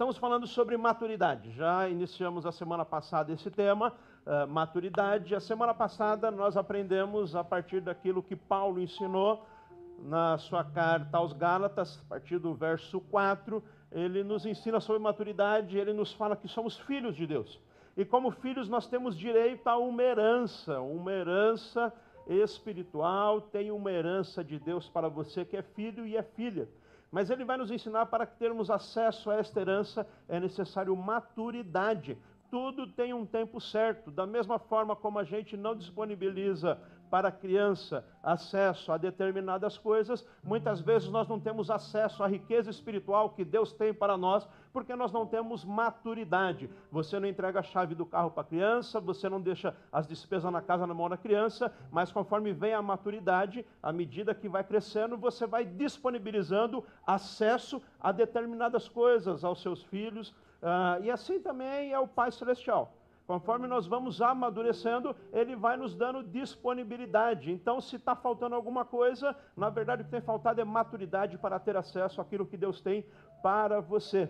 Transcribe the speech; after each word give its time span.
Estamos 0.00 0.16
falando 0.16 0.46
sobre 0.46 0.78
maturidade. 0.78 1.52
Já 1.52 1.86
iniciamos 1.86 2.46
a 2.46 2.52
semana 2.52 2.86
passada 2.86 3.34
esse 3.34 3.50
tema, 3.50 3.92
uh, 4.24 4.48
maturidade. 4.48 5.34
A 5.34 5.40
semana 5.40 5.74
passada 5.74 6.30
nós 6.30 6.56
aprendemos 6.56 7.36
a 7.36 7.44
partir 7.44 7.82
daquilo 7.82 8.22
que 8.22 8.34
Paulo 8.34 8.80
ensinou 8.80 9.44
na 9.98 10.38
sua 10.38 10.64
carta 10.64 11.18
aos 11.18 11.34
Gálatas, 11.34 12.00
a 12.00 12.08
partir 12.08 12.38
do 12.38 12.54
verso 12.54 12.98
4, 12.98 13.62
ele 13.92 14.24
nos 14.24 14.46
ensina 14.46 14.80
sobre 14.80 15.02
maturidade, 15.02 15.76
ele 15.76 15.92
nos 15.92 16.14
fala 16.14 16.34
que 16.34 16.48
somos 16.48 16.78
filhos 16.78 17.14
de 17.14 17.26
Deus. 17.26 17.60
E 17.94 18.02
como 18.02 18.30
filhos 18.30 18.70
nós 18.70 18.86
temos 18.86 19.14
direito 19.14 19.68
a 19.68 19.76
uma 19.76 20.02
herança, 20.02 20.80
uma 20.80 21.12
herança 21.12 21.92
espiritual, 22.26 23.42
tem 23.42 23.70
uma 23.70 23.92
herança 23.92 24.42
de 24.42 24.58
Deus 24.58 24.88
para 24.88 25.10
você 25.10 25.44
que 25.44 25.58
é 25.58 25.62
filho 25.62 26.06
e 26.06 26.16
é 26.16 26.22
filha. 26.22 26.66
Mas 27.10 27.28
ele 27.28 27.44
vai 27.44 27.56
nos 27.56 27.70
ensinar 27.70 28.06
para 28.06 28.26
que 28.26 28.36
termos 28.36 28.70
acesso 28.70 29.30
a 29.30 29.36
esta 29.36 29.60
herança 29.60 30.06
é 30.28 30.38
necessário 30.38 30.94
maturidade. 30.96 32.16
Tudo 32.50 32.86
tem 32.86 33.12
um 33.12 33.26
tempo 33.26 33.60
certo. 33.60 34.10
Da 34.10 34.26
mesma 34.26 34.58
forma 34.58 34.94
como 34.94 35.18
a 35.18 35.24
gente 35.24 35.56
não 35.56 35.74
disponibiliza 35.74 36.78
para 37.10 37.28
a 37.28 37.32
criança 37.32 38.04
acesso 38.22 38.92
a 38.92 38.96
determinadas 38.96 39.76
coisas, 39.76 40.24
muitas 40.42 40.80
vezes 40.80 41.08
nós 41.08 41.26
não 41.26 41.40
temos 41.40 41.68
acesso 41.68 42.22
à 42.22 42.28
riqueza 42.28 42.70
espiritual 42.70 43.30
que 43.30 43.44
Deus 43.44 43.72
tem 43.72 43.92
para 43.92 44.16
nós, 44.16 44.46
porque 44.72 44.94
nós 44.94 45.12
não 45.12 45.26
temos 45.26 45.64
maturidade. 45.64 46.70
Você 46.90 47.18
não 47.18 47.28
entrega 47.28 47.60
a 47.60 47.62
chave 47.62 47.94
do 47.94 48.06
carro 48.06 48.30
para 48.30 48.42
a 48.42 48.46
criança, 48.46 49.00
você 49.00 49.28
não 49.28 49.40
deixa 49.40 49.76
as 49.92 50.06
despesas 50.06 50.50
na 50.52 50.62
casa 50.62 50.86
na 50.86 50.94
mão 50.94 51.08
da 51.08 51.16
criança, 51.16 51.72
mas 51.90 52.12
conforme 52.12 52.52
vem 52.52 52.74
a 52.74 52.82
maturidade, 52.82 53.64
à 53.82 53.92
medida 53.92 54.34
que 54.34 54.48
vai 54.48 54.64
crescendo, 54.64 55.16
você 55.16 55.46
vai 55.46 55.64
disponibilizando 55.64 56.84
acesso 57.06 57.82
a 58.00 58.12
determinadas 58.12 58.88
coisas 58.88 59.44
aos 59.44 59.60
seus 59.60 59.82
filhos, 59.84 60.30
uh, 60.62 61.02
e 61.02 61.10
assim 61.10 61.40
também 61.40 61.92
é 61.92 61.98
o 61.98 62.08
Pai 62.08 62.30
Celestial. 62.30 62.94
Conforme 63.30 63.68
nós 63.68 63.86
vamos 63.86 64.20
amadurecendo, 64.20 65.14
ele 65.32 65.54
vai 65.54 65.76
nos 65.76 65.94
dando 65.94 66.20
disponibilidade. 66.20 67.52
Então, 67.52 67.80
se 67.80 67.94
está 67.94 68.16
faltando 68.16 68.56
alguma 68.56 68.84
coisa, 68.84 69.36
na 69.56 69.70
verdade 69.70 70.02
o 70.02 70.04
que 70.04 70.10
tem 70.10 70.20
faltado 70.20 70.60
é 70.60 70.64
maturidade 70.64 71.38
para 71.38 71.60
ter 71.60 71.76
acesso 71.76 72.20
àquilo 72.20 72.44
que 72.44 72.56
Deus 72.56 72.80
tem 72.80 73.06
para 73.40 73.80
você. 73.80 74.28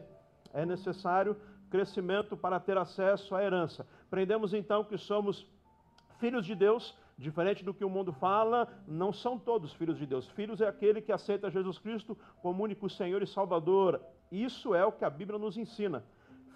É 0.53 0.65
necessário 0.67 1.37
crescimento 1.71 2.37
para 2.37 2.59
ter 2.59 2.77
acesso 2.77 3.35
à 3.35 3.43
herança. 3.43 3.87
Aprendemos 4.07 4.53
então 4.53 4.85
que 4.85 4.99
somos 4.99 5.47
filhos 6.19 6.45
de 6.45 6.55
Deus, 6.55 6.95
diferente 7.17 7.65
do 7.65 7.73
que 7.73 7.85
o 7.85 7.91
mundo 7.91 8.13
fala, 8.13 8.69
não 8.87 9.13
são 9.13 9.39
todos 9.39 9.73
filhos 9.73 9.99
de 9.99 10.07
Deus. 10.07 10.29
Filhos 10.31 10.61
é 10.61 10.69
aquele 10.69 11.01
que 11.01 11.13
aceita 11.13 11.51
Jesus 11.51 11.79
Cristo 11.79 12.19
como 12.43 12.63
único 12.63 12.91
Senhor 12.91 13.23
e 13.23 13.27
Salvador. 13.27 14.01
Isso 14.31 14.75
é 14.75 14.85
o 14.85 14.93
que 14.93 15.05
a 15.05 15.11
Bíblia 15.11 15.39
nos 15.39 15.57
ensina. 15.57 16.05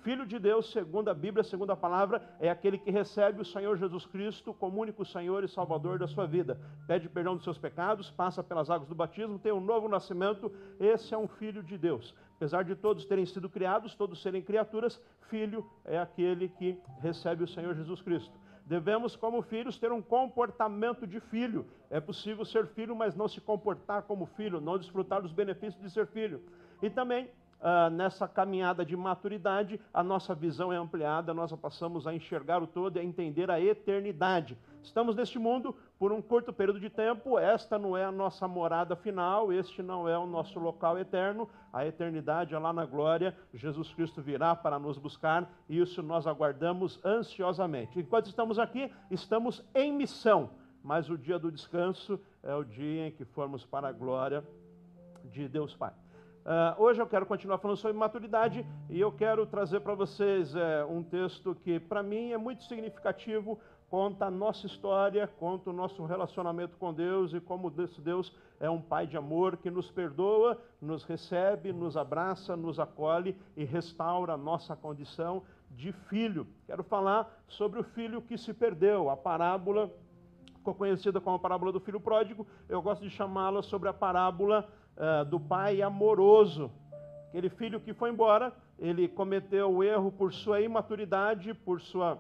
Filho 0.05 0.27
de 0.27 0.39
Deus, 0.39 0.71
segundo 0.71 1.09
a 1.09 1.15
Bíblia, 1.15 1.43
segundo 1.43 1.71
a 1.71 1.77
palavra, 1.77 2.21
é 2.39 2.51
aquele 2.51 2.77
que 2.77 2.91
recebe 2.91 3.41
o 3.41 3.45
Senhor 3.45 3.79
Jesus 3.79 4.05
Cristo 4.05 4.53
como 4.53 4.79
único 4.79 5.03
Senhor 5.03 5.43
e 5.43 5.49
Salvador 5.49 5.99
da 5.99 6.07
sua 6.07 6.27
vida. 6.27 6.61
Pede 6.87 7.09
perdão 7.09 7.35
dos 7.37 7.43
seus 7.43 7.57
pecados, 7.57 8.11
passa 8.11 8.43
pelas 8.43 8.69
águas 8.69 8.87
do 8.87 8.95
batismo, 8.95 9.39
tem 9.39 9.51
um 9.51 9.63
novo 9.63 9.89
nascimento. 9.89 10.53
Esse 10.79 11.15
é 11.15 11.17
um 11.17 11.27
filho 11.27 11.63
de 11.63 11.79
Deus. 11.79 12.15
Apesar 12.37 12.65
de 12.65 12.77
todos 12.77 13.07
terem 13.07 13.25
sido 13.25 13.49
criados, 13.49 13.95
todos 13.95 14.21
serem 14.21 14.43
criaturas, 14.43 15.01
filho 15.31 15.65
é 15.87 15.99
aquele 15.99 16.51
que 16.51 16.79
recebe 17.01 17.43
o 17.43 17.49
Senhor 17.49 17.75
Jesus 17.75 18.03
Cristo. 18.03 18.39
Devemos, 18.67 19.17
como 19.17 19.41
filhos, 19.41 19.79
ter 19.79 19.91
um 19.91 20.03
comportamento 20.03 21.07
de 21.07 21.19
filho. 21.19 21.67
É 21.89 21.99
possível 21.99 22.45
ser 22.45 22.67
filho, 22.67 22.95
mas 22.95 23.17
não 23.17 23.27
se 23.27 23.41
comportar 23.41 24.03
como 24.03 24.27
filho, 24.27 24.61
não 24.61 24.79
desfrutar 24.79 25.23
dos 25.23 25.33
benefícios 25.33 25.83
de 25.83 25.91
ser 25.91 26.07
filho. 26.09 26.43
E 26.83 26.91
também 26.91 27.31
Uh, 27.65 27.89
nessa 27.89 28.29
caminhada 28.29 28.85
de 28.85 28.95
maturidade, 28.95 29.81
a 29.93 30.03
nossa 30.03 30.35
visão 30.35 30.71
é 30.71 30.77
ampliada, 30.77 31.33
nós 31.33 31.51
passamos 31.53 32.07
a 32.07 32.15
enxergar 32.15 32.63
o 32.63 32.67
todo 32.67 32.99
e 32.99 33.01
a 33.01 33.03
entender 33.03 33.51
a 33.51 33.59
eternidade. 33.59 34.59
Estamos 34.83 35.17
neste 35.17 35.39
mundo 35.39 35.75
por 35.99 36.13
um 36.13 36.21
curto 36.21 36.53
período 36.53 36.79
de 36.79 36.91
tempo, 36.91 37.39
esta 37.39 37.79
não 37.79 37.97
é 37.97 38.05
a 38.05 38.13
nossa 38.13 38.47
morada 38.47 38.95
final, 38.95 39.51
este 39.51 39.83
não 39.83 40.07
é 40.07 40.19
o 40.19 40.27
nosso 40.27 40.61
local 40.61 40.99
eterno, 40.99 41.49
a 41.73 41.87
eternidade 41.87 42.55
é 42.55 42.59
lá 42.59 42.71
na 42.71 42.85
glória, 42.85 43.35
Jesus 43.55 43.91
Cristo 43.95 44.21
virá 44.21 44.55
para 44.55 44.79
nos 44.79 44.99
buscar 44.99 45.51
e 45.67 45.81
isso 45.81 46.03
nós 46.03 46.27
aguardamos 46.27 47.01
ansiosamente. 47.03 47.99
Enquanto 47.99 48.27
estamos 48.27 48.59
aqui, 48.59 48.93
estamos 49.11 49.65
em 49.75 49.91
missão, 49.91 50.51
mas 50.83 51.09
o 51.09 51.17
dia 51.17 51.39
do 51.39 51.51
descanso 51.51 52.21
é 52.43 52.55
o 52.55 52.63
dia 52.63 53.09
em 53.09 53.11
que 53.11 53.25
formos 53.25 53.65
para 53.65 53.89
a 53.89 53.93
glória 53.93 54.45
de 55.25 55.49
Deus 55.49 55.75
Pai. 55.75 56.04
Uh, 56.45 56.83
hoje 56.83 57.01
eu 57.01 57.07
quero 57.07 57.25
continuar 57.25 57.57
falando 57.57 57.79
sobre 57.79 57.97
maturidade 57.97 58.67
e 58.91 59.01
eu 59.01 59.11
quero 59.11 59.47
trazer 59.47 59.81
para 59.81 59.95
vocês 59.95 60.55
é, 60.55 60.85
um 60.85 61.03
texto 61.03 61.55
que, 61.55 61.81
para 61.81 62.03
mim, 62.03 62.33
é 62.33 62.37
muito 62.37 62.65
significativo, 62.65 63.59
conta 63.89 64.27
a 64.27 64.31
nossa 64.31 64.67
história, 64.67 65.27
conta 65.27 65.71
o 65.71 65.73
nosso 65.73 66.05
relacionamento 66.05 66.77
com 66.77 66.93
Deus 66.93 67.33
e 67.33 67.41
como 67.41 67.71
Deus 67.71 68.31
é 68.61 68.69
um 68.69 68.79
Pai 68.79 69.07
de 69.07 69.17
amor 69.17 69.57
que 69.57 69.71
nos 69.71 69.91
perdoa, 69.91 70.61
nos 70.83 71.03
recebe, 71.05 71.73
nos 71.73 71.97
abraça, 71.97 72.55
nos 72.55 72.79
acolhe 72.79 73.35
e 73.57 73.65
restaura 73.65 74.35
a 74.35 74.37
nossa 74.37 74.77
condição 74.77 75.45
de 75.71 75.93
filho. 75.93 76.47
Quero 76.67 76.85
falar 76.85 77.43
sobre 77.49 77.81
o 77.81 77.85
filho 77.85 78.21
que 78.21 78.37
se 78.37 78.53
perdeu, 78.53 79.09
a 79.09 79.17
parábola 79.17 79.91
ficou 80.57 80.75
conhecida 80.75 81.21
como 81.21 81.37
a 81.37 81.39
parábola 81.39 81.71
do 81.73 81.81
filho 81.81 82.01
pródigo, 82.01 82.47
eu 82.71 82.81
gosto 82.81 83.03
de 83.03 83.11
chamá-la 83.11 83.63
sobre 83.63 83.89
a 83.89 83.93
parábola 83.93 84.67
uh, 84.97 85.25
do 85.25 85.39
pai 85.39 85.83
amoroso. 85.83 86.71
Aquele 87.29 87.49
filho 87.49 87.81
que 87.81 87.93
foi 87.93 88.11
embora, 88.11 88.53
ele 88.79 89.09
cometeu 89.09 89.73
o 89.73 89.83
erro 89.83 90.13
por 90.13 90.33
sua 90.33 90.61
imaturidade, 90.61 91.53
por 91.53 91.81
sua 91.81 92.19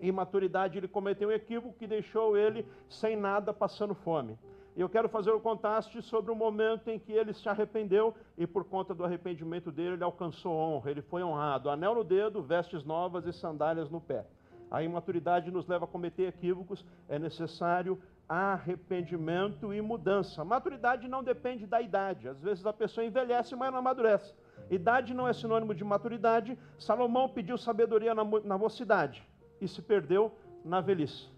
imaturidade, 0.00 0.78
ele 0.78 0.88
cometeu 0.88 1.28
um 1.28 1.32
equívoco 1.32 1.76
que 1.78 1.86
deixou 1.86 2.36
ele 2.36 2.66
sem 2.88 3.16
nada, 3.16 3.52
passando 3.52 3.94
fome. 3.94 4.38
Eu 4.76 4.88
quero 4.88 5.08
fazer 5.08 5.30
o 5.30 5.40
contraste 5.40 6.00
sobre 6.00 6.30
o 6.30 6.34
momento 6.34 6.88
em 6.88 6.98
que 6.98 7.12
ele 7.12 7.34
se 7.34 7.48
arrependeu 7.48 8.14
e, 8.38 8.46
por 8.46 8.64
conta 8.64 8.94
do 8.94 9.04
arrependimento 9.04 9.70
dele, 9.70 9.94
ele 9.94 10.04
alcançou 10.04 10.54
honra, 10.54 10.90
ele 10.90 11.02
foi 11.02 11.22
honrado. 11.22 11.68
Anel 11.68 11.94
no 11.94 12.04
dedo, 12.04 12.40
vestes 12.40 12.84
novas 12.84 13.26
e 13.26 13.32
sandálias 13.32 13.90
no 13.90 14.00
pé. 14.00 14.24
A 14.70 14.82
imaturidade 14.82 15.50
nos 15.50 15.66
leva 15.66 15.84
a 15.84 15.88
cometer 15.88 16.28
equívocos, 16.28 16.84
é 17.08 17.18
necessário 17.18 18.00
arrependimento 18.30 19.74
e 19.74 19.80
mudança. 19.80 20.44
Maturidade 20.44 21.08
não 21.08 21.20
depende 21.20 21.66
da 21.66 21.80
idade. 21.82 22.28
Às 22.28 22.40
vezes 22.40 22.64
a 22.64 22.72
pessoa 22.72 23.04
envelhece, 23.04 23.56
mas 23.56 23.72
não 23.72 23.80
amadurece. 23.80 24.32
Idade 24.70 25.12
não 25.12 25.26
é 25.26 25.32
sinônimo 25.32 25.74
de 25.74 25.82
maturidade. 25.82 26.56
Salomão 26.78 27.28
pediu 27.28 27.58
sabedoria 27.58 28.14
na, 28.14 28.22
na 28.44 28.56
mocidade 28.56 29.26
e 29.60 29.66
se 29.66 29.82
perdeu 29.82 30.32
na 30.64 30.80
velhice. 30.80 31.28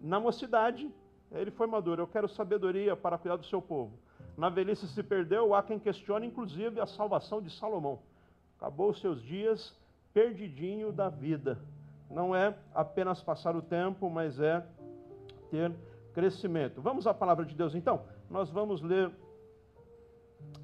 Na 0.00 0.18
mocidade, 0.18 0.92
ele 1.30 1.52
foi 1.52 1.68
maduro. 1.68 2.02
Eu 2.02 2.08
quero 2.08 2.28
sabedoria 2.28 2.96
para 2.96 3.16
cuidar 3.16 3.36
do 3.36 3.46
seu 3.46 3.62
povo. 3.62 3.96
Na 4.36 4.48
velhice 4.48 4.88
se 4.88 5.04
perdeu, 5.04 5.54
há 5.54 5.62
quem 5.62 5.78
questione, 5.78 6.26
inclusive, 6.26 6.80
a 6.80 6.86
salvação 6.86 7.40
de 7.40 7.48
Salomão. 7.48 8.00
Acabou 8.58 8.90
os 8.90 9.00
seus 9.00 9.22
dias 9.22 9.72
perdidinho 10.12 10.90
da 10.90 11.08
vida. 11.08 11.60
Não 12.10 12.34
é 12.34 12.56
apenas 12.74 13.22
passar 13.22 13.54
o 13.54 13.62
tempo, 13.62 14.10
mas 14.10 14.40
é 14.40 14.66
ter 15.48 15.72
crescimento. 16.14 16.80
Vamos 16.80 17.06
à 17.06 17.12
palavra 17.12 17.44
de 17.44 17.54
Deus 17.54 17.74
então? 17.74 18.04
Nós 18.30 18.48
vamos 18.48 18.80
ler 18.80 19.10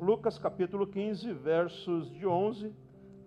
Lucas 0.00 0.38
capítulo 0.38 0.86
15, 0.86 1.32
versos 1.32 2.10
de 2.12 2.26
11 2.26 2.72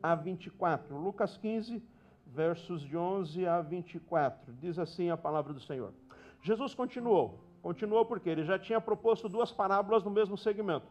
a 0.01 0.16
24. 0.16 0.97
Lucas 0.97 1.38
15, 1.38 1.83
versos 2.25 2.81
de 2.81 2.97
11 2.97 3.45
a 3.45 3.62
24. 3.62 4.53
Diz 4.53 4.79
assim 4.79 5.09
a 5.09 5.17
palavra 5.17 5.53
do 5.53 5.59
Senhor. 5.59 5.94
Jesus 6.41 6.73
continuou. 6.73 7.39
Continuou 7.62 8.06
porque 8.06 8.29
ele 8.29 8.44
já 8.44 8.57
tinha 8.57 8.81
proposto 8.81 9.29
duas 9.29 9.51
parábolas 9.51 10.03
no 10.03 10.09
mesmo 10.09 10.38
segmento. 10.38 10.88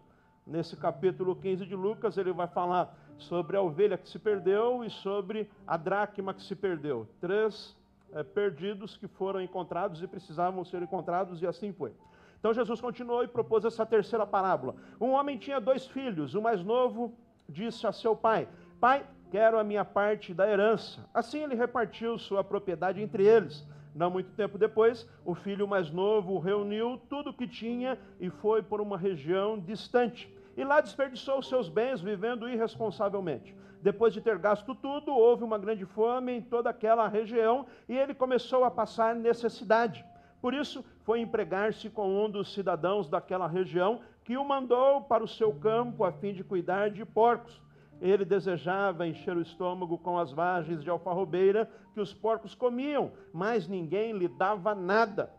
Nesse 0.47 0.77
capítulo 0.77 1.37
15 1.37 1.67
de 1.67 1.75
Lucas, 1.75 2.17
ele 2.17 2.33
vai 2.33 2.49
falar 2.49 2.97
sobre 3.17 3.57
a 3.57 3.63
ovelha 3.63 3.97
que 3.97 4.09
se 4.09 4.19
perdeu 4.19 4.85
e 4.85 4.91
sobre 4.91 5.49
a 5.67 5.77
dracma 5.77 6.35
que 6.35 6.43
se 6.43 6.57
perdeu. 6.57 7.07
Três 7.21 7.77
é, 8.13 8.23
perdidos 8.23 8.97
que 8.97 9.09
foram 9.09 9.41
encontrados 9.41 10.03
e 10.03 10.07
precisavam 10.07 10.65
ser 10.65 10.83
encontrados, 10.83 11.41
e 11.43 11.47
assim 11.47 11.73
foi. 11.73 11.93
Então 12.39 12.53
Jesus 12.53 12.81
continuou 12.81 13.23
e 13.23 13.29
propôs 13.29 13.65
essa 13.65 13.87
terceira 13.87 14.27
parábola. 14.27 14.75
Um 15.01 15.11
homem 15.11 15.39
tinha 15.39 15.61
dois 15.61 15.87
filhos. 15.87 16.35
O 16.35 16.43
mais 16.43 16.63
novo 16.63 17.15
disse 17.49 17.87
a 17.87 17.93
seu 17.93 18.17
pai: 18.17 18.49
Pai, 18.81 19.07
quero 19.31 19.59
a 19.59 19.65
minha 19.65 19.85
parte 19.85 20.35
da 20.35 20.49
herança. 20.49 21.09
Assim 21.15 21.43
ele 21.43 21.55
repartiu 21.55 22.19
sua 22.19 22.43
propriedade 22.43 23.01
entre 23.01 23.25
eles. 23.25 23.65
Não 23.95 24.11
muito 24.11 24.31
tempo 24.33 24.59
depois, 24.59 25.09
o 25.25 25.35
filho 25.35 25.69
mais 25.69 25.91
novo 25.91 26.39
reuniu 26.39 27.01
tudo 27.09 27.31
o 27.31 27.35
que 27.35 27.47
tinha 27.47 27.99
e 28.19 28.31
foi 28.31 28.63
por 28.63 28.81
uma 28.81 28.97
região 28.97 29.59
distante. 29.59 30.29
E 30.57 30.65
lá 30.65 30.81
desperdiçou 30.81 31.43
seus 31.43 31.69
bens 31.69 32.01
vivendo 32.01 32.49
irresponsavelmente. 32.49 33.55
Depois 33.83 34.15
de 34.15 34.21
ter 34.21 34.39
gasto 34.39 34.77
tudo, 34.77 35.11
houve 35.13 35.43
uma 35.43 35.59
grande 35.59 35.85
fome 35.85 36.33
em 36.33 36.41
toda 36.41 36.71
aquela 36.71 37.09
região 37.09 37.67
e 37.89 37.99
ele 37.99 38.15
começou 38.15 38.63
a 38.63 38.71
passar 38.71 39.13
necessidade. 39.15 40.05
Por 40.41 40.55
isso, 40.55 40.85
foi 41.03 41.21
empregar-se 41.21 41.91
com 41.91 42.25
um 42.25 42.31
dos 42.31 42.55
cidadãos 42.55 43.09
daquela 43.09 43.49
região 43.49 44.01
que 44.25 44.37
o 44.37 44.45
mandou 44.45 45.03
para 45.03 45.25
o 45.25 45.29
seu 45.29 45.53
campo 45.53 46.05
a 46.05 46.13
fim 46.13 46.33
de 46.33 46.45
cuidar 46.45 46.91
de 46.91 47.05
porcos. 47.05 47.61
Ele 48.01 48.25
desejava 48.25 49.07
encher 49.07 49.37
o 49.37 49.43
estômago 49.43 49.99
com 49.99 50.17
as 50.17 50.33
vagens 50.33 50.83
de 50.83 50.89
alfarrobeira 50.89 51.69
que 51.93 52.01
os 52.01 52.15
porcos 52.15 52.55
comiam, 52.55 53.13
mas 53.33 53.67
ninguém 53.67 54.13
lhe 54.13 54.29
dava 54.29 54.75
nada. 54.77 55.33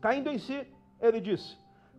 Caindo 0.00 0.28
em 0.28 0.38
si, 0.38 0.66
ele 1.00 1.20
disse: 1.20 1.58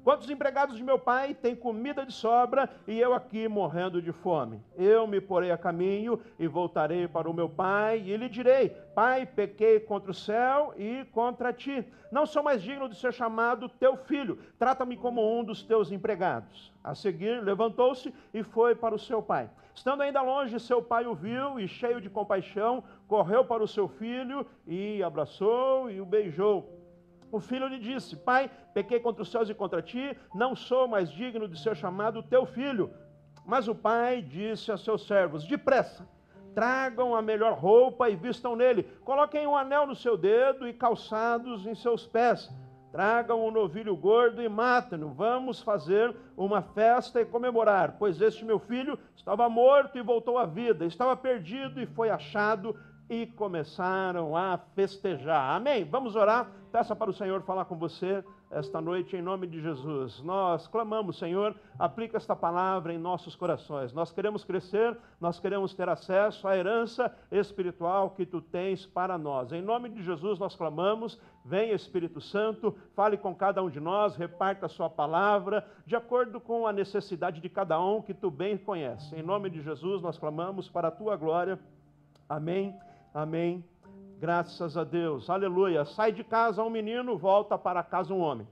Quantos 0.10 0.28
empregados 0.28 0.76
de 0.76 0.84
meu 0.84 0.98
pai 0.98 1.36
têm 1.36 1.56
comida 1.56 2.04
de 2.04 2.12
sobra 2.12 2.68
e 2.88 3.00
eu 3.00 3.14
aqui 3.14 3.48
morrendo 3.48 4.02
de 4.02 4.12
fome? 4.12 4.60
Eu 4.76 5.06
me 5.06 5.22
porei 5.22 5.52
a 5.52 5.58
caminho 5.58 6.20
e 6.40 6.48
voltarei 6.48 7.08
para 7.08 7.30
o 7.30 7.34
meu 7.34 7.48
pai 7.48 8.02
e 8.04 8.18
lhe 8.18 8.28
direi: 8.28 8.70
Pai, 8.96 9.28
pequei 9.28 9.80
contra 9.80 10.10
o 10.10 10.14
céu 10.16 10.74
e 10.76 11.06
contra 11.12 11.54
ti. 11.54 11.86
Não 12.12 12.26
sou 12.26 12.42
mais 12.42 12.64
digno 12.64 12.90
de 12.90 12.96
ser 12.96 13.14
chamado 13.14 13.70
teu 13.70 13.98
filho. 13.98 14.40
Trata-me 14.58 14.98
como 14.98 15.22
um 15.40 15.44
dos 15.44 15.62
teus 15.62 15.92
empregados. 15.92 16.74
A 16.84 16.96
seguir, 16.96 17.44
levantou-se 17.44 18.12
e 18.34 18.42
foi 18.42 18.74
para 18.74 18.96
o 18.96 19.00
seu 19.00 19.22
pai. 19.22 19.48
Estando 19.76 20.02
ainda 20.02 20.24
longe, 20.24 20.60
seu 20.60 20.82
pai 20.82 21.06
o 21.06 21.14
viu 21.14 21.60
e, 21.60 21.68
cheio 21.68 22.02
de 22.02 22.10
compaixão, 22.10 22.84
correu 23.08 23.46
para 23.46 23.64
o 23.64 23.68
seu 23.68 23.88
filho 23.88 24.44
e 24.66 25.04
abraçou 25.04 25.92
e 25.92 26.02
o 26.02 26.06
beijou. 26.06 26.79
O 27.32 27.40
filho 27.40 27.68
lhe 27.68 27.80
disse: 27.80 28.16
Pai, 28.16 28.50
pequei 28.74 29.00
contra 29.00 29.22
os 29.22 29.32
céus 29.32 29.50
e 29.50 29.54
contra 29.54 29.82
ti, 29.82 30.18
não 30.34 30.56
sou 30.56 30.88
mais 30.88 31.12
digno 31.12 31.48
de 31.48 31.60
ser 31.60 31.76
chamado 31.76 32.24
teu 32.24 32.46
filho. 32.46 32.92
Mas 33.46 33.68
o 33.68 33.76
pai 33.76 34.22
disse 34.22 34.72
a 34.72 34.78
seus 34.78 35.06
servos: 35.06 35.46
Depressa, 35.46 36.08
tragam 36.54 37.16
a 37.16 37.22
melhor 37.22 37.54
roupa 37.54 38.10
e 38.10 38.16
vistam 38.16 38.56
nele, 38.56 38.84
coloquem 39.04 39.48
um 39.48 39.56
anel 39.56 39.88
no 39.88 39.96
seu 39.96 40.18
dedo 40.18 40.68
e 40.68 40.74
calçados 40.74 41.66
em 41.66 41.76
seus 41.76 42.06
pés. 42.06 42.50
Tragam 42.92 43.46
um 43.46 43.52
novilho 43.52 43.96
gordo 43.96 44.42
e 44.42 44.50
matem-no. 44.50 45.10
Vamos 45.14 45.62
fazer 45.62 46.16
uma 46.36 46.64
festa 46.64 47.22
e 47.22 47.26
comemorar, 47.26 47.98
pois 48.00 48.20
este 48.20 48.44
meu 48.44 48.58
filho 48.58 48.98
estava 49.16 49.48
morto 49.48 49.98
e 49.98 50.02
voltou 50.02 50.40
à 50.40 50.46
vida, 50.46 50.86
estava 50.86 51.16
perdido 51.16 51.80
e 51.80 51.86
foi 51.86 52.10
achado 52.10 52.76
e 53.08 53.28
começaram 53.28 54.36
a 54.36 54.58
festejar. 54.76 55.56
Amém? 55.56 55.84
Vamos 55.84 56.16
orar. 56.16 56.52
Peça 56.72 56.96
para 56.96 57.10
o 57.10 57.14
Senhor 57.14 57.42
falar 57.42 57.66
com 57.66 57.76
você 57.76 58.24
esta 58.52 58.80
noite 58.80 59.16
em 59.16 59.22
nome 59.22 59.48
de 59.48 59.60
Jesus. 59.60 60.22
Nós 60.22 60.68
clamamos, 60.68 61.18
Senhor, 61.18 61.56
aplica 61.80 62.18
esta 62.18 62.36
palavra 62.36 62.94
em 62.94 62.98
nossos 62.98 63.36
corações. 63.36 63.92
Nós 63.92 64.12
queremos 64.12 64.44
crescer, 64.44 64.96
nós 65.20 65.40
queremos 65.40 65.74
ter 65.74 65.90
acesso 65.90 66.48
à 66.48 66.56
herança 66.56 67.12
espiritual 67.32 68.12
que 68.12 68.26
tu 68.26 68.40
tens 68.40 68.86
para 68.86 69.18
nós. 69.18 69.52
Em 69.52 69.62
nome 69.62 69.90
de 69.90 70.04
Jesus 70.04 70.38
nós 70.38 70.56
clamamos, 70.56 71.20
venha 71.44 71.74
Espírito 71.74 72.22
Santo, 72.22 72.78
fale 72.96 73.18
com 73.18 73.34
cada 73.34 73.64
um 73.64 73.70
de 73.70 73.80
nós, 73.80 74.16
reparta 74.16 74.68
a 74.68 74.70
sua 74.70 74.90
palavra 74.90 75.66
de 75.88 75.96
acordo 75.96 76.40
com 76.40 76.68
a 76.68 76.72
necessidade 76.72 77.42
de 77.42 77.50
cada 77.50 77.80
um 77.82 78.02
que 78.02 78.14
tu 78.14 78.30
bem 78.30 78.58
conhece. 78.58 79.16
Em 79.16 79.24
nome 79.24 79.50
de 79.50 79.62
Jesus 79.62 80.04
nós 80.04 80.20
clamamos 80.20 80.70
para 80.70 80.90
a 80.90 80.92
tua 80.92 81.16
glória. 81.16 81.60
Amém 82.28 82.78
Amém. 83.14 83.64
Graças 84.20 84.76
a 84.76 84.84
Deus. 84.84 85.30
Aleluia. 85.30 85.86
Sai 85.86 86.12
de 86.12 86.26
casa 86.26 86.62
um 86.62 86.70
menino, 86.70 87.18
volta 87.18 87.58
para 87.58 87.82
casa 87.82 88.14
um 88.14 88.20
homem. 88.20 88.46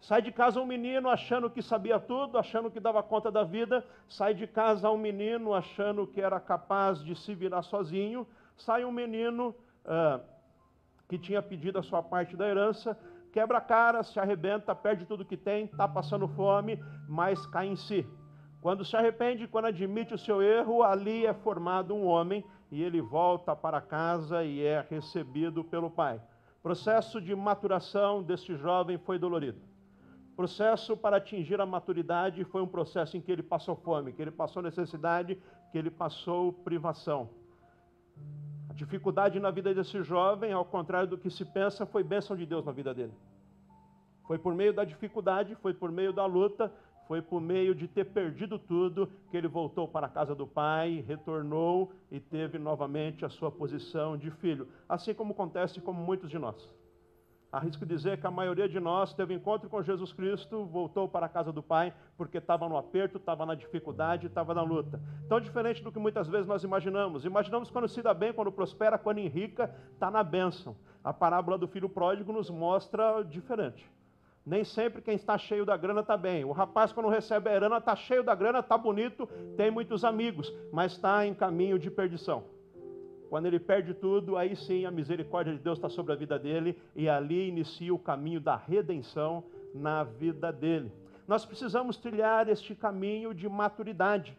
Sai 0.00 0.22
de 0.22 0.30
casa 0.30 0.60
um 0.60 0.64
menino 0.64 1.08
achando 1.08 1.50
que 1.50 1.60
sabia 1.60 1.98
tudo, 1.98 2.38
achando 2.38 2.70
que 2.70 2.78
dava 2.78 3.02
conta 3.02 3.28
da 3.28 3.42
vida. 3.42 3.84
Sai 4.08 4.34
de 4.34 4.46
casa 4.46 4.88
um 4.88 4.96
menino 4.96 5.52
achando 5.52 6.06
que 6.06 6.20
era 6.20 6.38
capaz 6.38 7.02
de 7.02 7.16
se 7.16 7.34
virar 7.34 7.62
sozinho. 7.62 8.24
Sai 8.56 8.84
um 8.84 8.92
menino 8.92 9.52
uh, 9.84 10.20
que 11.08 11.18
tinha 11.18 11.42
pedido 11.42 11.80
a 11.80 11.82
sua 11.82 12.04
parte 12.04 12.36
da 12.36 12.46
herança, 12.46 12.96
quebra 13.32 13.58
a 13.58 13.60
cara, 13.60 14.04
se 14.04 14.20
arrebenta, 14.20 14.76
perde 14.76 15.06
tudo 15.06 15.24
que 15.24 15.36
tem, 15.36 15.64
está 15.64 15.88
passando 15.88 16.28
fome, 16.28 16.80
mas 17.08 17.44
cai 17.46 17.66
em 17.66 17.74
si. 17.74 18.06
Quando 18.62 18.84
se 18.84 18.96
arrepende, 18.96 19.48
quando 19.48 19.64
admite 19.64 20.14
o 20.14 20.18
seu 20.18 20.40
erro, 20.40 20.84
ali 20.84 21.26
é 21.26 21.34
formado 21.34 21.96
um 21.96 22.06
homem 22.06 22.44
e 22.70 22.82
ele 22.82 23.00
volta 23.00 23.54
para 23.56 23.80
casa 23.80 24.44
e 24.44 24.62
é 24.62 24.86
recebido 24.88 25.64
pelo 25.64 25.90
pai. 25.90 26.20
O 26.58 26.62
processo 26.62 27.20
de 27.20 27.34
maturação 27.34 28.22
deste 28.22 28.54
jovem 28.56 28.98
foi 28.98 29.18
dolorido. 29.18 29.58
O 30.32 30.36
processo 30.36 30.96
para 30.96 31.16
atingir 31.16 31.60
a 31.60 31.66
maturidade 31.66 32.44
foi 32.44 32.62
um 32.62 32.66
processo 32.66 33.16
em 33.16 33.20
que 33.20 33.32
ele 33.32 33.42
passou 33.42 33.76
fome, 33.76 34.12
que 34.12 34.22
ele 34.22 34.30
passou 34.30 34.62
necessidade, 34.62 35.38
que 35.70 35.78
ele 35.78 35.90
passou 35.90 36.52
privação. 36.52 37.30
A 38.68 38.72
dificuldade 38.72 39.40
na 39.40 39.50
vida 39.50 39.74
desse 39.74 40.02
jovem, 40.02 40.52
ao 40.52 40.64
contrário 40.64 41.08
do 41.08 41.18
que 41.18 41.28
se 41.28 41.44
pensa, 41.44 41.84
foi 41.84 42.02
bênção 42.02 42.36
de 42.36 42.46
Deus 42.46 42.64
na 42.64 42.72
vida 42.72 42.94
dele. 42.94 43.12
Foi 44.26 44.38
por 44.38 44.54
meio 44.54 44.72
da 44.72 44.84
dificuldade, 44.84 45.56
foi 45.56 45.74
por 45.74 45.90
meio 45.90 46.12
da 46.12 46.24
luta, 46.24 46.72
foi 47.10 47.20
por 47.20 47.40
meio 47.40 47.74
de 47.74 47.88
ter 47.88 48.04
perdido 48.04 48.56
tudo 48.56 49.10
que 49.32 49.36
ele 49.36 49.48
voltou 49.48 49.88
para 49.88 50.06
a 50.06 50.08
casa 50.08 50.32
do 50.32 50.46
pai, 50.46 51.04
retornou 51.08 51.90
e 52.08 52.20
teve 52.20 52.56
novamente 52.56 53.24
a 53.24 53.28
sua 53.28 53.50
posição 53.50 54.16
de 54.16 54.30
filho. 54.30 54.68
Assim 54.88 55.12
como 55.12 55.32
acontece 55.32 55.80
com 55.80 55.92
muitos 55.92 56.30
de 56.30 56.38
nós. 56.38 56.72
Arrisco 57.50 57.84
dizer 57.84 58.20
que 58.20 58.28
a 58.28 58.30
maioria 58.30 58.68
de 58.68 58.78
nós 58.78 59.12
teve 59.12 59.34
encontro 59.34 59.68
com 59.68 59.82
Jesus 59.82 60.12
Cristo, 60.12 60.64
voltou 60.66 61.08
para 61.08 61.26
a 61.26 61.28
casa 61.28 61.52
do 61.52 61.64
Pai, 61.64 61.92
porque 62.16 62.38
estava 62.38 62.68
no 62.68 62.76
aperto, 62.76 63.18
estava 63.18 63.44
na 63.44 63.56
dificuldade, 63.56 64.28
estava 64.28 64.54
na 64.54 64.62
luta. 64.62 65.00
Tão 65.28 65.40
diferente 65.40 65.82
do 65.82 65.90
que 65.90 65.98
muitas 65.98 66.28
vezes 66.28 66.46
nós 66.46 66.62
imaginamos. 66.62 67.24
Imaginamos 67.24 67.72
quando 67.72 67.88
se 67.88 68.00
dá 68.02 68.14
bem, 68.14 68.32
quando 68.32 68.52
prospera, 68.52 68.96
quando 68.96 69.18
enrica, 69.18 69.74
está 69.92 70.12
na 70.12 70.22
bênção. 70.22 70.76
A 71.02 71.12
parábola 71.12 71.58
do 71.58 71.66
filho 71.66 71.88
pródigo 71.88 72.32
nos 72.32 72.48
mostra 72.48 73.24
diferente. 73.24 73.84
Nem 74.44 74.64
sempre 74.64 75.02
quem 75.02 75.14
está 75.14 75.36
cheio 75.36 75.66
da 75.66 75.76
grana 75.76 76.00
está 76.00 76.16
bem. 76.16 76.44
O 76.44 76.52
rapaz, 76.52 76.92
quando 76.92 77.08
recebe 77.08 77.50
a 77.50 77.54
grana, 77.54 77.76
está 77.76 77.94
cheio 77.94 78.22
da 78.22 78.34
grana, 78.34 78.60
está 78.60 78.76
bonito, 78.76 79.26
tem 79.56 79.70
muitos 79.70 80.04
amigos, 80.04 80.52
mas 80.72 80.92
está 80.92 81.26
em 81.26 81.34
caminho 81.34 81.78
de 81.78 81.90
perdição. 81.90 82.44
Quando 83.28 83.46
ele 83.46 83.60
perde 83.60 83.94
tudo, 83.94 84.36
aí 84.36 84.56
sim 84.56 84.84
a 84.84 84.90
misericórdia 84.90 85.52
de 85.52 85.60
Deus 85.60 85.78
está 85.78 85.88
sobre 85.88 86.12
a 86.12 86.16
vida 86.16 86.36
dele 86.36 86.76
e 86.96 87.08
ali 87.08 87.48
inicia 87.48 87.94
o 87.94 87.98
caminho 87.98 88.40
da 88.40 88.56
redenção 88.56 89.44
na 89.72 90.02
vida 90.02 90.52
dele. 90.52 90.90
Nós 91.28 91.46
precisamos 91.46 91.96
trilhar 91.96 92.48
este 92.48 92.74
caminho 92.74 93.32
de 93.32 93.48
maturidade. 93.48 94.36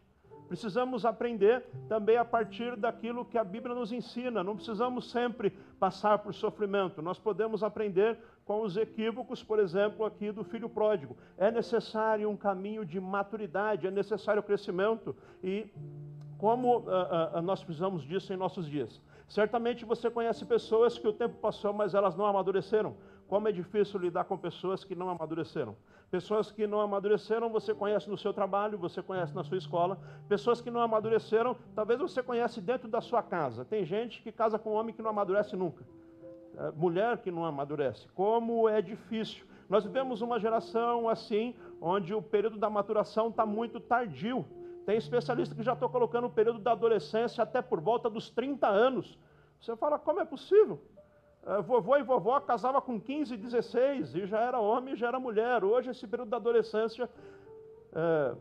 Precisamos 0.50 1.06
aprender 1.06 1.64
também 1.88 2.18
a 2.18 2.26
partir 2.26 2.76
daquilo 2.76 3.24
que 3.24 3.38
a 3.38 3.44
Bíblia 3.46 3.74
nos 3.74 3.94
ensina. 3.94 4.44
Não 4.44 4.58
precisamos 4.58 5.10
sempre 5.10 5.52
passar 5.80 6.20
por 6.20 6.34
sofrimento. 6.34 7.02
Nós 7.02 7.18
podemos 7.18 7.64
aprender 7.64 8.20
com 8.52 8.64
os 8.64 8.76
equívocos, 8.76 9.42
por 9.42 9.60
exemplo, 9.60 10.06
aqui 10.06 10.30
do 10.30 10.44
filho 10.44 10.68
pródigo. 10.68 11.16
É 11.38 11.50
necessário 11.50 12.30
um 12.30 12.36
caminho 12.36 12.84
de 12.84 13.00
maturidade, 13.00 13.88
é 13.88 13.92
necessário 13.92 14.44
crescimento 14.44 15.16
e 15.42 15.72
como 16.38 16.80
uh, 16.80 17.38
uh, 17.38 17.42
nós 17.42 17.64
precisamos 17.64 18.04
disso 18.04 18.34
em 18.34 18.36
nossos 18.36 18.66
dias. 18.68 19.00
Certamente 19.26 19.86
você 19.86 20.12
conhece 20.12 20.44
pessoas 20.44 20.98
que 21.00 21.08
o 21.08 21.14
tempo 21.14 21.36
passou, 21.36 21.72
mas 21.72 21.94
elas 21.94 22.18
não 22.18 22.26
amadureceram. 22.26 22.98
Como 23.30 23.48
é 23.48 23.54
difícil 23.54 23.98
lidar 24.02 24.26
com 24.26 24.38
pessoas 24.38 24.84
que 24.84 24.96
não 24.96 25.08
amadureceram. 25.08 25.74
Pessoas 26.10 26.52
que 26.52 26.68
não 26.68 26.82
amadureceram, 26.82 27.50
você 27.50 27.74
conhece 27.74 28.10
no 28.10 28.18
seu 28.18 28.34
trabalho, 28.34 28.78
você 28.78 29.02
conhece 29.02 29.34
na 29.34 29.46
sua 29.46 29.58
escola. 29.58 29.98
Pessoas 30.28 30.60
que 30.60 30.70
não 30.70 30.82
amadureceram, 30.82 31.56
talvez 31.74 31.98
você 32.02 32.22
conhece 32.22 32.60
dentro 32.60 32.90
da 32.90 33.00
sua 33.00 33.24
casa. 33.24 33.64
Tem 33.64 33.86
gente 33.86 34.22
que 34.22 34.30
casa 34.30 34.60
com 34.60 34.72
um 34.72 34.74
homem 34.74 34.94
que 34.94 35.02
não 35.02 35.12
amadurece 35.12 35.56
nunca. 35.56 35.86
Mulher 36.76 37.18
que 37.18 37.32
não 37.32 37.46
amadurece. 37.46 38.08
Como 38.10 38.68
é 38.68 38.82
difícil. 38.82 39.46
Nós 39.70 39.86
vivemos 39.86 40.22
uma 40.22 40.40
geração 40.40 41.08
assim, 41.08 41.56
onde 41.80 42.14
o 42.14 42.22
período 42.22 42.58
da 42.58 42.70
maturação 42.70 43.30
está 43.30 43.46
muito 43.46 43.80
tardio. 43.80 44.46
Tem 44.86 44.98
especialista 44.98 45.56
que 45.56 45.64
já 45.64 45.74
estão 45.74 45.88
colocando 45.88 46.28
o 46.28 46.30
período 46.30 46.60
da 46.60 46.74
adolescência 46.74 47.42
até 47.44 47.62
por 47.62 47.80
volta 47.80 48.10
dos 48.10 48.30
30 48.30 48.68
anos. 48.68 49.18
Você 49.62 49.76
fala, 49.78 49.98
como 49.98 50.20
é 50.20 50.26
possível? 50.26 50.82
É, 51.46 51.62
vovô 51.62 51.98
e 51.98 52.04
vovó 52.04 52.40
casava 52.40 52.82
com 52.82 53.00
15, 53.00 53.36
16 53.38 54.16
e 54.16 54.26
já 54.26 54.40
era 54.40 54.60
homem 54.60 54.94
e 54.94 54.98
já 54.98 55.08
era 55.08 55.20
mulher. 55.20 55.64
Hoje, 55.64 55.90
esse 55.90 56.06
período 56.06 56.30
da 56.30 56.38
adolescência, 56.38 57.10
é, 57.94 58.36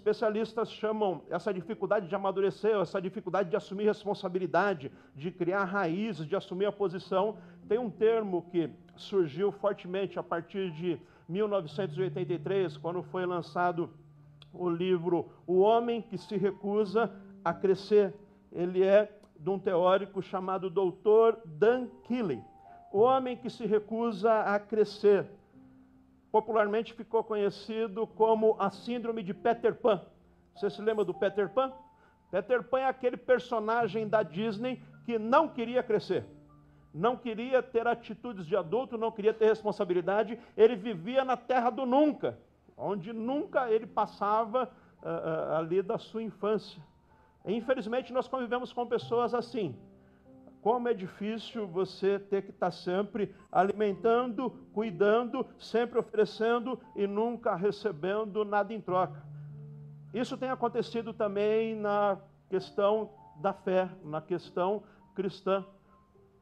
especialistas 0.00 0.70
chamam 0.70 1.22
essa 1.28 1.52
dificuldade 1.52 2.08
de 2.08 2.14
amadurecer, 2.14 2.74
essa 2.76 3.00
dificuldade 3.00 3.50
de 3.50 3.56
assumir 3.56 3.84
responsabilidade, 3.84 4.90
de 5.14 5.30
criar 5.30 5.64
raízes, 5.64 6.26
de 6.26 6.34
assumir 6.34 6.64
a 6.64 6.72
posição. 6.72 7.36
Tem 7.68 7.78
um 7.78 7.90
termo 7.90 8.46
que 8.50 8.70
surgiu 8.96 9.52
fortemente 9.52 10.18
a 10.18 10.22
partir 10.22 10.70
de 10.72 10.98
1983, 11.28 12.78
quando 12.78 13.02
foi 13.02 13.26
lançado 13.26 13.90
o 14.52 14.68
livro 14.68 15.30
O 15.46 15.60
Homem 15.60 16.00
que 16.00 16.16
se 16.16 16.36
Recusa 16.36 17.12
a 17.44 17.52
Crescer. 17.52 18.14
Ele 18.50 18.82
é 18.82 19.14
de 19.38 19.50
um 19.50 19.58
teórico 19.58 20.22
chamado 20.22 20.70
Dr. 20.70 21.38
Dan 21.44 21.88
Keeley, 22.04 22.42
o 22.92 23.00
homem 23.00 23.36
que 23.36 23.48
se 23.48 23.64
recusa 23.64 24.40
a 24.40 24.58
crescer. 24.58 25.26
Popularmente 26.30 26.94
ficou 26.94 27.24
conhecido 27.24 28.06
como 28.06 28.56
a 28.58 28.70
síndrome 28.70 29.22
de 29.22 29.34
Peter 29.34 29.74
Pan. 29.74 30.00
Você 30.54 30.70
se 30.70 30.80
lembra 30.80 31.04
do 31.04 31.12
Peter 31.14 31.48
Pan? 31.48 31.72
Peter 32.30 32.62
Pan 32.62 32.80
é 32.80 32.86
aquele 32.86 33.16
personagem 33.16 34.08
da 34.08 34.22
Disney 34.22 34.80
que 35.04 35.18
não 35.18 35.48
queria 35.48 35.82
crescer, 35.82 36.24
não 36.94 37.16
queria 37.16 37.62
ter 37.62 37.86
atitudes 37.88 38.46
de 38.46 38.54
adulto, 38.54 38.96
não 38.96 39.10
queria 39.10 39.34
ter 39.34 39.46
responsabilidade, 39.46 40.38
ele 40.56 40.76
vivia 40.76 41.24
na 41.24 41.36
terra 41.36 41.70
do 41.70 41.84
nunca, 41.84 42.38
onde 42.76 43.12
nunca 43.12 43.70
ele 43.70 43.86
passava 43.86 44.70
uh, 45.02 45.06
uh, 45.06 45.54
ali 45.56 45.82
da 45.82 45.98
sua 45.98 46.22
infância. 46.22 46.80
Infelizmente, 47.44 48.12
nós 48.12 48.28
convivemos 48.28 48.72
com 48.72 48.86
pessoas 48.86 49.34
assim. 49.34 49.74
Como 50.62 50.88
é 50.88 50.94
difícil 50.94 51.66
você 51.66 52.18
ter 52.18 52.42
que 52.42 52.50
estar 52.50 52.70
sempre 52.70 53.34
alimentando, 53.50 54.50
cuidando, 54.72 55.46
sempre 55.58 55.98
oferecendo 55.98 56.78
e 56.94 57.06
nunca 57.06 57.54
recebendo 57.54 58.44
nada 58.44 58.74
em 58.74 58.80
troca. 58.80 59.24
Isso 60.12 60.36
tem 60.36 60.50
acontecido 60.50 61.14
também 61.14 61.74
na 61.74 62.18
questão 62.48 63.10
da 63.36 63.52
fé, 63.52 63.88
na 64.04 64.20
questão 64.20 64.82
cristã. 65.14 65.64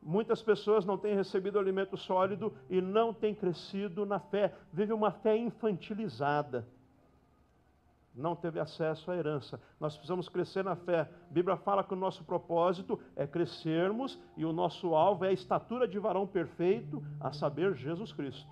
Muitas 0.03 0.43
pessoas 0.43 0.85
não 0.85 0.97
têm 0.97 1.15
recebido 1.15 1.59
alimento 1.59 1.97
sólido 1.97 2.53
e 2.69 2.81
não 2.81 3.13
têm 3.13 3.35
crescido 3.35 4.05
na 4.05 4.19
fé, 4.19 4.55
vive 4.73 4.93
uma 4.93 5.13
fé 5.13 5.37
infantilizada. 5.37 6.67
Não 8.19 8.35
teve 8.35 8.59
acesso 8.59 9.11
à 9.13 9.17
herança. 9.17 9.61
Nós 9.79 9.95
precisamos 9.95 10.29
crescer 10.29 10.65
na 10.65 10.75
fé. 10.75 11.03
A 11.03 11.33
Bíblia 11.33 11.57
fala 11.57 11.85
que 11.85 11.95
o 11.95 11.97
nosso 11.97 12.25
propósito 12.25 12.99
é 13.15 13.27
crescermos 13.29 14.19
e 14.37 14.45
o 14.45 14.53
nosso 14.53 14.95
alvo 14.95 15.25
é 15.25 15.29
a 15.29 15.33
estatura 15.33 15.87
de 15.87 16.01
varão 16.01 16.27
perfeito, 16.27 17.01
a 17.21 17.33
saber, 17.33 17.77
Jesus 17.77 18.13
Cristo. 18.13 18.51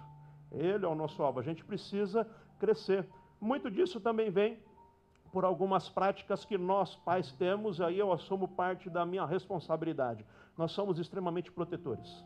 Ele 0.53 0.85
é 0.85 0.89
o 0.89 0.95
nosso 0.95 1.21
alvo. 1.21 1.41
A 1.41 1.43
gente 1.43 1.65
precisa 1.65 2.25
crescer. 2.61 3.09
Muito 3.41 3.69
disso 3.69 4.01
também 4.01 4.31
vem 4.31 4.57
por 5.33 5.45
algumas 5.45 5.89
práticas 5.89 6.45
que 6.45 6.57
nós, 6.57 6.95
pais, 6.97 7.33
temos, 7.33 7.81
aí 7.81 7.99
eu 7.99 8.13
assumo 8.13 8.47
parte 8.47 8.89
da 8.89 9.05
minha 9.05 9.27
responsabilidade. 9.27 10.25
Nós 10.57 10.71
somos 10.71 10.99
extremamente 10.99 11.51
protetores. 11.51 12.25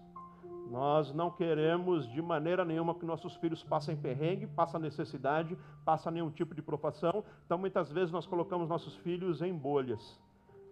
Nós 0.70 1.12
não 1.12 1.32
queremos 1.32 2.08
de 2.12 2.22
maneira 2.22 2.64
nenhuma 2.64 2.94
que 2.94 3.04
nossos 3.04 3.34
filhos 3.38 3.60
passem 3.64 3.96
perrengue, 3.96 4.46
passem 4.46 4.80
necessidade, 4.80 5.58
passem 5.84 6.12
nenhum 6.12 6.30
tipo 6.30 6.54
de 6.54 6.62
profissão. 6.62 7.24
Então, 7.44 7.58
muitas 7.58 7.90
vezes, 7.90 8.12
nós 8.12 8.24
colocamos 8.24 8.68
nossos 8.68 8.94
filhos 8.98 9.42
em 9.42 9.52
bolhas. 9.52 10.00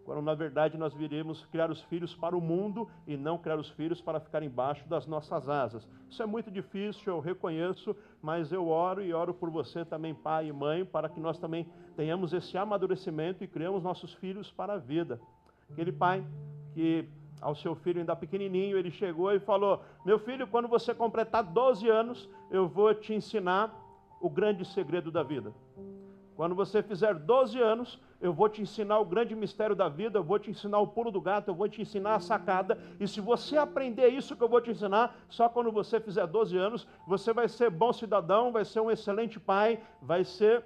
Quando, 0.05 0.23
na 0.23 0.35
verdade, 0.35 0.79
nós 0.79 0.95
viríamos 0.95 1.45
criar 1.47 1.69
os 1.69 1.83
filhos 1.83 2.15
para 2.15 2.37
o 2.37 2.41
mundo 2.41 2.89
e 3.09 3.17
não 3.17 3.39
criar 3.39 3.59
os 3.59 3.71
filhos 3.71 4.01
para 4.01 4.21
ficar 4.21 4.41
embaixo 4.41 4.89
das 4.89 5.05
nossas 5.05 5.49
asas. 5.49 5.87
Isso 6.09 6.23
é 6.23 6.27
muito 6.27 6.49
difícil, 6.49 7.13
eu 7.13 7.19
reconheço, 7.19 7.95
mas 8.23 8.53
eu 8.53 8.69
oro 8.69 9.03
e 9.03 9.13
oro 9.13 9.35
por 9.35 9.51
você 9.51 9.85
também, 9.85 10.15
pai 10.15 10.47
e 10.47 10.53
mãe, 10.53 10.85
para 10.85 11.09
que 11.09 11.19
nós 11.19 11.39
também 11.39 11.67
tenhamos 11.97 12.33
esse 12.33 12.57
amadurecimento 12.57 13.43
e 13.43 13.49
criamos 13.49 13.83
nossos 13.83 14.15
filhos 14.15 14.49
para 14.53 14.75
a 14.75 14.79
vida. 14.79 15.21
Aquele 15.69 15.93
pai 15.93 16.25
que 16.73 17.09
ao 17.41 17.55
seu 17.55 17.75
filho 17.75 18.01
ainda 18.01 18.17
pequenininho, 18.17 18.77
ele 18.77 18.91
chegou 18.91 19.33
e 19.33 19.41
falou: 19.41 19.83
Meu 20.05 20.19
filho, 20.19 20.47
quando 20.47 20.69
você 20.69 20.95
completar 20.95 21.43
12 21.43 21.89
anos, 21.89 22.29
eu 22.51 22.69
vou 22.69 22.95
te 22.95 23.15
ensinar 23.15 23.75
o 24.21 24.29
grande 24.29 24.65
segredo 24.65 25.11
da 25.11 25.23
vida. 25.23 25.53
Quando 26.39 26.55
você 26.55 26.83
fizer 26.85 27.15
12 27.15 27.61
anos, 27.61 28.01
eu 28.21 28.33
vou 28.33 28.49
te 28.49 28.63
ensinar 28.63 29.01
o 29.01 29.05
grande 29.05 29.35
mistério 29.35 29.75
da 29.75 29.89
vida, 29.89 30.21
eu 30.21 30.23
vou 30.23 30.39
te 30.39 30.51
ensinar 30.51 30.79
o 30.79 30.87
pulo 30.87 31.11
do 31.11 31.21
gato, 31.21 31.49
eu 31.49 31.55
vou 31.55 31.69
te 31.69 31.83
ensinar 31.83 32.15
a 32.15 32.21
sacada. 32.21 32.79
E 33.01 33.09
se 33.09 33.21
você 33.21 33.57
aprender 33.57 34.07
isso 34.09 34.37
que 34.37 34.43
eu 34.43 34.49
vou 34.49 34.61
te 34.61 34.71
ensinar, 34.71 35.17
só 35.29 35.49
quando 35.49 35.73
você 35.73 35.99
fizer 35.99 36.27
12 36.29 36.57
anos, 36.57 36.87
você 37.09 37.33
vai 37.33 37.49
ser 37.49 37.71
bom 37.71 37.93
cidadão, 37.93 38.53
vai 38.53 38.65
ser 38.65 38.79
um 38.79 38.89
excelente 38.89 39.41
pai, 39.41 39.81
vai 40.01 40.25
ser 40.25 40.65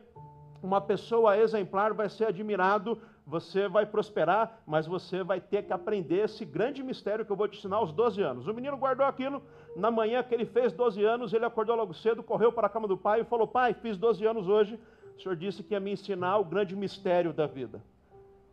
uma 0.62 0.81
pessoa 0.81 1.37
exemplar, 1.37 1.92
vai 1.92 2.09
ser 2.09 2.26
admirado, 2.26 2.99
você 3.26 3.69
vai 3.69 3.85
prosperar, 3.87 4.61
mas 4.66 4.87
você 4.87 5.23
vai 5.23 5.40
ter 5.40 5.64
que 5.64 5.73
aprender 5.73 6.25
esse 6.25 6.45
grande 6.45 6.83
mistério 6.83 7.25
que 7.25 7.33
eu 7.33 7.37
vou 7.37 7.49
te 7.49 7.59
ensinar 7.59 7.76
aos 7.76 7.92
12 7.92 8.21
anos. 8.23 8.47
O 8.47 8.54
menino 8.54 8.76
guardou 8.76 9.07
aquilo, 9.07 9.42
na 9.76 9.90
manhã 9.90 10.23
que 10.23 10.35
ele 10.35 10.45
fez 10.45 10.73
12 10.73 11.04
anos, 11.04 11.33
ele 11.33 11.45
acordou 11.45 11.76
logo 11.76 11.95
cedo, 11.95 12.23
correu 12.23 12.52
para 12.52 12.66
a 12.66 12.71
cama 12.71 12.87
do 12.87 12.97
pai 12.97 13.21
e 13.21 13.25
falou: 13.25 13.47
Pai, 13.47 13.75
fiz 13.75 13.97
12 13.97 14.25
anos 14.26 14.49
hoje, 14.49 14.78
o 15.16 15.21
senhor 15.21 15.37
disse 15.37 15.62
que 15.62 15.75
ia 15.75 15.81
me 15.81 15.92
ensinar 15.92 16.38
o 16.38 16.45
grande 16.45 16.76
mistério 16.76 17.33
da 17.33 17.47
vida. 17.47 17.83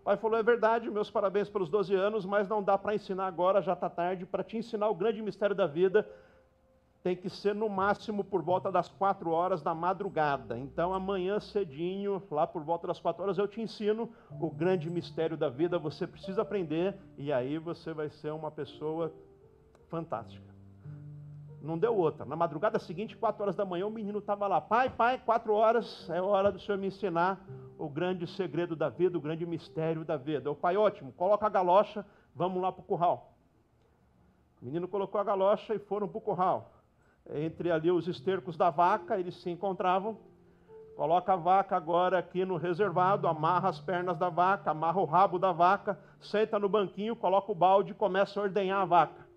O 0.01 0.04
pai 0.06 0.18
falou: 0.18 0.38
É 0.38 0.44
verdade, 0.44 0.89
meus 0.89 1.12
parabéns 1.12 1.50
pelos 1.50 1.70
12 1.70 1.94
anos, 1.94 2.25
mas 2.25 2.48
não 2.48 2.63
dá 2.63 2.78
para 2.78 2.96
ensinar 2.96 3.28
agora, 3.28 3.62
já 3.62 3.74
está 3.74 3.89
tarde, 3.89 4.25
para 4.25 4.44
te 4.44 4.58
ensinar 4.58 4.89
o 4.89 4.96
grande 4.96 5.22
mistério 5.22 5.56
da 5.56 5.68
vida 5.68 6.08
tem 7.01 7.15
que 7.15 7.29
ser 7.29 7.56
no 7.56 7.70
máximo 7.70 8.24
por 8.24 8.41
volta 8.41 8.72
das 8.72 8.89
quatro 8.89 9.32
horas 9.32 9.62
da 9.62 9.74
madrugada. 9.74 10.58
Então, 10.58 10.94
amanhã 10.94 11.39
cedinho, 11.39 12.22
lá 12.29 12.46
por 12.46 12.62
volta 12.63 12.88
das 12.88 13.00
quatro 13.00 13.24
horas, 13.24 13.38
eu 13.38 13.48
te 13.48 13.62
ensino 13.62 14.10
o 14.39 14.50
grande 14.50 14.89
mistério 14.89 15.38
da 15.38 15.50
vida. 15.50 15.79
Você 15.79 16.06
precisa 16.06 16.41
aprender 16.41 16.98
e 17.18 17.32
aí 17.32 17.58
você 17.58 17.94
vai 17.94 18.10
ser 18.10 18.34
uma 18.34 18.51
pessoa 18.51 19.13
fantástica. 19.88 20.50
Não 21.62 21.77
deu 21.77 21.96
outra. 21.96 22.25
Na 22.25 22.36
madrugada 22.36 22.79
seguinte, 22.79 23.15
quatro 23.15 23.44
horas 23.44 23.56
da 23.56 23.65
manhã, 23.65 23.88
o 23.88 23.91
menino 23.91 24.20
estava 24.20 24.48
lá. 24.48 24.60
Pai, 24.60 24.89
pai, 24.89 25.18
quatro 25.18 25.53
horas, 25.53 26.10
é 26.10 26.22
hora 26.22 26.51
do 26.51 26.60
senhor 26.60 26.77
me 26.77 26.88
ensinar 26.88 27.46
o 27.77 27.88
grande 27.89 28.27
segredo 28.27 28.75
da 28.75 28.89
vida, 28.89 29.18
o 29.18 29.22
grande 29.22 29.46
mistério 29.46 30.03
da 30.03 30.18
vida. 30.18 30.51
O 30.51 30.56
pai, 30.56 30.75
ótimo, 30.75 31.13
coloca 31.13 31.46
a 31.46 31.50
galocha, 31.50 32.06
vamos 32.36 32.62
lá 32.62 32.72
para 32.72 32.82
o 32.82 32.86
curral. 32.86 33.34
O 34.62 34.65
menino 34.65 34.88
colocou 34.88 35.20
a 35.20 35.24
galocha 35.24 35.74
e 35.74 35.79
foram 35.79 36.08
para 36.08 36.18
o 36.18 36.22
curral 36.22 36.78
entre 37.33 37.71
ali 37.71 37.91
os 37.91 38.07
estercos 38.07 38.57
da 38.57 38.69
vaca, 38.69 39.19
eles 39.19 39.36
se 39.36 39.50
encontravam. 39.50 40.17
Coloca 40.95 41.33
a 41.33 41.38
vaca 41.38 41.77
agora 41.77 42.17
aqui 42.17 42.43
no 42.43 42.57
reservado, 42.57 43.27
amarra 43.27 43.69
as 43.69 43.79
pernas 43.79 44.17
da 44.17 44.29
vaca, 44.29 44.71
amarra 44.71 45.00
o 45.00 45.05
rabo 45.05 45.39
da 45.39 45.51
vaca, 45.51 45.98
senta 46.19 46.59
no 46.59 46.67
banquinho, 46.67 47.15
coloca 47.15 47.51
o 47.51 47.55
balde 47.55 47.91
e 47.91 47.95
começa 47.95 48.39
a 48.39 48.43
ordenhar 48.43 48.81
a 48.81 48.86
vaca. 48.86 49.29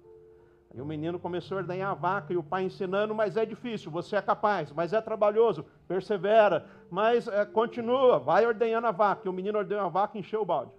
E 0.74 0.80
o 0.80 0.86
menino 0.86 1.18
começou 1.18 1.58
a 1.58 1.60
ordenhar 1.60 1.90
a 1.90 1.94
vaca 1.94 2.32
e 2.32 2.36
o 2.36 2.42
pai 2.42 2.64
ensinando, 2.64 3.14
mas 3.14 3.36
é 3.36 3.44
difícil, 3.44 3.90
você 3.90 4.16
é 4.16 4.22
capaz, 4.22 4.72
mas 4.72 4.92
é 4.92 5.00
trabalhoso, 5.00 5.66
persevera, 5.86 6.66
mas 6.90 7.28
é, 7.28 7.44
continua, 7.44 8.18
vai 8.18 8.46
ordenhando 8.46 8.86
a 8.86 8.90
vaca. 8.90 9.22
E 9.26 9.28
o 9.28 9.32
menino 9.32 9.58
ordenhou 9.58 9.84
a 9.84 9.88
vaca 9.88 10.16
e 10.16 10.20
encheu 10.20 10.40
o 10.40 10.46
balde. 10.46 10.72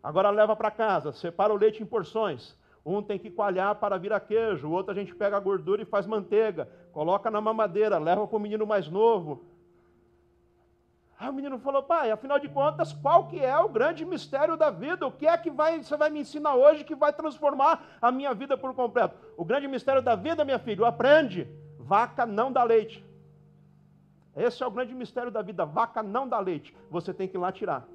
Agora 0.00 0.30
leva 0.30 0.54
para 0.54 0.70
casa, 0.70 1.12
separa 1.12 1.52
o 1.52 1.56
leite 1.56 1.82
em 1.82 1.86
porções, 1.86 2.56
um 2.86 3.02
tem 3.02 3.18
que 3.18 3.30
coalhar 3.30 3.74
para 3.74 3.98
virar 3.98 4.20
queijo, 4.20 4.68
o 4.68 4.70
outro 4.70 4.92
a 4.92 4.94
gente 4.94 5.12
pega 5.12 5.36
a 5.36 5.40
gordura 5.40 5.82
e 5.82 5.84
faz 5.84 6.06
manteiga, 6.06 6.68
coloca 6.92 7.28
na 7.28 7.40
mamadeira, 7.40 7.98
leva 7.98 8.24
para 8.28 8.36
o 8.36 8.40
menino 8.40 8.64
mais 8.64 8.88
novo. 8.88 9.44
Aí 11.18 11.28
o 11.28 11.32
menino 11.32 11.58
falou, 11.58 11.82
pai, 11.82 12.12
afinal 12.12 12.38
de 12.38 12.48
contas, 12.48 12.92
qual 12.92 13.26
que 13.26 13.40
é 13.40 13.58
o 13.58 13.68
grande 13.68 14.04
mistério 14.04 14.56
da 14.56 14.70
vida? 14.70 15.04
O 15.04 15.10
que 15.10 15.26
é 15.26 15.36
que 15.36 15.50
vai, 15.50 15.82
você 15.82 15.96
vai 15.96 16.10
me 16.10 16.20
ensinar 16.20 16.54
hoje 16.54 16.84
que 16.84 16.94
vai 16.94 17.12
transformar 17.12 17.98
a 18.00 18.12
minha 18.12 18.32
vida 18.32 18.56
por 18.56 18.72
completo? 18.72 19.16
O 19.36 19.44
grande 19.44 19.66
mistério 19.66 20.00
da 20.00 20.14
vida, 20.14 20.44
minha 20.44 20.58
filha, 20.58 20.86
aprende, 20.86 21.48
vaca 21.80 22.24
não 22.24 22.52
dá 22.52 22.62
leite. 22.62 23.04
Esse 24.36 24.62
é 24.62 24.66
o 24.66 24.70
grande 24.70 24.94
mistério 24.94 25.32
da 25.32 25.42
vida, 25.42 25.64
vaca 25.64 26.02
não 26.02 26.28
dá 26.28 26.38
leite. 26.38 26.76
Você 26.90 27.12
tem 27.12 27.26
que 27.26 27.36
ir 27.36 27.40
lá 27.40 27.50
tirar. 27.50 27.88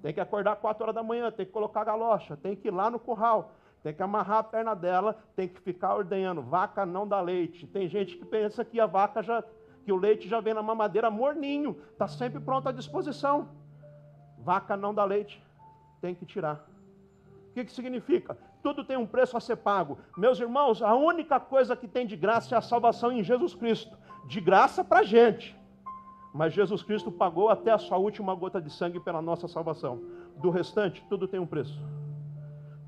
Tem 0.00 0.14
que 0.14 0.20
acordar 0.20 0.56
4 0.56 0.84
horas 0.84 0.94
da 0.94 1.02
manhã, 1.02 1.30
tem 1.30 1.44
que 1.44 1.52
colocar 1.52 1.82
a 1.82 1.84
galocha, 1.84 2.36
tem 2.36 2.54
que 2.54 2.68
ir 2.68 2.70
lá 2.70 2.88
no 2.88 2.98
curral 2.98 3.52
tem 3.84 3.92
que 3.92 4.02
amarrar 4.02 4.38
a 4.38 4.42
perna 4.42 4.74
dela, 4.74 5.14
tem 5.36 5.46
que 5.46 5.60
ficar 5.60 5.94
ordenhando. 5.94 6.40
Vaca 6.40 6.86
não 6.86 7.06
dá 7.06 7.20
leite. 7.20 7.66
Tem 7.66 7.86
gente 7.86 8.16
que 8.16 8.24
pensa 8.24 8.64
que 8.64 8.80
a 8.80 8.86
vaca 8.86 9.22
já, 9.22 9.44
que 9.84 9.92
o 9.92 9.96
leite 9.96 10.26
já 10.26 10.40
vem 10.40 10.54
na 10.54 10.62
mamadeira 10.62 11.10
morninho, 11.10 11.76
está 11.92 12.08
sempre 12.08 12.40
pronto 12.40 12.66
à 12.66 12.72
disposição. 12.72 13.50
Vaca 14.38 14.74
não 14.74 14.94
dá 14.94 15.04
leite, 15.04 15.38
tem 16.00 16.14
que 16.14 16.24
tirar. 16.24 16.66
O 17.50 17.52
que, 17.52 17.66
que 17.66 17.72
significa? 17.72 18.38
Tudo 18.62 18.86
tem 18.86 18.96
um 18.96 19.06
preço 19.06 19.36
a 19.36 19.40
ser 19.40 19.56
pago. 19.56 19.98
Meus 20.16 20.40
irmãos, 20.40 20.80
a 20.80 20.94
única 20.94 21.38
coisa 21.38 21.76
que 21.76 21.86
tem 21.86 22.06
de 22.06 22.16
graça 22.16 22.54
é 22.54 22.58
a 22.58 22.62
salvação 22.62 23.12
em 23.12 23.22
Jesus 23.22 23.54
Cristo. 23.54 23.94
De 24.26 24.40
graça 24.40 24.82
para 24.82 25.00
a 25.00 25.04
gente. 25.04 25.54
Mas 26.32 26.54
Jesus 26.54 26.82
Cristo 26.82 27.12
pagou 27.12 27.50
até 27.50 27.70
a 27.70 27.78
sua 27.78 27.98
última 27.98 28.34
gota 28.34 28.62
de 28.62 28.70
sangue 28.70 28.98
pela 28.98 29.20
nossa 29.20 29.46
salvação. 29.46 30.02
Do 30.38 30.48
restante, 30.48 31.04
tudo 31.06 31.28
tem 31.28 31.38
um 31.38 31.46
preço 31.46 31.78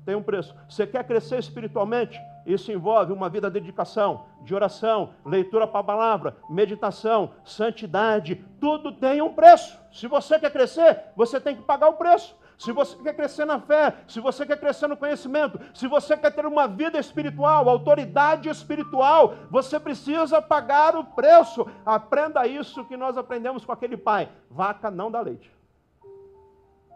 tem 0.07 0.15
um 0.15 0.23
preço. 0.23 0.55
Você 0.69 0.87
quer 0.87 1.05
crescer 1.05 1.37
espiritualmente? 1.37 2.17
Isso 2.45 2.71
envolve 2.71 3.11
uma 3.11 3.27
vida 3.27 3.51
de 3.51 3.59
dedicação, 3.59 4.23
de 4.41 4.55
oração, 4.55 5.09
leitura 5.25 5.67
para 5.67 5.81
a 5.81 5.83
palavra, 5.83 6.37
meditação, 6.49 7.33
santidade. 7.43 8.35
Tudo 8.57 8.93
tem 8.93 9.21
um 9.21 9.33
preço. 9.33 9.77
Se 9.91 10.07
você 10.07 10.39
quer 10.39 10.49
crescer, 10.49 11.11
você 11.13 11.41
tem 11.41 11.57
que 11.57 11.61
pagar 11.61 11.89
o 11.89 11.95
preço. 11.95 12.37
Se 12.57 12.71
você 12.71 12.95
quer 13.03 13.17
crescer 13.17 13.43
na 13.43 13.59
fé, 13.59 13.97
se 14.07 14.21
você 14.21 14.45
quer 14.45 14.57
crescer 14.57 14.87
no 14.87 14.95
conhecimento, 14.95 15.59
se 15.73 15.89
você 15.89 16.15
quer 16.15 16.31
ter 16.31 16.45
uma 16.45 16.69
vida 16.69 16.97
espiritual, 16.97 17.67
autoridade 17.67 18.47
espiritual, 18.47 19.35
você 19.51 19.77
precisa 19.77 20.41
pagar 20.41 20.95
o 20.95 21.03
preço. 21.03 21.67
Aprenda 21.85 22.47
isso 22.47 22.85
que 22.85 22.95
nós 22.95 23.17
aprendemos 23.17 23.65
com 23.65 23.73
aquele 23.73 23.97
pai: 23.97 24.29
vaca 24.49 24.89
não 24.89 25.11
dá 25.11 25.19
leite. 25.19 25.51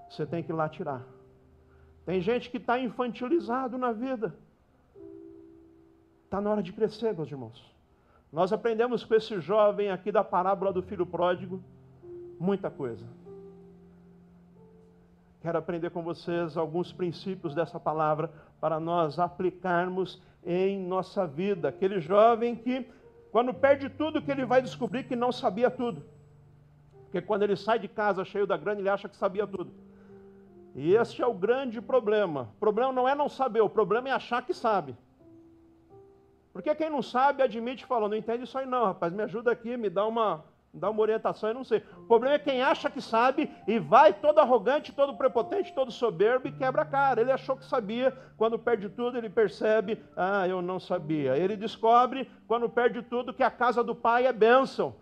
Você 0.09 0.25
tem 0.25 0.41
que 0.41 0.53
ir 0.53 0.55
lá 0.55 0.69
tirar. 0.69 1.01
Tem 2.05 2.21
gente 2.21 2.49
que 2.49 2.57
está 2.57 2.79
infantilizado 2.79 3.77
na 3.77 3.91
vida. 3.91 4.35
Está 6.25 6.41
na 6.41 6.49
hora 6.49 6.63
de 6.63 6.73
crescer, 6.73 7.13
meus 7.13 7.29
irmãos. 7.29 7.71
Nós 8.31 8.53
aprendemos 8.53 9.03
com 9.03 9.13
esse 9.13 9.39
jovem 9.41 9.91
aqui 9.91 10.11
da 10.11 10.23
parábola 10.23 10.71
do 10.71 10.81
filho 10.81 11.05
pródigo 11.05 11.61
muita 12.39 12.71
coisa. 12.71 13.05
Quero 15.41 15.57
aprender 15.57 15.89
com 15.89 16.03
vocês 16.03 16.55
alguns 16.55 16.91
princípios 16.91 17.53
dessa 17.53 17.79
palavra 17.79 18.31
para 18.59 18.79
nós 18.79 19.19
aplicarmos 19.19 20.21
em 20.43 20.79
nossa 20.79 21.25
vida. 21.27 21.67
Aquele 21.69 21.99
jovem 21.99 22.55
que, 22.55 22.87
quando 23.31 23.53
perde 23.53 23.89
tudo, 23.89 24.21
que 24.21 24.31
ele 24.31 24.45
vai 24.45 24.61
descobrir 24.61 25.03
que 25.03 25.15
não 25.15 25.31
sabia 25.31 25.69
tudo. 25.69 26.03
Porque 27.03 27.21
quando 27.21 27.43
ele 27.43 27.55
sai 27.55 27.77
de 27.77 27.87
casa 27.87 28.23
cheio 28.23 28.47
da 28.47 28.55
grana, 28.55 28.79
ele 28.79 28.89
acha 28.89 29.09
que 29.09 29.17
sabia 29.17 29.45
tudo. 29.45 29.71
E 30.75 30.95
esse 30.95 31.21
é 31.21 31.27
o 31.27 31.33
grande 31.33 31.81
problema. 31.81 32.49
O 32.55 32.59
problema 32.59 32.91
não 32.91 33.07
é 33.07 33.13
não 33.13 33.27
saber, 33.27 33.61
o 33.61 33.69
problema 33.69 34.09
é 34.09 34.11
achar 34.11 34.41
que 34.41 34.53
sabe. 34.53 34.95
Porque 36.53 36.73
quem 36.75 36.89
não 36.89 37.01
sabe 37.01 37.43
admite 37.43 37.83
e 37.83 37.87
fala, 37.87 38.09
não 38.09 38.15
entende 38.15 38.43
isso 38.43 38.57
aí 38.57 38.65
não, 38.65 38.85
rapaz, 38.85 39.13
me 39.13 39.23
ajuda 39.23 39.51
aqui, 39.51 39.77
me 39.77 39.89
dá 39.89 40.05
uma, 40.05 40.43
dá 40.73 40.89
uma 40.89 41.01
orientação, 41.01 41.49
eu 41.49 41.55
não 41.55 41.63
sei. 41.63 41.81
O 41.97 42.07
problema 42.07 42.35
é 42.35 42.39
quem 42.39 42.61
acha 42.61 42.89
que 42.89 43.01
sabe 43.01 43.49
e 43.67 43.79
vai 43.79 44.13
todo 44.13 44.39
arrogante, 44.39 44.91
todo 44.91 45.15
prepotente, 45.15 45.73
todo 45.73 45.91
soberbo 45.91 46.47
e 46.47 46.51
quebra 46.51 46.81
a 46.81 46.85
cara. 46.85 47.21
Ele 47.21 47.31
achou 47.31 47.55
que 47.55 47.65
sabia, 47.65 48.11
quando 48.37 48.59
perde 48.59 48.89
tudo, 48.89 49.17
ele 49.17 49.29
percebe, 49.29 50.01
ah, 50.15 50.47
eu 50.47 50.61
não 50.61 50.79
sabia. 50.79 51.37
Ele 51.37 51.55
descobre, 51.55 52.29
quando 52.47 52.69
perde 52.69 53.01
tudo, 53.01 53.33
que 53.33 53.43
a 53.43 53.51
casa 53.51 53.83
do 53.83 53.95
pai 53.95 54.25
é 54.25 54.33
bênção. 54.33 54.95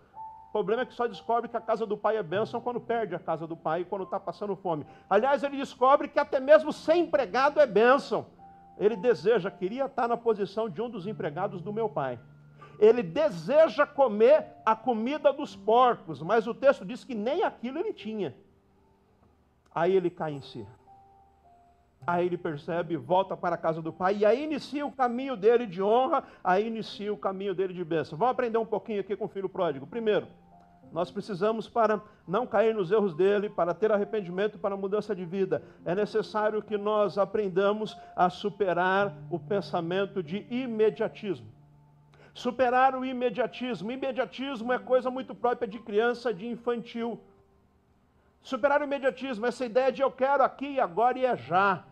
O 0.50 0.52
problema 0.52 0.82
é 0.82 0.84
que 0.86 0.92
só 0.92 1.06
descobre 1.06 1.48
que 1.48 1.56
a 1.56 1.60
casa 1.60 1.86
do 1.86 1.96
pai 1.96 2.16
é 2.16 2.22
bênção 2.24 2.60
quando 2.60 2.80
perde 2.80 3.14
a 3.14 3.20
casa 3.20 3.46
do 3.46 3.56
pai 3.56 3.82
e 3.82 3.84
quando 3.84 4.02
está 4.02 4.18
passando 4.18 4.56
fome. 4.56 4.84
Aliás, 5.08 5.44
ele 5.44 5.56
descobre 5.56 6.08
que 6.08 6.18
até 6.18 6.40
mesmo 6.40 6.72
ser 6.72 6.96
empregado 6.96 7.60
é 7.60 7.66
bênção. 7.66 8.26
Ele 8.76 8.96
deseja, 8.96 9.48
queria 9.48 9.84
estar 9.84 10.08
na 10.08 10.16
posição 10.16 10.68
de 10.68 10.82
um 10.82 10.90
dos 10.90 11.06
empregados 11.06 11.62
do 11.62 11.72
meu 11.72 11.88
pai. 11.88 12.18
Ele 12.80 13.00
deseja 13.00 13.86
comer 13.86 14.44
a 14.66 14.74
comida 14.74 15.32
dos 15.32 15.54
porcos, 15.54 16.20
mas 16.20 16.48
o 16.48 16.54
texto 16.54 16.84
diz 16.84 17.04
que 17.04 17.14
nem 17.14 17.44
aquilo 17.44 17.78
ele 17.78 17.92
tinha. 17.92 18.34
Aí 19.72 19.94
ele 19.94 20.10
cai 20.10 20.32
em 20.32 20.40
si. 20.40 20.66
Aí 22.06 22.26
ele 22.26 22.38
percebe, 22.38 22.96
volta 22.96 23.36
para 23.36 23.54
a 23.54 23.58
casa 23.58 23.82
do 23.82 23.92
pai, 23.92 24.16
e 24.18 24.24
aí 24.24 24.44
inicia 24.44 24.86
o 24.86 24.92
caminho 24.92 25.36
dele 25.36 25.66
de 25.66 25.82
honra, 25.82 26.24
aí 26.42 26.66
inicia 26.66 27.12
o 27.12 27.16
caminho 27.16 27.54
dele 27.54 27.74
de 27.74 27.84
bênção. 27.84 28.16
Vamos 28.16 28.32
aprender 28.32 28.58
um 28.58 28.66
pouquinho 28.66 29.00
aqui 29.00 29.14
com 29.14 29.26
o 29.26 29.28
filho 29.28 29.48
pródigo. 29.48 29.86
Primeiro, 29.86 30.26
nós 30.92 31.10
precisamos, 31.10 31.68
para 31.68 32.00
não 32.26 32.46
cair 32.46 32.74
nos 32.74 32.90
erros 32.90 33.14
dele, 33.14 33.48
para 33.48 33.74
ter 33.74 33.92
arrependimento, 33.92 34.58
para 34.58 34.76
mudança 34.76 35.14
de 35.14 35.24
vida, 35.24 35.62
é 35.84 35.94
necessário 35.94 36.62
que 36.62 36.76
nós 36.76 37.16
aprendamos 37.18 37.96
a 38.16 38.28
superar 38.28 39.14
o 39.30 39.38
pensamento 39.38 40.22
de 40.22 40.46
imediatismo. 40.50 41.46
Superar 42.32 42.96
o 42.96 43.04
imediatismo. 43.04 43.92
Imediatismo 43.92 44.72
é 44.72 44.78
coisa 44.78 45.10
muito 45.10 45.34
própria 45.34 45.68
de 45.68 45.78
criança, 45.78 46.32
de 46.32 46.46
infantil. 46.46 47.20
Superar 48.42 48.80
o 48.80 48.84
imediatismo, 48.84 49.46
essa 49.46 49.66
ideia 49.66 49.92
de 49.92 50.00
eu 50.00 50.10
quero 50.10 50.42
aqui, 50.42 50.80
agora 50.80 51.18
e 51.18 51.26
é 51.26 51.36
já. 51.36 51.84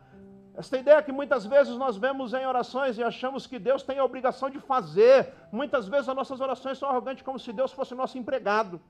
Esta 0.63 0.77
ideia 0.77 1.01
que 1.07 1.13
muitas 1.13 1.47
vezes 1.47 1.75
nós 1.77 1.97
vemos 1.97 2.35
em 2.35 2.45
orações 2.45 2.99
e 2.99 3.03
achamos 3.11 3.47
que 3.47 3.61
Deus 3.61 3.85
tem 3.85 4.01
a 4.01 4.05
obrigação 4.05 4.51
de 4.51 4.59
fazer. 4.59 5.33
Muitas 5.53 5.87
vezes 5.87 6.09
as 6.09 6.17
nossas 6.17 6.41
orações 6.41 6.79
são 6.79 6.89
arrogantes, 6.89 7.23
como 7.23 7.39
se 7.39 7.53
Deus 7.53 7.73
fosse 7.73 7.95
nosso 7.95 8.19
empregado, 8.19 8.81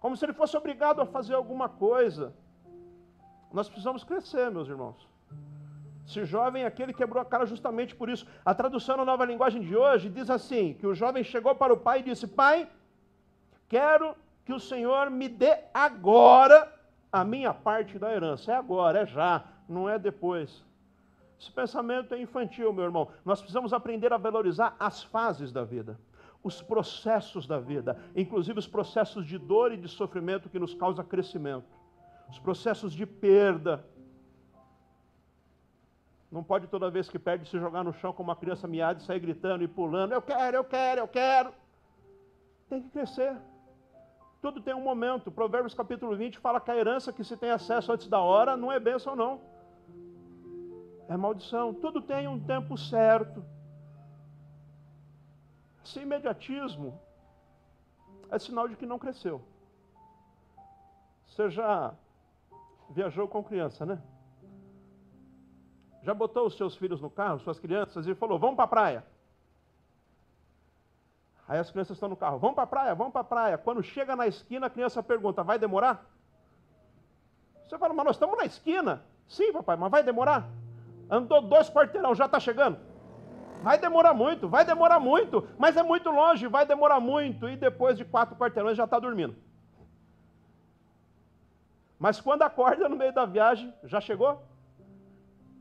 como 0.00 0.14
se 0.14 0.22
Ele 0.26 0.34
fosse 0.34 0.54
obrigado 0.54 1.00
a 1.00 1.06
fazer 1.06 1.34
alguma 1.34 1.66
coisa. 1.66 2.34
Nós 3.50 3.70
precisamos 3.70 4.04
crescer, 4.04 4.50
meus 4.50 4.68
irmãos. 4.68 5.08
Esse 6.06 6.26
jovem 6.26 6.66
aqui, 6.66 6.82
ele 6.82 6.92
quebrou 6.92 7.22
a 7.22 7.24
cara 7.24 7.46
justamente 7.46 7.94
por 7.96 8.10
isso. 8.10 8.26
A 8.44 8.54
tradução 8.54 8.98
na 8.98 9.04
nova 9.04 9.24
linguagem 9.24 9.62
de 9.62 9.74
hoje 9.74 10.10
diz 10.10 10.28
assim: 10.28 10.74
que 10.74 10.86
o 10.86 10.94
jovem 10.94 11.24
chegou 11.24 11.54
para 11.54 11.72
o 11.72 11.76
pai 11.78 12.00
e 12.00 12.02
disse: 12.02 12.26
Pai, 12.26 12.68
quero 13.66 14.14
que 14.44 14.52
o 14.52 14.60
Senhor 14.60 15.10
me 15.10 15.26
dê 15.26 15.56
agora 15.72 16.70
a 17.10 17.24
minha 17.24 17.54
parte 17.54 17.98
da 17.98 18.12
herança. 18.12 18.52
É 18.52 18.56
agora, 18.56 19.00
é 19.00 19.06
já, 19.06 19.44
não 19.66 19.88
é 19.88 19.98
depois. 19.98 20.62
Esse 21.42 21.50
pensamento 21.50 22.14
é 22.14 22.20
infantil, 22.20 22.72
meu 22.72 22.84
irmão. 22.84 23.08
Nós 23.24 23.40
precisamos 23.40 23.72
aprender 23.72 24.12
a 24.12 24.16
valorizar 24.16 24.76
as 24.78 25.02
fases 25.02 25.50
da 25.50 25.64
vida, 25.64 25.98
os 26.40 26.62
processos 26.62 27.48
da 27.48 27.58
vida, 27.58 28.00
inclusive 28.14 28.60
os 28.60 28.68
processos 28.68 29.26
de 29.26 29.38
dor 29.38 29.72
e 29.72 29.76
de 29.76 29.88
sofrimento 29.88 30.48
que 30.48 30.60
nos 30.60 30.72
causa 30.72 31.02
crescimento, 31.02 31.66
os 32.30 32.38
processos 32.38 32.92
de 32.92 33.04
perda. 33.04 33.84
Não 36.30 36.44
pode 36.44 36.68
toda 36.68 36.88
vez 36.88 37.10
que 37.10 37.18
perde 37.18 37.48
se 37.48 37.58
jogar 37.58 37.82
no 37.82 37.92
chão 37.92 38.12
como 38.12 38.28
uma 38.28 38.36
criança 38.36 38.68
miada 38.68 39.00
e 39.00 39.02
sair 39.02 39.18
gritando 39.18 39.64
e 39.64 39.68
pulando. 39.68 40.12
Eu 40.12 40.22
quero, 40.22 40.56
eu 40.56 40.64
quero, 40.64 41.00
eu 41.00 41.08
quero. 41.08 41.52
Tem 42.68 42.80
que 42.80 42.88
crescer. 42.88 43.36
Tudo 44.40 44.60
tem 44.60 44.74
um 44.74 44.80
momento. 44.80 45.28
Provérbios 45.28 45.74
capítulo 45.74 46.14
20 46.14 46.38
fala 46.38 46.60
que 46.60 46.70
a 46.70 46.76
herança 46.76 47.12
que 47.12 47.24
se 47.24 47.36
tem 47.36 47.50
acesso 47.50 47.90
antes 47.90 48.06
da 48.06 48.20
hora 48.20 48.56
não 48.56 48.70
é 48.70 48.78
bênção, 48.78 49.16
não 49.16 49.51
é 51.12 51.16
maldição. 51.16 51.74
Tudo 51.74 52.00
tem 52.00 52.26
um 52.26 52.40
tempo 52.40 52.76
certo. 52.76 53.44
Esse 55.84 56.00
imediatismo 56.00 56.98
é 58.30 58.38
sinal 58.38 58.66
de 58.66 58.76
que 58.76 58.86
não 58.86 58.98
cresceu. 58.98 59.42
Você 61.26 61.50
já 61.50 61.94
viajou 62.90 63.28
com 63.28 63.44
criança, 63.44 63.84
né? 63.84 64.02
Já 66.02 66.14
botou 66.14 66.46
os 66.46 66.56
seus 66.56 66.76
filhos 66.76 67.00
no 67.00 67.10
carro, 67.10 67.38
suas 67.40 67.58
crianças, 67.60 68.06
e 68.06 68.14
falou: 68.14 68.38
vamos 68.38 68.56
para 68.56 68.64
a 68.64 68.68
praia. 68.68 69.06
Aí 71.46 71.58
as 71.58 71.70
crianças 71.70 71.96
estão 71.96 72.08
no 72.08 72.16
carro: 72.16 72.38
vamos 72.38 72.54
para 72.54 72.64
a 72.64 72.66
praia, 72.66 72.94
vamos 72.94 73.12
para 73.12 73.20
a 73.20 73.24
praia. 73.24 73.58
Quando 73.58 73.82
chega 73.82 74.16
na 74.16 74.26
esquina, 74.26 74.66
a 74.66 74.70
criança 74.70 75.02
pergunta: 75.02 75.42
vai 75.42 75.58
demorar? 75.58 76.06
Você 77.64 77.76
fala: 77.78 77.92
mas 77.92 78.06
nós 78.06 78.16
estamos 78.16 78.36
na 78.36 78.44
esquina. 78.44 79.04
Sim, 79.26 79.52
papai, 79.52 79.76
mas 79.76 79.90
vai 79.90 80.02
demorar? 80.02 80.61
Andou 81.10 81.42
dois 81.42 81.68
quarteirão, 81.68 82.14
já 82.14 82.26
está 82.26 82.40
chegando? 82.40 82.78
Vai 83.62 83.78
demorar 83.78 84.12
muito, 84.12 84.48
vai 84.48 84.64
demorar 84.64 84.98
muito, 84.98 85.48
mas 85.56 85.76
é 85.76 85.82
muito 85.82 86.10
longe, 86.10 86.48
vai 86.48 86.66
demorar 86.66 86.98
muito, 86.98 87.48
e 87.48 87.56
depois 87.56 87.96
de 87.96 88.04
quatro 88.04 88.34
quarteirões 88.34 88.76
já 88.76 88.84
está 88.84 88.98
dormindo. 88.98 89.36
Mas 91.98 92.20
quando 92.20 92.42
acorda 92.42 92.88
no 92.88 92.96
meio 92.96 93.12
da 93.12 93.24
viagem, 93.24 93.72
já 93.84 94.00
chegou? 94.00 94.42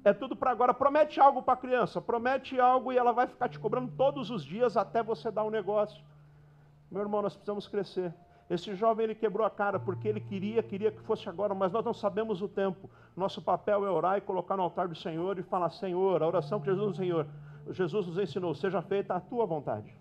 É 0.04 0.12
tudo 0.12 0.36
para 0.36 0.50
agora. 0.50 0.74
Promete 0.74 1.20
algo 1.20 1.44
para 1.44 1.54
a 1.54 1.58
criança, 1.58 2.02
promete 2.02 2.60
algo 2.60 2.92
e 2.92 2.98
ela 2.98 3.12
vai 3.12 3.28
ficar 3.28 3.48
te 3.48 3.60
cobrando 3.60 3.94
todos 3.96 4.32
os 4.32 4.44
dias 4.44 4.76
até 4.76 5.04
você 5.04 5.30
dar 5.30 5.44
um 5.44 5.52
negócio. 5.52 6.04
Meu 6.90 7.04
irmão, 7.04 7.22
nós 7.22 7.34
precisamos 7.34 7.68
crescer. 7.68 8.12
Esse 8.52 8.76
jovem 8.76 9.06
ele 9.06 9.16
quebrou 9.16 9.48
a 9.48 9.50
cara 9.50 9.80
porque 9.80 10.06
ele 10.06 10.20
queria, 10.20 10.62
queria 10.62 10.92
que 10.92 11.00
fosse 11.04 11.30
agora, 11.30 11.56
mas 11.56 11.72
nós 11.72 11.86
não 11.86 11.94
sabemos 11.94 12.42
o 12.42 12.50
tempo. 12.50 12.90
Nosso 13.16 13.42
papel 13.42 13.86
é 13.86 13.90
orar 13.90 14.18
e 14.18 14.22
colocar 14.22 14.58
no 14.58 14.64
altar 14.64 14.90
do 14.90 14.96
Senhor 14.96 15.40
e 15.40 15.44
falar: 15.44 15.70
Senhor, 15.70 16.22
a 16.22 16.28
oração 16.28 16.60
que 16.60 16.66
Jesus, 16.66 16.98
Senhor, 16.98 17.26
Jesus 17.70 18.08
nos 18.08 18.18
ensinou, 18.18 18.54
seja 18.54 18.82
feita 18.82 19.14
a 19.14 19.22
tua 19.22 19.46
vontade. 19.46 19.96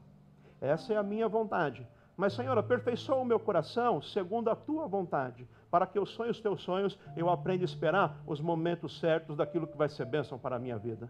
Essa 0.60 0.94
é 0.94 0.96
a 0.96 1.02
minha 1.02 1.28
vontade. 1.28 1.86
Mas, 2.16 2.32
Senhor, 2.32 2.58
aperfeiçoa 2.58 3.18
o 3.18 3.24
meu 3.24 3.38
coração 3.38 4.02
segundo 4.02 4.50
a 4.50 4.56
tua 4.56 4.88
vontade, 4.88 5.46
para 5.70 5.86
que 5.86 5.96
eu 5.96 6.04
sonhe 6.04 6.32
os 6.32 6.40
teus 6.40 6.60
sonhos, 6.60 6.98
eu 7.16 7.30
aprenda 7.30 7.62
a 7.62 7.64
esperar 7.64 8.20
os 8.26 8.40
momentos 8.40 8.98
certos 8.98 9.36
daquilo 9.36 9.68
que 9.68 9.78
vai 9.78 9.88
ser 9.88 10.06
bênção 10.06 10.36
para 10.36 10.56
a 10.56 10.58
minha 10.58 10.76
vida. 10.76 11.08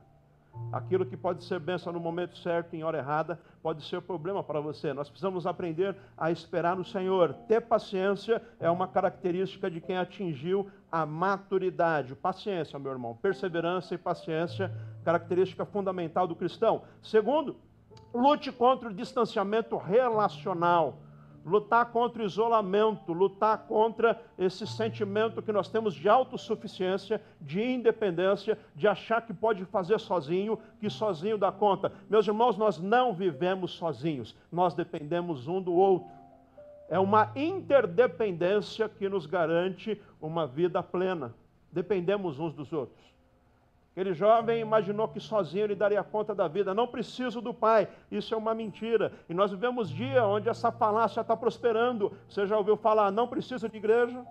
Aquilo 0.72 1.04
que 1.04 1.16
pode 1.16 1.42
ser 1.44 1.58
bênção 1.58 1.92
no 1.92 1.98
momento 1.98 2.38
certo, 2.38 2.74
em 2.74 2.84
hora 2.84 2.98
errada, 2.98 3.40
pode 3.62 3.84
ser 3.84 4.00
problema 4.02 4.42
para 4.42 4.60
você. 4.60 4.92
Nós 4.92 5.08
precisamos 5.08 5.46
aprender 5.46 5.96
a 6.16 6.30
esperar 6.30 6.76
no 6.76 6.84
Senhor. 6.84 7.34
Ter 7.48 7.60
paciência 7.60 8.40
é 8.60 8.70
uma 8.70 8.86
característica 8.86 9.70
de 9.70 9.80
quem 9.80 9.96
atingiu 9.96 10.70
a 10.90 11.04
maturidade. 11.04 12.14
Paciência, 12.14 12.78
meu 12.78 12.92
irmão. 12.92 13.16
Perseverança 13.20 13.94
e 13.94 13.98
paciência, 13.98 14.72
característica 15.04 15.64
fundamental 15.64 16.28
do 16.28 16.36
cristão. 16.36 16.82
Segundo, 17.02 17.56
lute 18.14 18.52
contra 18.52 18.88
o 18.88 18.94
distanciamento 18.94 19.76
relacional 19.76 21.00
lutar 21.44 21.86
contra 21.86 22.22
o 22.22 22.26
isolamento, 22.26 23.12
lutar 23.12 23.66
contra 23.66 24.20
esse 24.38 24.66
sentimento 24.66 25.42
que 25.42 25.52
nós 25.52 25.68
temos 25.68 25.94
de 25.94 26.08
autossuficiência, 26.08 27.20
de 27.40 27.62
independência, 27.62 28.58
de 28.74 28.86
achar 28.86 29.22
que 29.22 29.32
pode 29.32 29.64
fazer 29.64 29.98
sozinho, 29.98 30.58
que 30.78 30.90
sozinho 30.90 31.38
dá 31.38 31.50
conta. 31.50 31.92
Meus 32.08 32.26
irmãos, 32.26 32.56
nós 32.56 32.78
não 32.78 33.14
vivemos 33.14 33.72
sozinhos, 33.72 34.36
nós 34.50 34.74
dependemos 34.74 35.48
um 35.48 35.60
do 35.60 35.72
outro. 35.72 36.08
É 36.88 36.98
uma 36.98 37.30
interdependência 37.36 38.88
que 38.88 39.08
nos 39.08 39.24
garante 39.24 40.00
uma 40.20 40.46
vida 40.46 40.82
plena. 40.82 41.32
Dependemos 41.72 42.40
uns 42.40 42.52
dos 42.52 42.72
outros. 42.72 43.09
Aquele 43.92 44.14
jovem 44.14 44.60
imaginou 44.60 45.08
que 45.08 45.18
sozinho 45.18 45.64
ele 45.64 45.74
daria 45.74 46.02
conta 46.04 46.32
da 46.34 46.46
vida. 46.46 46.72
Não 46.72 46.86
preciso 46.86 47.40
do 47.40 47.52
pai. 47.52 47.88
Isso 48.10 48.32
é 48.32 48.36
uma 48.36 48.54
mentira. 48.54 49.12
E 49.28 49.34
nós 49.34 49.50
vivemos 49.50 49.90
dia 49.90 50.24
onde 50.24 50.48
essa 50.48 50.70
falácia 50.70 51.20
está 51.20 51.36
prosperando. 51.36 52.12
Você 52.28 52.46
já 52.46 52.56
ouviu 52.56 52.76
falar, 52.76 53.10
não 53.10 53.26
preciso 53.26 53.68
de 53.68 53.76
igreja, 53.76 54.24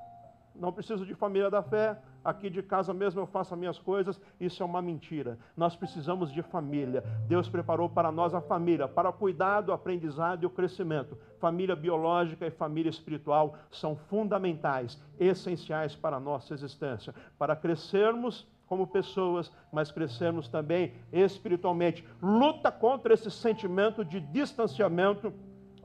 não 0.56 0.72
preciso 0.72 1.06
de 1.06 1.13
família 1.13 1.50
da 1.50 1.62
fé, 1.62 1.98
aqui 2.24 2.50
de 2.50 2.62
casa 2.62 2.93
mesmo 2.93 3.22
eu 3.22 3.28
faço 3.28 3.54
as 3.54 3.60
minhas 3.60 3.78
coisas. 3.78 4.19
Isso 4.39 4.63
é 4.63 4.65
uma 4.65 4.82
mentira. 4.82 5.38
Nós 5.56 5.76
precisamos 5.76 6.32
de 6.32 6.41
família. 6.41 7.04
Deus 7.28 7.50
preparou 7.50 7.89
para 7.89 8.12
nós 8.12 8.34
a 8.34 8.41
família, 8.41 8.88
para 8.88 9.10
o 9.10 9.13
cuidado, 9.13 9.69
o 9.69 9.74
aprendizado 9.74 10.43
e 10.43 10.45
o 10.45 10.50
crescimento. 10.50 11.17
Família 11.38 11.76
biológica 11.76 12.48
e 12.48 12.52
família 12.52 12.89
espiritual 12.89 13.56
são 13.69 13.95
fundamentais, 13.95 15.02
essenciais 15.19 15.95
para 15.95 16.17
a 16.17 16.19
nossa 16.19 16.54
existência. 16.54 17.13
Para 17.38 17.56
crescermos 17.56 18.48
como 18.69 18.86
pessoas, 18.86 19.51
mas 19.73 19.91
crescermos 19.91 20.47
também 20.47 20.93
espiritualmente. 21.12 22.08
Luta 22.21 22.71
contra 22.71 23.15
esse 23.15 23.32
sentimento 23.32 24.05
de 24.05 24.21
distanciamento 24.21 25.34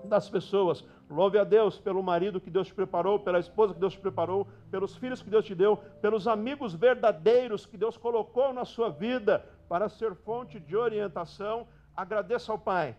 das 0.05 0.29
pessoas. 0.29 0.85
Louve 1.09 1.39
a 1.39 1.45
Deus 1.45 1.79
pelo 1.79 2.03
marido 2.03 2.41
que 2.41 2.51
Deus 2.51 2.67
te 2.67 2.75
preparou, 2.75 3.19
pela 3.19 3.39
esposa 3.39 3.73
que 3.73 3.81
Deus 3.81 3.95
te 3.95 4.01
preparou, 4.01 4.47
pelos 4.71 4.97
filhos 4.97 5.23
que 5.23 5.31
Deus 5.31 5.47
te 5.47 5.55
deu, 5.55 5.79
pelos 6.03 6.29
amigos 6.29 6.75
verdadeiros 6.75 7.65
que 7.65 7.79
Deus 7.79 7.97
colocou 7.97 8.53
na 8.53 8.67
sua 8.67 8.91
vida 8.91 9.45
para 9.67 9.89
ser 9.89 10.15
fonte 10.15 10.61
de 10.61 10.77
orientação. 10.77 11.67
Agradeça 11.97 12.53
ao 12.53 12.59
Pai 12.59 12.95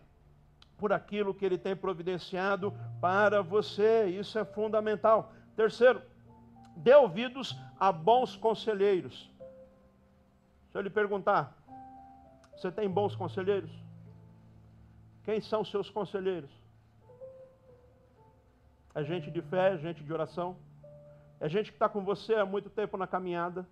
por 0.77 0.91
aquilo 0.91 1.33
que 1.33 1.45
Ele 1.45 1.59
tem 1.59 1.75
providenciado 1.75 2.73
para 2.99 3.43
você. 3.43 4.07
Isso 4.07 4.39
é 4.39 4.45
fundamental. 4.45 5.31
Terceiro, 5.55 6.01
dê 6.75 6.95
ouvidos 6.95 7.55
a 7.79 7.91
bons 7.91 8.35
conselheiros. 8.35 9.29
Se 10.75 10.79
eu 10.79 10.83
lhe 10.83 10.89
perguntar, 10.89 11.55
você 12.53 12.69
tem 12.69 12.89
bons 12.89 13.15
conselheiros? 13.15 13.71
Quem 15.23 15.39
são 15.39 15.63
seus 15.63 15.89
conselheiros? 15.89 16.49
É 18.93 19.01
gente 19.01 19.31
de 19.31 19.41
fé, 19.41 19.73
é 19.73 19.77
gente 19.77 20.03
de 20.03 20.11
oração. 20.11 20.57
É 21.39 21.47
gente 21.47 21.71
que 21.71 21.77
está 21.77 21.87
com 21.87 22.03
você 22.03 22.35
há 22.35 22.45
muito 22.45 22.69
tempo 22.69 22.97
na 22.97 23.07
caminhada. 23.07 23.65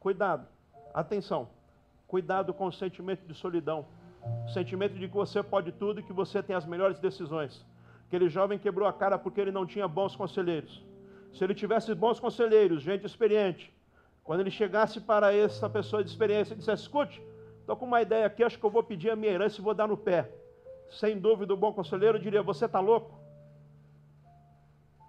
Cuidado, 0.00 0.48
atenção. 0.94 1.50
Cuidado 2.08 2.54
com 2.54 2.64
o 2.64 2.72
sentimento 2.72 3.28
de 3.28 3.34
solidão. 3.34 3.84
O 4.46 4.48
sentimento 4.48 4.94
de 4.94 5.08
que 5.08 5.14
você 5.14 5.42
pode 5.42 5.70
tudo 5.70 6.00
e 6.00 6.02
que 6.02 6.14
você 6.14 6.42
tem 6.42 6.56
as 6.56 6.64
melhores 6.64 6.98
decisões. 6.98 7.62
Aquele 8.06 8.30
jovem 8.30 8.58
quebrou 8.58 8.88
a 8.88 8.92
cara 8.94 9.18
porque 9.18 9.38
ele 9.38 9.52
não 9.52 9.66
tinha 9.66 9.86
bons 9.86 10.16
conselheiros. 10.16 10.82
Se 11.34 11.44
ele 11.44 11.54
tivesse 11.54 11.94
bons 11.94 12.18
conselheiros, 12.18 12.80
gente 12.80 13.04
experiente, 13.04 13.70
quando 14.26 14.40
ele 14.40 14.50
chegasse 14.50 15.00
para 15.00 15.32
essa 15.32 15.70
pessoa 15.70 16.02
de 16.02 16.10
experiência 16.10 16.52
e 16.52 16.56
dissesse: 16.56 16.82
Escute, 16.82 17.22
estou 17.60 17.76
com 17.76 17.86
uma 17.86 18.02
ideia 18.02 18.26
aqui, 18.26 18.42
acho 18.42 18.58
que 18.58 18.66
eu 18.66 18.70
vou 18.70 18.82
pedir 18.82 19.08
a 19.08 19.16
minha 19.16 19.32
herança 19.32 19.60
e 19.60 19.64
vou 19.64 19.72
dar 19.72 19.86
no 19.86 19.96
pé. 19.96 20.28
Sem 20.90 21.18
dúvida, 21.18 21.54
o 21.54 21.56
bom 21.56 21.72
conselheiro 21.72 22.18
diria: 22.18 22.42
Você 22.42 22.64
está 22.66 22.80
louco? 22.80 23.18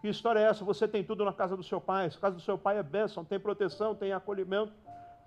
Que 0.01 0.07
história 0.07 0.39
é 0.39 0.43
essa? 0.43 0.63
Você 0.63 0.87
tem 0.87 1.03
tudo 1.03 1.25
na 1.25 1.33
casa 1.33 1.57
do 1.57 1.63
seu 1.63 1.81
pai. 1.81 2.05
A 2.05 2.11
casa 2.11 2.35
do 2.35 2.41
seu 2.41 2.57
pai 2.57 2.77
é 2.77 2.83
bênção, 2.83 3.25
tem 3.25 3.39
proteção, 3.39 3.95
tem 3.95 4.13
acolhimento. 4.13 4.71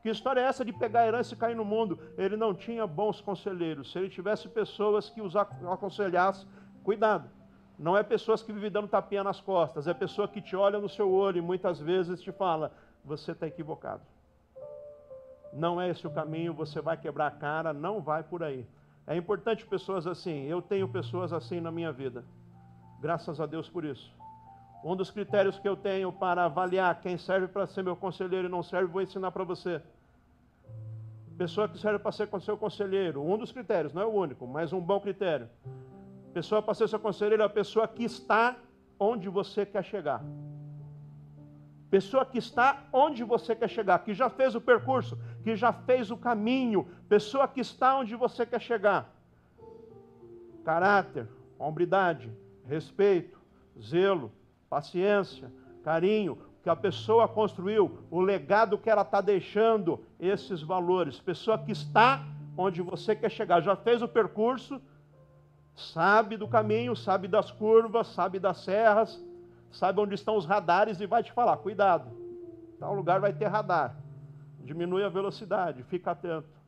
Que 0.03 0.09
história 0.09 0.41
é 0.41 0.45
essa 0.45 0.65
de 0.65 0.73
pegar 0.73 1.01
a 1.01 1.07
herança 1.09 1.35
e 1.35 1.37
cair 1.37 1.57
no 1.57 1.65
mundo? 1.65 1.99
Ele 2.17 2.37
não 2.37 2.55
tinha 2.55 2.87
bons 2.87 3.21
conselheiros. 3.21 3.91
Se 3.91 3.99
ele 3.99 4.09
tivesse 4.09 4.49
pessoas 4.49 5.11
que 5.11 5.21
os 5.21 5.35
aconselhassem, 5.37 6.49
cuidado. 6.85 7.29
Não 7.77 7.97
é 7.97 8.03
pessoas 8.03 8.43
que 8.43 8.53
vivem 8.53 8.71
dando 8.71 8.89
tapinha 8.89 9.25
nas 9.25 9.41
costas, 9.41 9.87
é 9.87 9.95
pessoa 9.95 10.29
que 10.29 10.41
te 10.41 10.55
olha 10.55 10.79
no 10.79 10.89
seu 10.89 11.11
olho 11.11 11.39
e 11.39 11.43
muitas 11.43 11.81
vezes 11.81 12.21
te 12.23 12.31
fala: 12.31 12.73
você 13.05 13.33
está 13.33 13.47
equivocado. 13.47 14.03
Não 15.53 15.81
é 15.81 15.89
esse 15.89 16.07
o 16.07 16.11
caminho, 16.11 16.55
você 16.55 16.81
vai 16.81 16.97
quebrar 16.97 17.27
a 17.27 17.31
cara, 17.31 17.73
não 17.73 18.01
vai 18.01 18.23
por 18.23 18.43
aí. 18.43 18.67
É 19.07 19.17
importante 19.17 19.67
pessoas 19.67 20.07
assim. 20.07 20.45
Eu 20.45 20.63
tenho 20.63 20.89
pessoas 20.89 21.33
assim 21.33 21.61
na 21.61 21.71
minha 21.71 21.93
vida. 21.93 22.25
Graças 23.01 23.41
a 23.41 23.47
Deus 23.47 23.69
por 23.69 23.85
isso. 23.85 24.15
Um 24.85 24.95
dos 24.95 25.11
critérios 25.11 25.59
que 25.59 25.69
eu 25.69 25.77
tenho 25.77 26.13
para 26.13 26.45
avaliar 26.45 27.01
quem 27.01 27.19
serve 27.19 27.49
para 27.49 27.67
ser 27.67 27.83
meu 27.83 27.97
conselheiro 27.97 28.47
e 28.47 28.51
não 28.51 28.63
serve, 28.63 28.93
vou 28.93 29.03
ensinar 29.03 29.31
para 29.31 29.45
você. 29.45 29.83
Pessoa 31.37 31.69
que 31.69 31.79
serve 31.79 31.99
para 31.99 32.13
ser 32.13 32.29
seu 32.41 32.57
conselheiro, 32.57 33.23
um 33.23 33.37
dos 33.37 33.51
critérios, 33.51 33.93
não 33.93 34.03
é 34.03 34.07
o 34.07 34.11
único, 34.11 34.47
mas 34.47 34.73
um 34.73 34.81
bom 34.81 35.01
critério. 35.01 35.49
Pessoa 36.33 36.63
para 36.63 36.75
ser 36.75 36.89
seu 36.89 37.01
conselheiro 37.01 37.43
é 37.43 37.47
a 37.47 37.51
pessoa 37.51 37.89
que 37.89 38.05
está 38.05 38.57
onde 38.99 39.29
você 39.29 39.67
quer 39.67 39.83
chegar. 39.83 40.23
Pessoa 41.91 42.25
que 42.25 42.39
está 42.39 42.85
onde 42.93 43.25
você 43.25 43.57
quer 43.57 43.69
chegar, 43.69 43.99
que 43.99 44.15
já 44.15 44.31
fez 44.31 44.55
o 44.55 44.61
percurso, 44.61 45.19
que 45.43 45.57
já 45.57 45.73
fez 45.73 46.11
o 46.11 46.17
caminho. 46.17 46.89
Pessoa 47.09 47.49
que 47.49 47.61
está 47.61 47.97
onde 47.99 48.15
você 48.15 48.47
quer 48.47 48.61
chegar. 48.61 49.13
Caráter, 50.65 51.27
hombridade, 51.59 52.33
respeito, 52.65 53.41
zelo, 53.81 54.31
paciência, 54.69 55.51
carinho, 55.83 56.39
que 56.63 56.69
a 56.71 56.77
pessoa 56.77 57.27
construiu, 57.27 57.99
o 58.11 58.21
legado 58.21 58.79
que 58.79 58.89
ela 58.89 59.03
está 59.03 59.21
deixando, 59.21 60.05
esses 60.19 60.63
valores. 60.63 61.19
Pessoa 61.19 61.59
que 61.59 61.73
está 61.73 62.25
onde 62.57 62.83
você 62.83 63.17
quer 63.17 63.31
chegar, 63.31 63.63
já 63.63 63.75
fez 63.75 64.01
o 64.01 64.07
percurso, 64.07 64.81
sabe 65.75 66.37
do 66.37 66.47
caminho, 66.47 66.95
sabe 66.95 67.27
das 67.27 67.51
curvas, 67.51 68.09
sabe 68.09 68.39
das 68.39 68.59
serras, 68.59 69.21
sabe 69.71 70.01
onde 70.01 70.15
estão 70.15 70.37
os 70.37 70.47
radares 70.47 71.01
e 71.01 71.07
vai 71.07 71.23
te 71.23 71.33
falar: 71.33 71.57
cuidado, 71.59 72.11
tal 72.79 72.95
lugar 72.95 73.21
vai 73.21 73.33
ter 73.33 73.47
radar. 73.47 73.97
Diminui 74.61 75.03
a 75.05 75.09
velocidade, 75.09 75.83
fica 75.85 76.13
atento. 76.13 76.61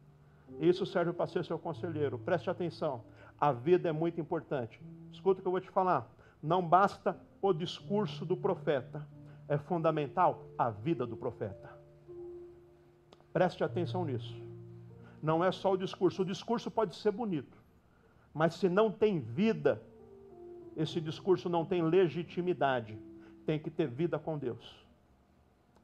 Isso 0.61 0.85
serve 0.85 1.13
para 1.13 1.27
ser 1.27 1.45
seu 1.45 1.59
conselheiro. 1.59 2.19
Preste 2.19 2.51
atenção. 2.51 3.05
A 3.41 3.53
vida 3.53 3.89
é 3.89 3.93
muito 3.93 4.21
importante. 4.21 4.81
Escuta 5.11 5.41
o 5.41 5.43
que 5.43 5.49
eu 5.49 5.53
vou 5.53 5.61
te 5.61 5.71
falar. 5.71 6.09
Não 6.43 6.67
basta 6.67 7.17
o 7.41 7.53
discurso 7.53 8.25
do 8.25 8.37
profeta, 8.37 9.07
é 9.49 9.59
fundamental 9.59 10.45
a 10.57 10.71
vida 10.71 11.07
do 11.07 11.17
profeta. 11.17 11.71
Preste 13.33 13.65
atenção 13.65 14.05
nisso. 14.05 14.37
Não 15.23 15.45
é 15.45 15.51
só 15.53 15.73
o 15.73 15.77
discurso. 15.77 16.23
O 16.23 16.25
discurso 16.25 16.71
pode 16.71 16.97
ser 16.97 17.11
bonito, 17.11 17.57
mas 18.35 18.55
se 18.55 18.69
não 18.69 18.91
tem 18.91 19.21
vida, 19.21 19.83
esse 20.77 21.01
discurso 21.01 21.49
não 21.49 21.65
tem 21.65 21.83
legitimidade. 21.83 22.99
Tem 23.45 23.59
que 23.59 23.71
ter 23.71 23.87
vida 23.87 24.19
com 24.19 24.39
Deus. 24.39 24.83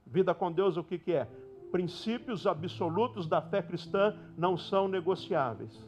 Vida 0.07 0.35
com 0.35 0.51
Deus, 0.51 0.77
o 0.77 0.85
que, 0.85 0.99
que 0.99 1.13
é? 1.13 1.29
Princípios 1.71 2.47
absolutos 2.47 3.27
da 3.27 3.43
fé 3.43 3.61
cristã 3.61 4.17
não 4.37 4.57
são 4.57 4.89
negociáveis. 4.89 5.87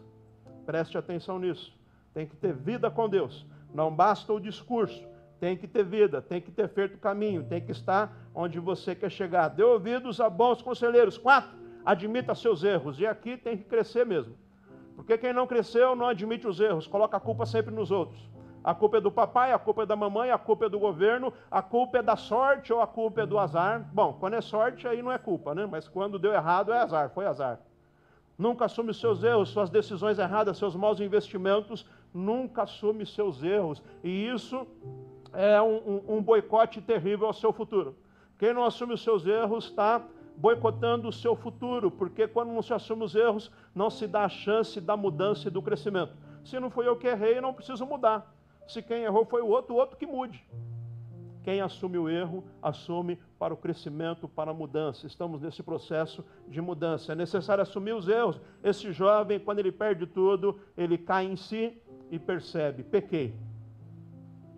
Preste 0.66 0.98
atenção 0.98 1.38
nisso. 1.38 1.72
Tem 2.12 2.26
que 2.26 2.36
ter 2.36 2.52
vida 2.52 2.90
com 2.90 3.08
Deus. 3.08 3.46
Não 3.72 3.94
basta 3.94 4.32
o 4.32 4.40
discurso, 4.40 5.02
tem 5.38 5.56
que 5.56 5.66
ter 5.66 5.84
vida, 5.84 6.20
tem 6.20 6.40
que 6.40 6.50
ter 6.50 6.68
feito 6.68 6.96
o 6.96 6.98
caminho, 6.98 7.44
tem 7.44 7.60
que 7.60 7.72
estar 7.72 8.14
onde 8.34 8.58
você 8.58 8.94
quer 8.94 9.10
chegar. 9.10 9.48
Dê 9.48 9.62
ouvidos 9.62 10.20
a 10.20 10.28
bons 10.28 10.60
conselheiros. 10.60 11.16
Quatro, 11.16 11.56
admita 11.84 12.34
seus 12.34 12.62
erros. 12.62 12.98
E 12.98 13.06
aqui 13.06 13.36
tem 13.36 13.56
que 13.56 13.64
crescer 13.64 14.04
mesmo. 14.04 14.34
Porque 14.96 15.16
quem 15.16 15.32
não 15.32 15.46
cresceu 15.46 15.96
não 15.96 16.08
admite 16.08 16.46
os 16.46 16.60
erros, 16.60 16.86
coloca 16.86 17.16
a 17.16 17.20
culpa 17.20 17.46
sempre 17.46 17.74
nos 17.74 17.90
outros. 17.90 18.20
A 18.62 18.74
culpa 18.74 18.98
é 18.98 19.00
do 19.00 19.10
papai, 19.10 19.52
a 19.52 19.58
culpa 19.58 19.82
é 19.82 19.86
da 19.86 19.96
mamãe, 19.96 20.30
a 20.30 20.38
culpa 20.38 20.66
é 20.66 20.68
do 20.68 20.78
governo, 20.78 21.32
a 21.50 21.62
culpa 21.62 21.98
é 21.98 22.02
da 22.02 22.16
sorte 22.16 22.72
ou 22.72 22.80
a 22.80 22.86
culpa 22.86 23.22
é 23.22 23.26
do 23.26 23.38
azar. 23.38 23.88
Bom, 23.92 24.16
quando 24.20 24.34
é 24.34 24.40
sorte 24.40 24.86
aí 24.86 25.02
não 25.02 25.10
é 25.10 25.18
culpa, 25.18 25.54
né? 25.54 25.66
Mas 25.66 25.88
quando 25.88 26.18
deu 26.18 26.32
errado 26.32 26.72
é 26.72 26.78
azar, 26.78 27.10
foi 27.10 27.26
azar. 27.26 27.58
Nunca 28.36 28.66
assume 28.66 28.92
seus 28.92 29.22
erros, 29.22 29.50
suas 29.50 29.70
decisões 29.70 30.18
erradas, 30.18 30.58
seus 30.58 30.74
maus 30.74 31.00
investimentos, 31.00 31.86
nunca 32.12 32.62
assume 32.62 33.06
seus 33.06 33.42
erros. 33.42 33.82
E 34.02 34.26
isso 34.28 34.66
é 35.32 35.60
um, 35.60 35.76
um, 35.76 36.16
um 36.16 36.22
boicote 36.22 36.80
terrível 36.80 37.26
ao 37.26 37.32
seu 37.32 37.52
futuro. 37.52 37.96
Quem 38.38 38.54
não 38.54 38.64
assume 38.64 38.94
os 38.94 39.02
seus 39.02 39.26
erros 39.26 39.66
está 39.66 40.02
boicotando 40.36 41.08
o 41.08 41.12
seu 41.12 41.36
futuro, 41.36 41.90
porque 41.90 42.26
quando 42.26 42.50
não 42.50 42.62
se 42.62 42.72
assume 42.72 43.04
os 43.04 43.14
erros, 43.14 43.50
não 43.74 43.90
se 43.90 44.06
dá 44.06 44.24
a 44.24 44.28
chance 44.28 44.80
da 44.80 44.96
mudança 44.96 45.48
e 45.48 45.50
do 45.50 45.60
crescimento. 45.60 46.14
Se 46.42 46.58
não 46.58 46.70
foi 46.70 46.88
eu 46.88 46.96
que 46.96 47.06
errei, 47.06 47.40
não 47.40 47.52
preciso 47.52 47.84
mudar. 47.84 48.34
Se 48.72 48.82
quem 48.82 49.04
errou 49.04 49.24
foi 49.24 49.42
o 49.42 49.48
outro, 49.48 49.74
o 49.74 49.78
outro 49.78 49.96
que 49.96 50.06
mude. 50.06 50.44
Quem 51.42 51.60
assume 51.60 51.96
o 51.98 52.08
erro, 52.08 52.44
assume 52.62 53.18
para 53.38 53.54
o 53.54 53.56
crescimento, 53.56 54.28
para 54.28 54.50
a 54.50 54.54
mudança. 54.54 55.06
Estamos 55.06 55.40
nesse 55.40 55.62
processo 55.62 56.24
de 56.46 56.60
mudança. 56.60 57.12
É 57.12 57.14
necessário 57.14 57.62
assumir 57.62 57.94
os 57.94 58.08
erros. 58.08 58.40
Esse 58.62 58.92
jovem, 58.92 59.40
quando 59.40 59.58
ele 59.58 59.72
perde 59.72 60.06
tudo, 60.06 60.60
ele 60.76 60.98
cai 60.98 61.24
em 61.24 61.36
si 61.36 61.80
e 62.10 62.18
percebe: 62.18 62.82
pequei 62.82 63.34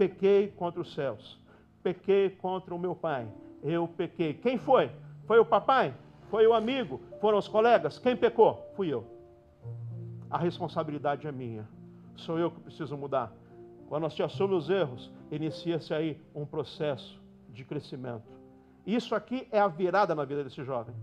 pequei 0.02 0.48
contra 0.48 0.80
os 0.80 0.92
céus, 0.94 1.40
pequei 1.80 2.30
contra 2.30 2.74
o 2.74 2.78
meu 2.78 2.94
pai, 2.94 3.28
eu 3.62 3.86
pequei. 3.86 4.34
Quem 4.34 4.58
foi? 4.58 4.90
Foi 5.26 5.38
o 5.38 5.44
papai? 5.44 5.94
Foi 6.28 6.44
o 6.44 6.54
amigo? 6.54 7.00
Foram 7.20 7.38
os 7.38 7.46
colegas? 7.46 7.98
Quem 7.98 8.16
pecou? 8.16 8.68
Fui 8.74 8.88
eu. 8.88 9.06
A 10.28 10.38
responsabilidade 10.38 11.26
é 11.26 11.30
minha. 11.30 11.68
Sou 12.16 12.36
eu 12.36 12.50
que 12.50 12.60
preciso 12.60 12.96
mudar. 12.96 13.32
Quando 13.92 14.04
nós 14.04 14.14
te 14.14 14.22
assumimos 14.22 14.64
os 14.64 14.70
erros, 14.70 15.12
inicia-se 15.30 15.92
aí 15.92 16.18
um 16.34 16.46
processo 16.46 17.20
de 17.50 17.62
crescimento. 17.62 18.24
Isso 18.86 19.14
aqui 19.14 19.46
é 19.52 19.60
a 19.60 19.68
virada 19.68 20.14
na 20.14 20.24
vida 20.24 20.42
desse 20.42 20.64
jovem. 20.64 20.94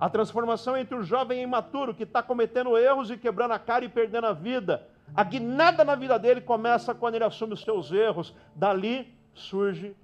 A 0.00 0.08
transformação 0.08 0.74
entre 0.74 0.94
o 0.94 1.02
jovem 1.02 1.42
imaturo 1.42 1.94
que 1.94 2.04
está 2.04 2.22
cometendo 2.22 2.78
erros 2.78 3.10
e 3.10 3.18
quebrando 3.18 3.52
a 3.52 3.58
cara 3.58 3.84
e 3.84 3.88
perdendo 3.90 4.28
a 4.28 4.32
vida 4.32 4.88
a 5.14 5.22
guinada 5.22 5.84
na 5.84 5.94
vida 5.94 6.18
dele 6.18 6.40
começa 6.40 6.94
quando 6.94 7.16
ele 7.16 7.24
assume 7.24 7.52
os 7.52 7.62
seus 7.62 7.92
erros. 7.92 8.34
Dali 8.54 9.14
surge, 9.34 9.94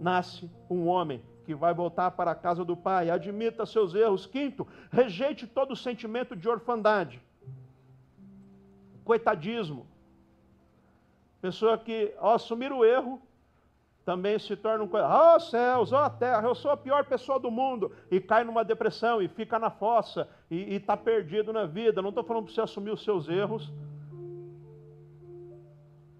nasce 0.00 0.50
um 0.68 0.88
homem 0.88 1.22
que 1.44 1.54
vai 1.54 1.72
voltar 1.72 2.10
para 2.10 2.32
a 2.32 2.34
casa 2.34 2.64
do 2.64 2.76
pai. 2.76 3.08
Admita 3.08 3.64
seus 3.64 3.94
erros. 3.94 4.26
Quinto, 4.26 4.66
rejeite 4.90 5.46
todo 5.46 5.74
o 5.74 5.76
sentimento 5.76 6.34
de 6.34 6.48
orfandade. 6.48 7.22
Coitadismo. 9.04 9.93
Pessoa 11.44 11.76
que, 11.76 12.14
ao 12.18 12.32
assumir 12.32 12.72
o 12.72 12.82
erro, 12.86 13.20
também 14.02 14.38
se 14.38 14.56
torna 14.56 14.82
um 14.82 14.88
oh 14.90 15.40
céus, 15.40 15.92
oh 15.92 16.08
terra, 16.08 16.48
eu 16.48 16.54
sou 16.54 16.70
a 16.70 16.76
pior 16.76 17.04
pessoa 17.04 17.38
do 17.38 17.50
mundo, 17.50 17.92
e 18.10 18.18
cai 18.18 18.44
numa 18.44 18.64
depressão, 18.64 19.20
e 19.20 19.28
fica 19.28 19.58
na 19.58 19.68
fossa, 19.68 20.26
e 20.50 20.74
está 20.74 20.96
perdido 20.96 21.52
na 21.52 21.66
vida. 21.66 22.00
Não 22.00 22.08
estou 22.08 22.24
falando 22.24 22.44
para 22.44 22.54
você 22.54 22.62
assumir 22.62 22.92
os 22.92 23.04
seus 23.04 23.28
erros, 23.28 23.70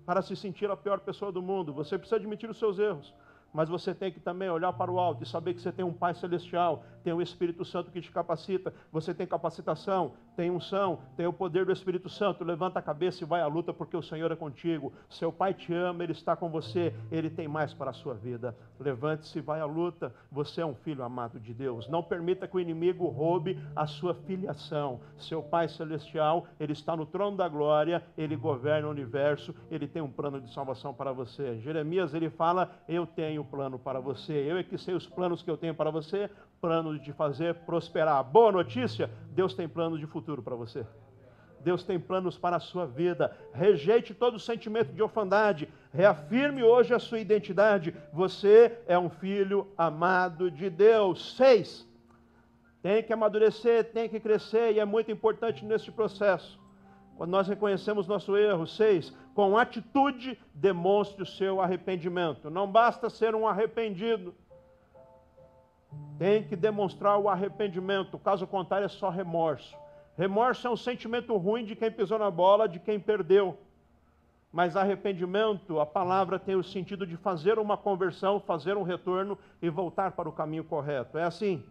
para 0.04 0.20
se 0.20 0.36
sentir 0.36 0.70
a 0.70 0.76
pior 0.76 1.00
pessoa 1.00 1.32
do 1.32 1.40
mundo. 1.40 1.72
Você 1.72 1.96
precisa 1.96 2.16
admitir 2.16 2.50
os 2.50 2.58
seus 2.58 2.78
erros 2.78 3.14
mas 3.54 3.68
você 3.68 3.94
tem 3.94 4.10
que 4.10 4.18
também 4.18 4.50
olhar 4.50 4.72
para 4.72 4.90
o 4.90 4.98
alto 4.98 5.22
e 5.22 5.26
saber 5.26 5.54
que 5.54 5.60
você 5.60 5.70
tem 5.70 5.84
um 5.84 5.92
Pai 5.92 6.12
Celestial, 6.12 6.84
tem 7.04 7.12
o 7.12 7.22
Espírito 7.22 7.64
Santo 7.64 7.88
que 7.92 8.00
te 8.00 8.10
capacita, 8.10 8.74
você 8.90 9.14
tem 9.14 9.24
capacitação, 9.28 10.14
tem 10.36 10.50
unção, 10.50 11.00
tem 11.16 11.26
o 11.26 11.32
poder 11.32 11.64
do 11.64 11.72
Espírito 11.72 12.08
Santo. 12.08 12.44
Levanta 12.44 12.78
a 12.78 12.82
cabeça 12.82 13.22
e 13.22 13.26
vai 13.26 13.40
à 13.40 13.46
luta, 13.46 13.72
porque 13.72 13.96
o 13.96 14.02
Senhor 14.02 14.30
é 14.30 14.36
contigo. 14.36 14.92
Seu 15.08 15.32
Pai 15.32 15.54
te 15.54 15.72
ama, 15.72 16.02
Ele 16.02 16.12
está 16.12 16.36
com 16.36 16.48
você, 16.48 16.94
Ele 17.10 17.30
tem 17.30 17.48
mais 17.48 17.72
para 17.72 17.90
a 17.90 17.94
sua 17.94 18.14
vida. 18.14 18.56
Levante-se 18.78 19.38
e 19.38 19.42
vai 19.42 19.60
à 19.60 19.64
luta. 19.64 20.14
Você 20.30 20.60
é 20.60 20.66
um 20.66 20.74
filho 20.74 21.02
amado 21.04 21.38
de 21.38 21.54
Deus. 21.54 21.88
Não 21.88 22.02
permita 22.02 22.46
que 22.48 22.56
o 22.56 22.60
inimigo 22.60 23.06
roube 23.08 23.58
a 23.74 23.86
sua 23.86 24.14
filiação. 24.14 25.00
Seu 25.18 25.42
Pai 25.42 25.68
Celestial, 25.68 26.46
Ele 26.58 26.72
está 26.72 26.96
no 26.96 27.06
trono 27.06 27.36
da 27.36 27.48
glória, 27.48 28.02
Ele 28.16 28.36
governa 28.36 28.88
o 28.88 28.90
universo, 28.90 29.54
Ele 29.70 29.86
tem 29.86 30.02
um 30.02 30.10
plano 30.10 30.40
de 30.40 30.52
salvação 30.52 30.92
para 30.92 31.12
você. 31.12 31.58
Jeremias, 31.60 32.14
ele 32.14 32.30
fala: 32.30 32.70
Eu 32.88 33.06
tenho 33.06 33.44
plano 33.44 33.78
para 33.78 34.00
você. 34.00 34.32
Eu 34.32 34.58
é 34.58 34.62
que 34.62 34.78
sei 34.78 34.94
os 34.94 35.06
planos 35.06 35.42
que 35.42 35.50
eu 35.50 35.56
tenho 35.56 35.74
para 35.74 35.90
você, 35.90 36.30
plano 36.60 36.98
de 36.98 37.12
fazer 37.12 37.54
prosperar. 37.66 38.22
Boa 38.24 38.50
notícia, 38.50 39.10
Deus 39.30 39.54
tem 39.54 39.68
planos 39.68 40.00
de 40.00 40.06
futuro 40.06 40.42
para 40.42 40.56
você. 40.56 40.86
Deus 41.64 41.82
tem 41.82 41.98
planos 41.98 42.36
para 42.36 42.56
a 42.56 42.60
sua 42.60 42.86
vida. 42.86 43.34
Rejeite 43.52 44.12
todo 44.12 44.38
sentimento 44.38 44.92
de 44.92 45.02
orfandade. 45.02 45.68
Reafirme 45.92 46.62
hoje 46.62 46.92
a 46.92 46.98
sua 46.98 47.18
identidade. 47.18 47.96
Você 48.12 48.78
é 48.86 48.98
um 48.98 49.08
filho 49.08 49.66
amado 49.76 50.50
de 50.50 50.68
Deus. 50.68 51.36
Seis. 51.36 51.88
Tem 52.82 53.02
que 53.02 53.14
amadurecer, 53.14 53.92
tem 53.92 54.10
que 54.10 54.20
crescer 54.20 54.72
e 54.72 54.78
é 54.78 54.84
muito 54.84 55.10
importante 55.10 55.64
nesse 55.64 55.90
processo. 55.90 56.60
Quando 57.16 57.30
nós 57.30 57.48
reconhecemos 57.48 58.06
nosso 58.06 58.36
erro, 58.36 58.66
seis, 58.66 59.10
com 59.34 59.56
atitude 59.56 60.38
demonstre 60.52 61.22
o 61.22 61.26
seu 61.26 61.62
arrependimento. 61.62 62.50
Não 62.50 62.70
basta 62.70 63.08
ser 63.08 63.34
um 63.34 63.48
arrependido. 63.48 64.34
Tem 66.18 66.42
que 66.42 66.54
demonstrar 66.54 67.18
o 67.18 67.28
arrependimento, 67.28 68.18
caso 68.18 68.46
contrário 68.46 68.84
é 68.84 68.88
só 68.88 69.10
remorso. 69.10 69.76
Remorso 70.16 70.66
é 70.66 70.70
um 70.70 70.76
sentimento 70.76 71.36
ruim 71.36 71.64
de 71.64 71.74
quem 71.74 71.90
pisou 71.90 72.18
na 72.18 72.30
bola, 72.30 72.68
de 72.68 72.78
quem 72.78 73.00
perdeu. 73.00 73.58
Mas 74.52 74.76
arrependimento, 74.76 75.80
a 75.80 75.86
palavra 75.86 76.38
tem 76.38 76.54
o 76.54 76.62
sentido 76.62 77.04
de 77.04 77.16
fazer 77.16 77.58
uma 77.58 77.76
conversão, 77.76 78.38
fazer 78.38 78.76
um 78.76 78.84
retorno 78.84 79.36
e 79.60 79.68
voltar 79.68 80.12
para 80.12 80.28
o 80.28 80.32
caminho 80.32 80.62
correto. 80.62 81.18
É 81.18 81.24
assim. 81.24 81.64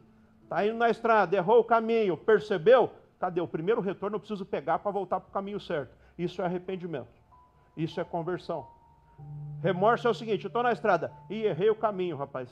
Está 0.43 0.67
indo 0.67 0.77
na 0.77 0.89
estrada, 0.89 1.35
errou 1.35 1.61
o 1.61 1.63
caminho, 1.63 2.17
percebeu? 2.17 2.91
Cadê? 3.17 3.39
O 3.39 3.47
primeiro 3.47 3.79
retorno 3.79 4.17
eu 4.17 4.19
preciso 4.19 4.45
pegar 4.45 4.79
para 4.79 4.91
voltar 4.91 5.21
para 5.21 5.29
o 5.29 5.31
caminho 5.31 5.59
certo. 5.59 5.95
Isso 6.17 6.41
é 6.41 6.45
arrependimento. 6.45 7.07
Isso 7.77 8.01
é 8.01 8.03
conversão. 8.03 8.67
Remorso 9.61 10.05
é 10.05 10.11
o 10.11 10.13
seguinte: 10.13 10.45
estou 10.45 10.61
na 10.61 10.73
estrada 10.73 11.13
e 11.29 11.45
errei 11.45 11.69
o 11.69 11.75
caminho, 11.75 12.17
rapaz. 12.17 12.49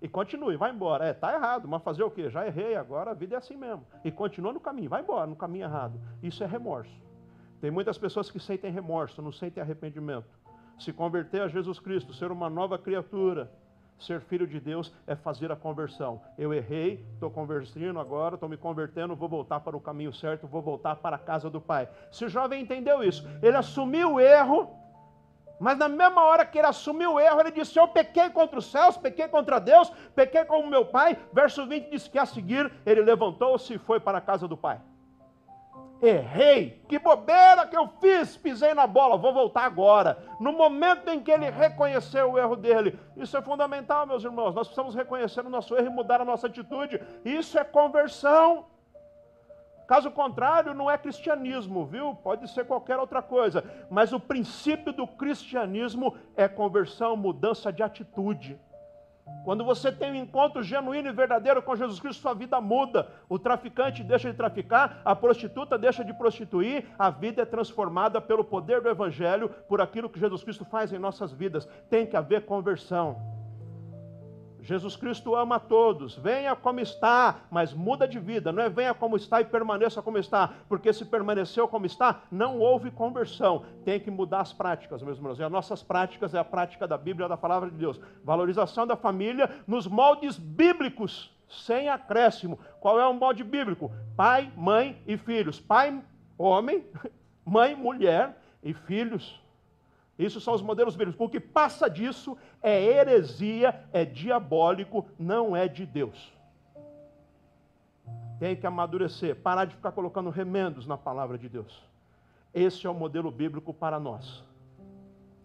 E 0.00 0.08
continue, 0.08 0.56
vai 0.56 0.72
embora. 0.72 1.06
É, 1.06 1.12
tá 1.12 1.34
errado, 1.34 1.66
mas 1.66 1.82
fazer 1.82 2.02
o 2.02 2.10
quê? 2.10 2.28
Já 2.28 2.46
errei, 2.46 2.76
agora 2.76 3.10
a 3.10 3.14
vida 3.14 3.34
é 3.34 3.38
assim 3.38 3.56
mesmo. 3.56 3.86
E 4.04 4.10
continua 4.10 4.52
no 4.52 4.60
caminho, 4.60 4.90
vai 4.90 5.02
embora, 5.02 5.26
no 5.26 5.36
caminho 5.36 5.64
errado. 5.64 5.98
Isso 6.22 6.44
é 6.44 6.46
remorso. 6.46 6.94
Tem 7.60 7.70
muitas 7.70 7.96
pessoas 7.96 8.30
que 8.30 8.38
sentem 8.38 8.70
remorso, 8.70 9.22
não 9.22 9.32
sentem 9.32 9.62
arrependimento. 9.62 10.28
Se 10.78 10.92
converter 10.92 11.40
a 11.40 11.48
Jesus 11.48 11.78
Cristo, 11.78 12.12
ser 12.12 12.30
uma 12.30 12.50
nova 12.50 12.78
criatura, 12.78 13.50
Ser 13.98 14.20
filho 14.20 14.46
de 14.46 14.60
Deus 14.60 14.92
é 15.06 15.16
fazer 15.16 15.50
a 15.50 15.56
conversão. 15.56 16.20
Eu 16.36 16.52
errei, 16.52 17.04
estou 17.14 17.30
convertendo 17.30 17.98
agora, 17.98 18.34
estou 18.34 18.48
me 18.48 18.56
convertendo, 18.56 19.16
vou 19.16 19.28
voltar 19.28 19.60
para 19.60 19.76
o 19.76 19.80
caminho 19.80 20.12
certo, 20.12 20.46
vou 20.46 20.60
voltar 20.60 20.96
para 20.96 21.16
a 21.16 21.18
casa 21.18 21.48
do 21.48 21.60
Pai. 21.60 21.88
Se 22.10 22.24
o 22.24 22.28
jovem 22.28 22.62
entendeu 22.62 23.02
isso, 23.02 23.26
ele 23.42 23.56
assumiu 23.56 24.14
o 24.14 24.20
erro, 24.20 24.70
mas 25.58 25.78
na 25.78 25.88
mesma 25.88 26.24
hora 26.24 26.44
que 26.44 26.58
ele 26.58 26.66
assumiu 26.66 27.14
o 27.14 27.20
erro, 27.20 27.40
ele 27.40 27.50
disse: 27.50 27.78
Eu 27.78 27.88
pequei 27.88 28.28
contra 28.30 28.58
os 28.58 28.70
céus, 28.70 28.96
pequei 28.96 29.26
contra 29.28 29.58
Deus, 29.58 29.90
pequei 30.14 30.44
como 30.44 30.68
meu 30.68 30.84
pai. 30.84 31.16
Verso 31.32 31.66
20 31.66 31.90
diz 31.90 32.08
que 32.08 32.18
a 32.18 32.26
seguir 32.26 32.70
ele 32.84 33.00
levantou-se 33.00 33.74
e 33.74 33.78
foi 33.78 33.98
para 33.98 34.18
a 34.18 34.20
casa 34.20 34.46
do 34.46 34.56
Pai. 34.56 34.80
Errei, 36.02 36.82
que 36.88 36.98
bobeira 36.98 37.66
que 37.66 37.76
eu 37.76 37.88
fiz, 38.00 38.36
pisei 38.36 38.74
na 38.74 38.86
bola, 38.86 39.16
vou 39.16 39.32
voltar 39.32 39.64
agora. 39.64 40.18
No 40.38 40.52
momento 40.52 41.08
em 41.08 41.20
que 41.20 41.30
ele 41.30 41.48
reconheceu 41.48 42.32
o 42.32 42.38
erro 42.38 42.54
dele, 42.54 42.98
isso 43.16 43.34
é 43.34 43.40
fundamental, 43.40 44.06
meus 44.06 44.22
irmãos. 44.22 44.54
Nós 44.54 44.68
precisamos 44.68 44.94
reconhecer 44.94 45.40
o 45.40 45.48
nosso 45.48 45.74
erro 45.74 45.86
e 45.86 45.90
mudar 45.90 46.20
a 46.20 46.24
nossa 46.24 46.48
atitude. 46.48 47.00
Isso 47.24 47.58
é 47.58 47.64
conversão. 47.64 48.66
Caso 49.86 50.10
contrário, 50.10 50.74
não 50.74 50.90
é 50.90 50.98
cristianismo, 50.98 51.86
viu? 51.86 52.14
Pode 52.14 52.48
ser 52.50 52.64
qualquer 52.64 52.98
outra 52.98 53.22
coisa. 53.22 53.64
Mas 53.88 54.12
o 54.12 54.18
princípio 54.18 54.92
do 54.92 55.06
cristianismo 55.06 56.16
é 56.36 56.48
conversão, 56.48 57.16
mudança 57.16 57.72
de 57.72 57.82
atitude. 57.82 58.58
Quando 59.44 59.64
você 59.64 59.92
tem 59.92 60.12
um 60.12 60.16
encontro 60.16 60.62
genuíno 60.62 61.08
e 61.08 61.12
verdadeiro 61.12 61.62
com 61.62 61.76
Jesus 61.76 62.00
Cristo, 62.00 62.20
sua 62.20 62.34
vida 62.34 62.60
muda. 62.60 63.08
O 63.28 63.38
traficante 63.38 64.02
deixa 64.02 64.30
de 64.30 64.36
traficar, 64.36 65.00
a 65.04 65.14
prostituta 65.14 65.78
deixa 65.78 66.04
de 66.04 66.12
prostituir, 66.14 66.86
a 66.98 67.10
vida 67.10 67.42
é 67.42 67.44
transformada 67.44 68.20
pelo 68.20 68.44
poder 68.44 68.80
do 68.80 68.88
Evangelho, 68.88 69.48
por 69.68 69.80
aquilo 69.80 70.10
que 70.10 70.20
Jesus 70.20 70.42
Cristo 70.42 70.64
faz 70.64 70.92
em 70.92 70.98
nossas 70.98 71.32
vidas. 71.32 71.66
Tem 71.88 72.06
que 72.06 72.16
haver 72.16 72.44
conversão. 72.44 73.35
Jesus 74.66 74.96
Cristo 74.96 75.36
ama 75.36 75.60
todos. 75.60 76.16
Venha 76.16 76.56
como 76.56 76.80
está, 76.80 77.36
mas 77.50 77.72
muda 77.72 78.06
de 78.06 78.18
vida. 78.18 78.50
Não 78.50 78.62
é 78.62 78.68
venha 78.68 78.92
como 78.92 79.16
está 79.16 79.40
e 79.40 79.44
permaneça 79.44 80.02
como 80.02 80.18
está, 80.18 80.54
porque 80.68 80.92
se 80.92 81.04
permaneceu 81.04 81.68
como 81.68 81.86
está, 81.86 82.22
não 82.32 82.58
houve 82.58 82.90
conversão. 82.90 83.64
Tem 83.84 84.00
que 84.00 84.10
mudar 84.10 84.40
as 84.40 84.52
práticas, 84.52 85.02
meus 85.02 85.18
irmãos. 85.18 85.38
E 85.38 85.44
as 85.44 85.52
nossas 85.52 85.84
práticas 85.84 86.34
é 86.34 86.38
a 86.38 86.44
prática 86.44 86.86
da 86.86 86.98
Bíblia, 86.98 87.28
da 87.28 87.36
palavra 87.36 87.70
de 87.70 87.76
Deus. 87.76 88.00
Valorização 88.24 88.84
da 88.86 88.96
família 88.96 89.48
nos 89.68 89.86
moldes 89.86 90.36
bíblicos, 90.36 91.32
sem 91.48 91.88
acréscimo. 91.88 92.58
Qual 92.80 92.98
é 92.98 93.06
o 93.06 93.14
molde 93.14 93.44
bíblico? 93.44 93.92
Pai, 94.16 94.50
mãe 94.56 95.00
e 95.06 95.16
filhos. 95.16 95.60
Pai, 95.60 96.02
homem, 96.36 96.84
mãe, 97.46 97.76
mulher 97.76 98.36
e 98.64 98.74
filhos. 98.74 99.40
Isso 100.18 100.40
são 100.40 100.54
os 100.54 100.62
modelos 100.62 100.96
bíblicos. 100.96 101.20
O 101.20 101.28
que 101.28 101.40
passa 101.40 101.90
disso 101.90 102.36
é 102.62 102.82
heresia, 102.82 103.84
é 103.92 104.04
diabólico, 104.04 105.06
não 105.18 105.54
é 105.54 105.68
de 105.68 105.84
Deus. 105.84 106.32
Tem 108.38 108.56
que 108.56 108.66
amadurecer, 108.66 109.36
parar 109.36 109.66
de 109.66 109.74
ficar 109.74 109.92
colocando 109.92 110.30
remendos 110.30 110.86
na 110.86 110.96
palavra 110.96 111.36
de 111.36 111.48
Deus. 111.48 111.82
Esse 112.52 112.86
é 112.86 112.90
o 112.90 112.94
modelo 112.94 113.30
bíblico 113.30 113.74
para 113.74 114.00
nós. 114.00 114.42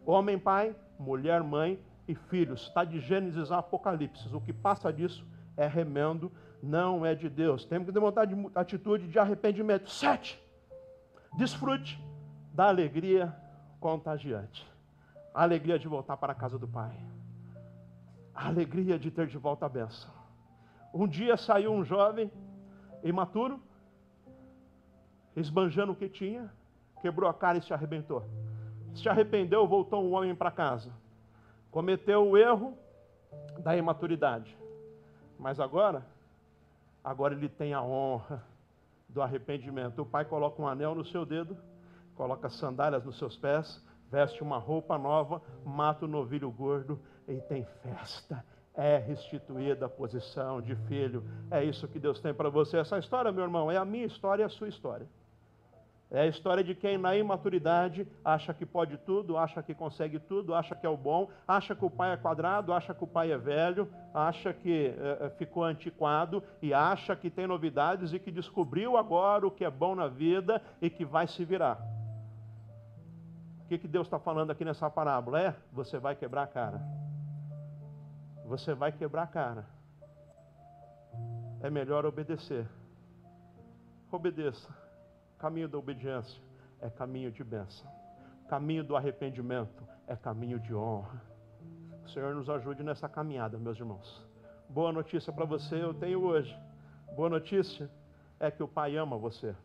Homem, 0.05 0.39
pai, 0.39 0.75
mulher, 0.97 1.43
mãe 1.43 1.79
e 2.07 2.15
filhos. 2.15 2.63
Está 2.63 2.83
de 2.83 2.99
Gênesis 2.99 3.51
a 3.51 3.57
Apocalipse. 3.57 4.33
O 4.33 4.41
que 4.41 4.53
passa 4.53 4.91
disso 4.91 5.25
é 5.57 5.67
remendo, 5.67 6.31
não 6.63 7.05
é 7.05 7.13
de 7.13 7.29
Deus. 7.29 7.65
Temos 7.65 7.87
que 7.87 7.91
demonstrar 7.91 8.25
de 8.25 8.35
atitude 8.55 9.07
de 9.07 9.19
arrependimento. 9.19 9.89
Sete. 9.89 10.41
Desfrute 11.37 12.01
da 12.53 12.67
alegria 12.67 13.35
contagiante. 13.81 14.65
A 15.33 15.41
alegria 15.41 15.79
de 15.79 15.87
voltar 15.87 16.15
para 16.15 16.31
a 16.31 16.35
casa 16.35 16.57
do 16.57 16.67
Pai. 16.67 16.95
A 18.33 18.47
alegria 18.47 18.97
de 18.97 19.09
ter 19.09 19.27
de 19.27 19.37
volta 19.37 19.65
a 19.65 19.69
benção. 19.69 20.11
Um 20.93 21.07
dia 21.07 21.35
saiu 21.35 21.73
um 21.73 21.83
jovem 21.83 22.31
imaturo, 23.03 23.59
esbanjando 25.35 25.93
o 25.93 25.95
que 25.95 26.07
tinha, 26.07 26.51
quebrou 27.01 27.29
a 27.29 27.33
cara 27.33 27.57
e 27.57 27.61
se 27.61 27.73
arrebentou. 27.73 28.23
Se 28.93 29.09
arrependeu, 29.09 29.67
voltou 29.67 30.03
um 30.03 30.13
homem 30.13 30.35
para 30.35 30.51
casa. 30.51 30.91
Cometeu 31.71 32.27
o 32.27 32.37
erro 32.37 32.77
da 33.59 33.75
imaturidade. 33.75 34.55
Mas 35.39 35.59
agora, 35.59 36.05
agora 37.03 37.33
ele 37.33 37.49
tem 37.49 37.73
a 37.73 37.81
honra 37.81 38.43
do 39.09 39.21
arrependimento. 39.21 40.01
O 40.01 40.05
pai 40.05 40.25
coloca 40.25 40.61
um 40.61 40.67
anel 40.67 40.93
no 40.93 41.05
seu 41.05 41.25
dedo 41.25 41.57
coloca 42.15 42.49
sandálias 42.49 43.03
nos 43.03 43.17
seus 43.17 43.37
pés, 43.37 43.83
veste 44.11 44.43
uma 44.43 44.57
roupa 44.57 44.97
nova, 44.97 45.41
mata 45.65 46.05
o 46.05 46.07
novilho 46.07 46.51
gordo 46.51 46.99
e 47.27 47.39
tem 47.41 47.65
festa. 47.81 48.43
É 48.73 48.97
restituída 48.97 49.85
a 49.85 49.89
posição 49.89 50.61
de 50.61 50.75
filho. 50.87 51.23
É 51.49 51.63
isso 51.63 51.87
que 51.87 51.99
Deus 51.99 52.19
tem 52.19 52.33
para 52.33 52.49
você. 52.49 52.77
Essa 52.77 52.97
história, 52.99 53.31
meu 53.31 53.43
irmão, 53.43 53.71
é 53.71 53.77
a 53.77 53.85
minha 53.85 54.05
história 54.05 54.43
e 54.43 54.45
a 54.45 54.49
sua 54.49 54.69
história. 54.69 55.07
É 56.09 56.21
a 56.21 56.27
história 56.27 56.61
de 56.61 56.75
quem 56.75 56.97
na 56.97 57.15
imaturidade 57.15 58.05
acha 58.23 58.53
que 58.53 58.65
pode 58.65 58.97
tudo, 58.97 59.37
acha 59.37 59.63
que 59.63 59.73
consegue 59.73 60.19
tudo, 60.19 60.53
acha 60.53 60.75
que 60.75 60.85
é 60.85 60.89
o 60.89 60.97
bom, 60.97 61.29
acha 61.47 61.73
que 61.73 61.85
o 61.85 61.89
pai 61.89 62.11
é 62.11 62.17
quadrado, 62.17 62.73
acha 62.73 62.93
que 62.93 63.03
o 63.03 63.07
pai 63.07 63.31
é 63.31 63.37
velho, 63.37 63.87
acha 64.13 64.53
que 64.53 64.93
é, 64.97 65.29
ficou 65.37 65.63
antiquado 65.63 66.43
e 66.61 66.73
acha 66.73 67.15
que 67.15 67.29
tem 67.29 67.47
novidades 67.47 68.11
e 68.11 68.19
que 68.19 68.29
descobriu 68.29 68.97
agora 68.97 69.47
o 69.47 69.51
que 69.51 69.63
é 69.63 69.71
bom 69.71 69.95
na 69.95 70.09
vida 70.09 70.61
e 70.81 70.89
que 70.89 71.05
vai 71.05 71.27
se 71.27 71.45
virar 71.45 72.00
que, 73.71 73.77
que 73.77 73.87
Deus 73.87 74.07
está 74.07 74.19
falando 74.19 74.51
aqui 74.51 74.65
nessa 74.65 74.89
parábola? 74.89 75.41
É, 75.41 75.55
você 75.71 75.97
vai 75.97 76.13
quebrar 76.13 76.43
a 76.43 76.47
cara. 76.47 76.81
Você 78.45 78.73
vai 78.73 78.91
quebrar 78.91 79.23
a 79.23 79.27
cara. 79.27 79.65
É 81.61 81.69
melhor 81.69 82.05
obedecer. 82.05 82.67
Obedeça. 84.11 84.67
Caminho 85.39 85.69
da 85.69 85.77
obediência 85.77 86.41
é 86.81 86.89
caminho 86.89 87.31
de 87.31 87.45
bênção. 87.45 87.89
caminho 88.49 88.83
do 88.83 88.97
arrependimento 88.97 89.87
é 90.05 90.17
caminho 90.17 90.59
de 90.59 90.75
honra. 90.75 91.21
O 92.03 92.09
Senhor 92.09 92.35
nos 92.35 92.49
ajude 92.49 92.83
nessa 92.83 93.07
caminhada, 93.07 93.57
meus 93.57 93.79
irmãos. 93.79 94.21
Boa 94.67 94.91
notícia 94.91 95.31
para 95.31 95.45
você 95.45 95.81
eu 95.81 95.93
tenho 95.93 96.21
hoje. 96.21 96.53
Boa 97.15 97.29
notícia 97.29 97.89
é 98.37 98.51
que 98.51 98.61
o 98.61 98.67
Pai 98.67 98.97
ama 98.97 99.17
você. 99.17 99.55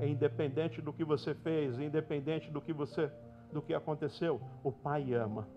É 0.00 0.08
independente 0.08 0.82
do 0.82 0.92
que 0.92 1.04
você 1.04 1.34
fez, 1.36 1.78
independente 1.78 2.50
do 2.50 2.60
que 2.60 2.72
você 2.72 3.12
do 3.54 3.62
que 3.62 3.72
aconteceu, 3.72 4.40
o 4.62 4.70
Pai 4.70 5.14
ama. 5.14 5.48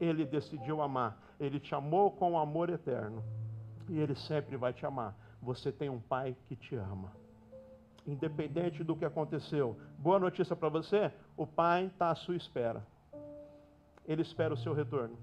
Ele 0.00 0.24
decidiu 0.24 0.80
amar. 0.80 1.18
Ele 1.40 1.58
te 1.58 1.74
amou 1.74 2.10
com 2.12 2.38
amor 2.38 2.70
eterno. 2.70 3.24
E 3.88 3.98
ele 3.98 4.14
sempre 4.14 4.56
vai 4.56 4.72
te 4.72 4.86
amar. 4.86 5.16
Você 5.40 5.72
tem 5.72 5.88
um 5.88 5.98
Pai 5.98 6.36
que 6.46 6.54
te 6.54 6.76
ama. 6.76 7.10
Independente 8.06 8.84
do 8.84 8.94
que 8.94 9.04
aconteceu. 9.04 9.76
Boa 9.98 10.18
notícia 10.18 10.54
para 10.54 10.68
você: 10.68 11.10
o 11.36 11.46
Pai 11.46 11.86
está 11.86 12.10
à 12.10 12.14
sua 12.14 12.36
espera. 12.36 12.86
Ele 14.06 14.22
espera 14.22 14.54
o 14.54 14.56
seu 14.56 14.74
retorno. 14.74 15.16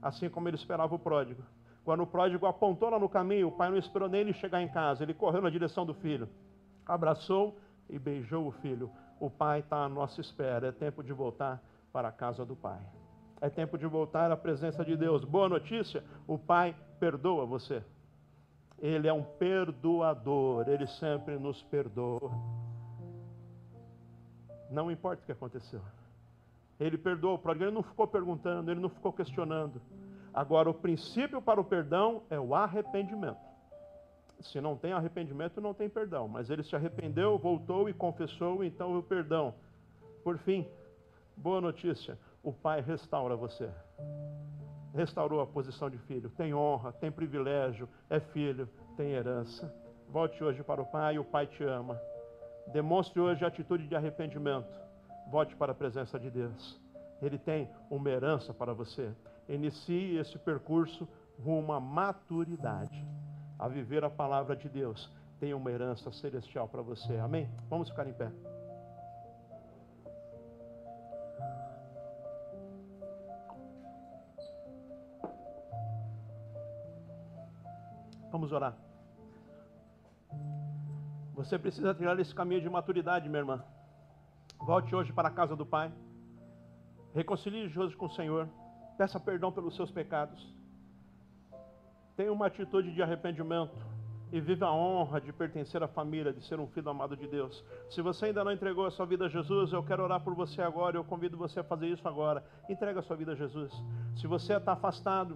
Assim 0.00 0.28
como 0.30 0.48
ele 0.48 0.56
esperava 0.56 0.94
o 0.94 0.98
pródigo. 0.98 1.42
Quando 1.84 2.02
o 2.02 2.06
pródigo 2.06 2.46
apontou 2.46 2.90
lá 2.90 2.98
no 2.98 3.08
caminho, 3.08 3.48
o 3.48 3.52
pai 3.52 3.70
não 3.70 3.78
esperou 3.78 4.08
nem 4.08 4.20
ele 4.20 4.32
chegar 4.34 4.62
em 4.62 4.68
casa. 4.68 5.02
Ele 5.02 5.14
correu 5.14 5.40
na 5.40 5.50
direção 5.50 5.86
do 5.86 5.94
filho, 5.94 6.28
abraçou 6.86 7.58
e 7.88 7.98
beijou 7.98 8.46
o 8.46 8.52
filho. 8.52 8.90
O 9.20 9.28
pai 9.28 9.60
está 9.60 9.84
à 9.84 9.88
nossa 9.88 10.20
espera. 10.20 10.68
É 10.68 10.72
tempo 10.72 11.04
de 11.04 11.12
voltar 11.12 11.62
para 11.92 12.08
a 12.08 12.12
casa 12.12 12.44
do 12.44 12.56
pai. 12.56 12.80
É 13.40 13.50
tempo 13.50 13.76
de 13.76 13.86
voltar 13.86 14.32
à 14.32 14.36
presença 14.36 14.84
de 14.84 14.96
Deus. 14.96 15.24
Boa 15.24 15.48
notícia: 15.48 16.02
o 16.26 16.38
pai 16.38 16.74
perdoa 16.98 17.44
você. 17.44 17.84
Ele 18.78 19.06
é 19.06 19.12
um 19.12 19.22
perdoador, 19.22 20.66
ele 20.66 20.86
sempre 20.86 21.38
nos 21.38 21.62
perdoa. 21.64 22.30
Não 24.70 24.90
importa 24.90 25.22
o 25.22 25.26
que 25.26 25.32
aconteceu. 25.32 25.82
Ele 26.78 26.96
perdoou 26.96 27.34
o 27.34 27.38
pródigo, 27.38 27.64
ele 27.64 27.74
não 27.74 27.82
ficou 27.82 28.06
perguntando, 28.06 28.70
ele 28.70 28.80
não 28.80 28.88
ficou 28.88 29.12
questionando. 29.12 29.82
Agora, 30.32 30.70
o 30.70 30.74
princípio 30.74 31.42
para 31.42 31.60
o 31.60 31.64
perdão 31.64 32.22
é 32.30 32.40
o 32.40 32.54
arrependimento. 32.54 33.49
Se 34.40 34.60
não 34.60 34.76
tem 34.76 34.92
arrependimento, 34.92 35.60
não 35.60 35.74
tem 35.74 35.88
perdão. 35.88 36.28
Mas 36.28 36.50
ele 36.50 36.62
se 36.62 36.74
arrependeu, 36.74 37.38
voltou 37.38 37.88
e 37.88 37.94
confessou, 37.94 38.64
então 38.64 38.98
o 38.98 39.02
perdão. 39.02 39.54
Por 40.24 40.38
fim, 40.38 40.66
boa 41.36 41.60
notícia: 41.60 42.18
o 42.42 42.52
Pai 42.52 42.80
restaura 42.80 43.36
você. 43.36 43.70
Restaurou 44.94 45.40
a 45.40 45.46
posição 45.46 45.88
de 45.88 45.98
filho. 45.98 46.30
Tem 46.30 46.52
honra, 46.52 46.92
tem 46.92 47.12
privilégio, 47.12 47.88
é 48.08 48.18
filho, 48.18 48.68
tem 48.96 49.12
herança. 49.12 49.72
Volte 50.08 50.42
hoje 50.42 50.62
para 50.62 50.82
o 50.82 50.86
Pai, 50.86 51.18
o 51.18 51.24
Pai 51.24 51.46
te 51.46 51.62
ama. 51.62 52.00
Demonstre 52.72 53.20
hoje 53.20 53.44
a 53.44 53.48
atitude 53.48 53.86
de 53.86 53.94
arrependimento. 53.94 54.80
Volte 55.30 55.54
para 55.54 55.72
a 55.72 55.74
presença 55.74 56.18
de 56.18 56.30
Deus. 56.30 56.80
Ele 57.22 57.38
tem 57.38 57.70
uma 57.88 58.10
herança 58.10 58.52
para 58.52 58.72
você 58.72 59.14
inicie 59.54 60.16
esse 60.16 60.38
percurso 60.38 61.08
rumo 61.38 61.72
à 61.72 61.80
maturidade, 61.80 63.06
a 63.60 63.68
viver 63.68 64.02
a 64.02 64.08
palavra 64.08 64.56
de 64.56 64.70
Deus. 64.70 65.12
Tem 65.38 65.52
uma 65.52 65.70
herança 65.70 66.10
celestial 66.10 66.66
para 66.66 66.80
você. 66.80 67.18
Amém? 67.18 67.46
Vamos 67.68 67.90
ficar 67.90 68.06
em 68.08 68.14
pé. 68.14 68.32
Vamos 78.32 78.50
orar. 78.50 78.74
Você 81.34 81.58
precisa 81.58 81.94
trilhar 81.94 82.18
esse 82.18 82.34
caminho 82.34 82.62
de 82.62 82.70
maturidade, 82.70 83.28
minha 83.28 83.40
irmã. 83.40 83.62
Volte 84.58 84.94
hoje 84.94 85.12
para 85.12 85.28
a 85.28 85.32
casa 85.32 85.54
do 85.54 85.66
Pai. 85.66 85.92
Reconcilie 87.14 87.78
hoje 87.78 87.94
com 87.94 88.06
o 88.06 88.10
Senhor. 88.10 88.48
Peça 88.96 89.20
perdão 89.20 89.52
pelos 89.52 89.76
seus 89.76 89.90
pecados. 89.90 90.59
Tenha 92.20 92.30
uma 92.30 92.48
atitude 92.48 92.92
de 92.92 93.02
arrependimento 93.02 93.74
e 94.30 94.38
viva 94.42 94.66
a 94.66 94.74
honra 94.74 95.18
de 95.22 95.32
pertencer 95.32 95.82
à 95.82 95.88
família, 95.88 96.34
de 96.34 96.44
ser 96.44 96.60
um 96.60 96.66
filho 96.66 96.90
amado 96.90 97.16
de 97.16 97.26
Deus. 97.26 97.64
Se 97.88 98.02
você 98.02 98.26
ainda 98.26 98.44
não 98.44 98.52
entregou 98.52 98.84
a 98.84 98.90
sua 98.90 99.06
vida 99.06 99.24
a 99.24 99.28
Jesus, 99.30 99.72
eu 99.72 99.82
quero 99.82 100.02
orar 100.02 100.20
por 100.20 100.34
você 100.34 100.60
agora. 100.60 100.98
Eu 100.98 101.02
convido 101.02 101.38
você 101.38 101.60
a 101.60 101.64
fazer 101.64 101.86
isso 101.86 102.06
agora. 102.06 102.44
Entrega 102.68 103.00
a 103.00 103.02
sua 103.02 103.16
vida 103.16 103.32
a 103.32 103.34
Jesus. 103.34 103.72
Se 104.16 104.26
você 104.26 104.52
está 104.52 104.72
afastado, 104.72 105.34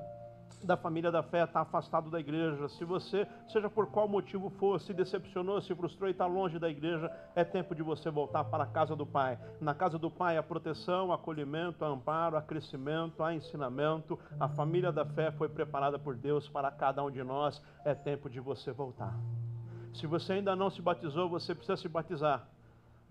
da 0.64 0.76
família 0.76 1.10
da 1.10 1.22
fé, 1.22 1.44
está 1.44 1.60
afastado 1.60 2.10
da 2.10 2.18
igreja, 2.18 2.68
se 2.68 2.84
você, 2.84 3.26
seja 3.48 3.68
por 3.68 3.86
qual 3.88 4.08
motivo 4.08 4.50
for, 4.50 4.80
se 4.80 4.92
decepcionou, 4.92 5.60
se 5.60 5.74
frustrou 5.74 6.08
e 6.08 6.12
está 6.12 6.26
longe 6.26 6.58
da 6.58 6.68
igreja, 6.68 7.10
é 7.34 7.44
tempo 7.44 7.74
de 7.74 7.82
você 7.82 8.10
voltar 8.10 8.44
para 8.44 8.64
a 8.64 8.66
casa 8.66 8.96
do 8.96 9.06
Pai. 9.06 9.38
Na 9.60 9.74
casa 9.74 9.98
do 9.98 10.10
Pai, 10.10 10.36
há 10.36 10.42
proteção, 10.42 11.12
acolhimento, 11.12 11.84
amparo, 11.84 12.36
há 12.36 12.42
crescimento, 12.42 13.22
há 13.22 13.34
ensinamento. 13.34 14.18
A 14.40 14.48
família 14.48 14.90
da 14.90 15.04
fé 15.04 15.30
foi 15.32 15.48
preparada 15.48 15.98
por 15.98 16.16
Deus 16.16 16.48
para 16.48 16.70
cada 16.70 17.04
um 17.04 17.10
de 17.10 17.22
nós. 17.22 17.62
É 17.84 17.94
tempo 17.94 18.30
de 18.30 18.40
você 18.40 18.72
voltar. 18.72 19.14
Se 19.92 20.06
você 20.06 20.34
ainda 20.34 20.56
não 20.56 20.70
se 20.70 20.82
batizou, 20.82 21.28
você 21.28 21.54
precisa 21.54 21.76
se 21.76 21.88
batizar. 21.88 22.48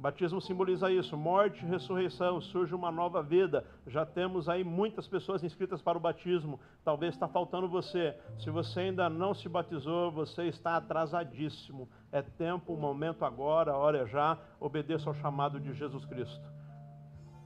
Batismo 0.03 0.41
simboliza 0.41 0.91
isso, 0.91 1.15
morte 1.15 1.65
ressurreição, 1.65 2.41
surge 2.41 2.75
uma 2.75 2.91
nova 2.91 3.23
vida. 3.23 3.63
Já 3.87 4.05
temos 4.05 4.49
aí 4.49 4.61
muitas 4.61 5.07
pessoas 5.07 5.41
inscritas 5.45 5.81
para 5.81 5.97
o 5.97 6.01
batismo. 6.01 6.59
Talvez 6.83 7.13
está 7.13 7.25
faltando 7.25 7.69
você. 7.69 8.13
Se 8.37 8.49
você 8.49 8.81
ainda 8.81 9.09
não 9.09 9.33
se 9.33 9.47
batizou, 9.47 10.11
você 10.11 10.43
está 10.47 10.75
atrasadíssimo. 10.75 11.87
É 12.11 12.21
tempo, 12.21 12.75
momento 12.75 13.23
agora, 13.23 13.77
hora 13.77 13.99
é 13.99 14.05
já. 14.05 14.37
Obedeça 14.59 15.09
ao 15.09 15.13
chamado 15.13 15.57
de 15.57 15.71
Jesus 15.73 16.03
Cristo. 16.03 16.51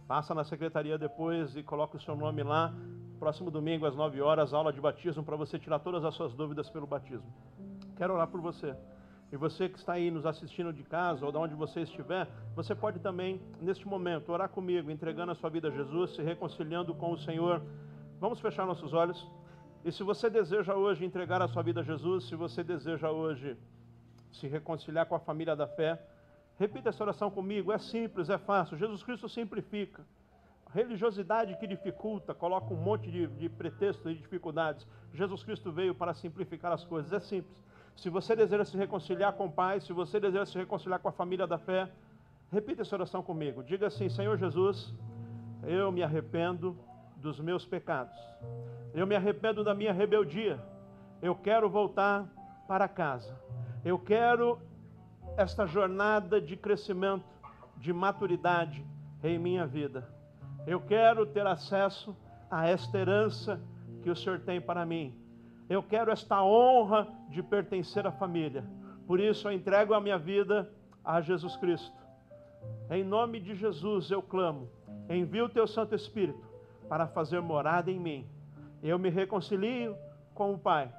Passa 0.08 0.34
na 0.34 0.44
secretaria 0.44 0.98
depois 0.98 1.56
e 1.56 1.62
coloque 1.62 1.96
o 1.96 2.02
seu 2.02 2.16
nome 2.16 2.42
lá. 2.42 2.74
Próximo 3.20 3.52
domingo, 3.52 3.86
às 3.86 3.96
9 3.96 4.20
horas, 4.20 4.52
aula 4.52 4.74
de 4.74 4.82
batismo 4.82 5.24
para 5.24 5.36
você 5.36 5.60
tirar 5.60 5.78
todas 5.78 6.04
as 6.04 6.16
suas 6.16 6.34
dúvidas 6.34 6.68
pelo 6.72 6.88
batismo. 6.88 7.32
Quero 7.96 8.16
orar 8.16 8.28
por 8.28 8.42
você. 8.42 8.76
E 9.32 9.36
você 9.36 9.68
que 9.68 9.78
está 9.78 9.94
aí 9.94 10.10
nos 10.10 10.26
assistindo 10.26 10.72
de 10.72 10.84
casa 10.84 11.26
ou 11.26 11.32
de 11.32 11.38
onde 11.38 11.54
você 11.54 11.82
estiver, 11.82 12.28
você 12.56 12.74
pode 12.74 13.00
também, 13.00 13.42
neste 13.62 13.86
momento, 13.86 14.32
orar 14.32 14.48
comigo, 14.48 14.90
entregando 14.90 15.34
a 15.34 15.36
sua 15.36 15.50
vida 15.50 15.68
a 15.68 15.72
Jesus, 15.72 16.16
se 16.16 16.22
reconciliando 16.22 16.96
com 16.96 17.12
o 17.12 17.18
Senhor. 17.18 17.62
Vamos 18.22 18.40
fechar 18.40 18.66
nossos 18.66 18.94
olhos. 18.94 19.28
E 19.84 19.92
se 19.92 20.02
você 20.02 20.30
deseja 20.30 20.76
hoje 20.76 21.04
entregar 21.04 21.42
a 21.42 21.48
sua 21.48 21.62
vida 21.62 21.82
a 21.82 21.84
Jesus, 21.84 22.28
se 22.30 22.36
você 22.36 22.64
deseja 22.64 23.12
hoje 23.12 23.58
se 24.32 24.48
reconciliar 24.48 25.06
com 25.06 25.16
a 25.16 25.20
família 25.20 25.56
da 25.56 25.68
fé, 25.68 26.02
repita 26.58 26.90
essa 26.90 27.04
oração 27.04 27.30
comigo. 27.30 27.72
É 27.72 27.78
simples, 27.78 28.30
é 28.30 28.38
fácil. 28.38 28.78
Jesus 28.78 29.04
Cristo 29.04 29.28
simplifica. 29.28 30.06
A 30.66 30.72
religiosidade 30.72 31.58
que 31.58 31.68
dificulta, 31.68 32.34
coloca 32.34 32.74
um 32.74 32.78
monte 32.78 33.10
de, 33.10 33.28
de 33.28 33.50
pretextos 33.50 34.12
e 34.12 34.16
dificuldades. 34.16 34.88
Jesus 35.14 35.44
Cristo 35.44 35.72
veio 35.72 35.94
para 35.96 36.14
simplificar 36.14 36.72
as 36.72 36.84
coisas. 36.86 37.12
É 37.12 37.20
simples. 37.20 37.58
Se 37.98 38.12
você 38.12 38.36
deseja 38.36 38.64
se 38.64 38.78
reconciliar 38.78 39.34
com 39.34 39.48
o 39.48 39.52
Pai, 39.52 39.80
se 39.80 39.92
você 39.92 40.20
deseja 40.20 40.46
se 40.46 40.56
reconciliar 40.56 41.00
com 41.00 41.10
a 41.10 41.12
família 41.12 41.48
da 41.48 41.58
fé, 41.58 41.90
repita 42.52 42.84
essa 42.84 42.96
oração 42.96 43.24
comigo. 43.24 43.64
Diga 43.64 43.88
assim: 43.88 44.08
Senhor 44.08 44.38
Jesus, 44.38 44.94
eu 45.64 45.92
me 45.92 46.04
arrependo 46.04 46.78
dos 47.16 47.40
meus 47.40 47.66
pecados. 47.66 48.16
Eu 48.94 49.08
me 49.08 49.16
arrependo 49.16 49.64
da 49.64 49.74
minha 49.74 49.92
rebeldia. 49.92 50.64
Eu 51.24 51.34
quero 51.36 51.68
voltar 51.68 52.28
para 52.68 52.88
casa. 52.88 53.36
Eu 53.84 53.98
quero 53.98 54.60
esta 55.36 55.66
jornada 55.66 56.40
de 56.40 56.56
crescimento, 56.56 57.26
de 57.78 57.92
maturidade 57.92 58.86
em 59.24 59.40
minha 59.40 59.66
vida. 59.66 60.08
Eu 60.68 60.80
quero 60.82 61.26
ter 61.26 61.48
acesso 61.48 62.16
a 62.50 62.68
esta 62.68 62.96
herança 63.00 63.60
que 64.04 64.10
o 64.10 64.16
Senhor 64.16 64.40
tem 64.40 64.62
para 64.62 64.86
mim. 64.86 65.27
Eu 65.70 65.84
quero 65.84 66.12
esta 66.12 66.44
honra 66.44 67.08
de 67.30 67.44
pertencer 67.44 68.08
à 68.08 68.12
família. 68.12 68.64
Por 69.06 69.20
isso 69.20 69.48
eu 69.48 69.52
entrego 69.52 69.94
a 69.94 70.02
minha 70.02 70.18
vida 70.18 70.72
a 71.04 71.20
Jesus 71.22 71.56
Cristo. 71.58 71.96
Em 72.90 73.04
nome 73.04 73.40
de 73.40 73.56
Jesus 73.56 74.10
eu 74.10 74.22
clamo. 74.22 74.70
Envia 75.10 75.46
o 75.46 75.50
teu 75.50 75.68
Santo 75.68 75.96
Espírito 75.96 76.42
para 76.88 77.08
fazer 77.08 77.42
morada 77.42 77.92
em 77.92 78.00
mim. 78.00 78.28
Eu 78.82 78.98
me 78.98 79.10
reconcilio 79.10 79.96
com 80.34 80.54
o 80.54 80.58
Pai. 80.58 80.92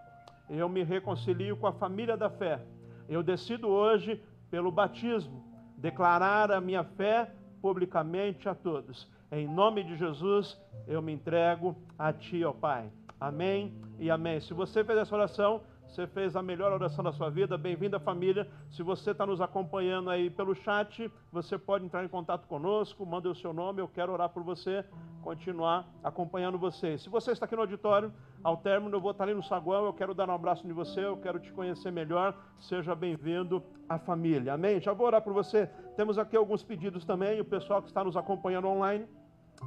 Eu 0.48 0.68
me 0.68 0.82
reconcilio 0.82 1.56
com 1.56 1.66
a 1.66 1.72
família 1.72 2.16
da 2.16 2.28
fé. 2.28 2.60
Eu 3.08 3.22
decido 3.22 3.68
hoje, 3.68 4.22
pelo 4.50 4.70
batismo, 4.70 5.44
declarar 5.76 6.50
a 6.50 6.60
minha 6.60 6.84
fé 6.84 7.30
publicamente 7.62 8.48
a 8.48 8.54
todos. 8.54 9.10
Em 9.30 9.46
nome 9.46 9.82
de 9.82 9.96
Jesus, 9.96 10.60
eu 10.86 11.00
me 11.00 11.12
entrego 11.12 11.76
a 11.98 12.12
Ti, 12.12 12.44
ó 12.44 12.52
Pai. 12.52 12.90
Amém 13.20 13.74
e 13.98 14.10
amém. 14.10 14.40
Se 14.40 14.54
você 14.54 14.84
fez 14.84 14.96
essa 14.96 15.14
oração, 15.14 15.60
você 15.88 16.06
fez 16.06 16.36
a 16.36 16.42
melhor 16.42 16.72
oração 16.72 17.02
da 17.02 17.12
sua 17.12 17.28
vida. 17.28 17.58
Bem-vinda, 17.58 17.98
família. 17.98 18.48
Se 18.70 18.80
você 18.80 19.10
está 19.10 19.26
nos 19.26 19.40
acompanhando 19.40 20.08
aí 20.08 20.30
pelo 20.30 20.54
chat, 20.54 21.10
você 21.32 21.58
pode 21.58 21.84
entrar 21.84 22.04
em 22.04 22.08
contato 22.08 22.46
conosco, 22.46 23.04
manda 23.04 23.28
o 23.28 23.34
seu 23.34 23.52
nome, 23.52 23.80
eu 23.80 23.88
quero 23.88 24.12
orar 24.12 24.28
por 24.28 24.44
você, 24.44 24.84
continuar 25.20 25.88
acompanhando 26.04 26.58
você. 26.58 26.96
Se 26.96 27.08
você 27.08 27.32
está 27.32 27.46
aqui 27.46 27.56
no 27.56 27.62
auditório, 27.62 28.12
ao 28.44 28.56
término 28.56 28.96
eu 28.96 29.00
vou 29.00 29.10
estar 29.10 29.24
ali 29.24 29.34
no 29.34 29.42
saguão, 29.42 29.86
eu 29.86 29.92
quero 29.92 30.14
dar 30.14 30.28
um 30.28 30.34
abraço 30.34 30.64
em 30.64 30.72
você, 30.72 31.04
eu 31.04 31.16
quero 31.16 31.40
te 31.40 31.50
conhecer 31.52 31.90
melhor. 31.90 32.36
Seja 32.60 32.94
bem-vindo 32.94 33.60
à 33.88 33.98
família. 33.98 34.54
Amém? 34.54 34.80
Já 34.80 34.92
vou 34.92 35.08
orar 35.08 35.22
por 35.22 35.32
você. 35.32 35.66
Temos 35.96 36.18
aqui 36.18 36.36
alguns 36.36 36.62
pedidos 36.62 37.04
também, 37.04 37.40
o 37.40 37.44
pessoal 37.44 37.82
que 37.82 37.88
está 37.88 38.04
nos 38.04 38.16
acompanhando 38.16 38.68
online 38.68 39.06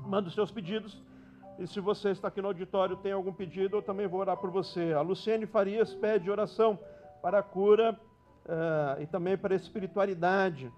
manda 0.06 0.30
os 0.30 0.34
seus 0.34 0.52
pedidos. 0.52 0.97
E 1.62 1.68
se 1.68 1.80
você 1.80 2.09
está 2.09 2.28
aqui 2.28 2.41
no 2.41 2.47
auditório 2.47 2.97
tem 2.97 3.12
algum 3.12 3.32
pedido, 3.32 3.78
eu 3.78 3.82
também 3.84 4.07
vou 4.07 4.20
orar 4.20 4.36
por 4.36 4.49
você. 4.49 4.93
A 4.93 5.01
Luciene 5.01 5.45
Farias 5.45 5.93
pede 5.93 6.28
oração 6.28 6.80
para 7.22 7.38
a 7.38 7.43
cura 7.43 7.95
uh, 8.47 8.99
e 8.99 9.05
também 9.05 9.38
para 9.38 9.53
a 9.53 9.55
espiritualidade. 9.55 10.74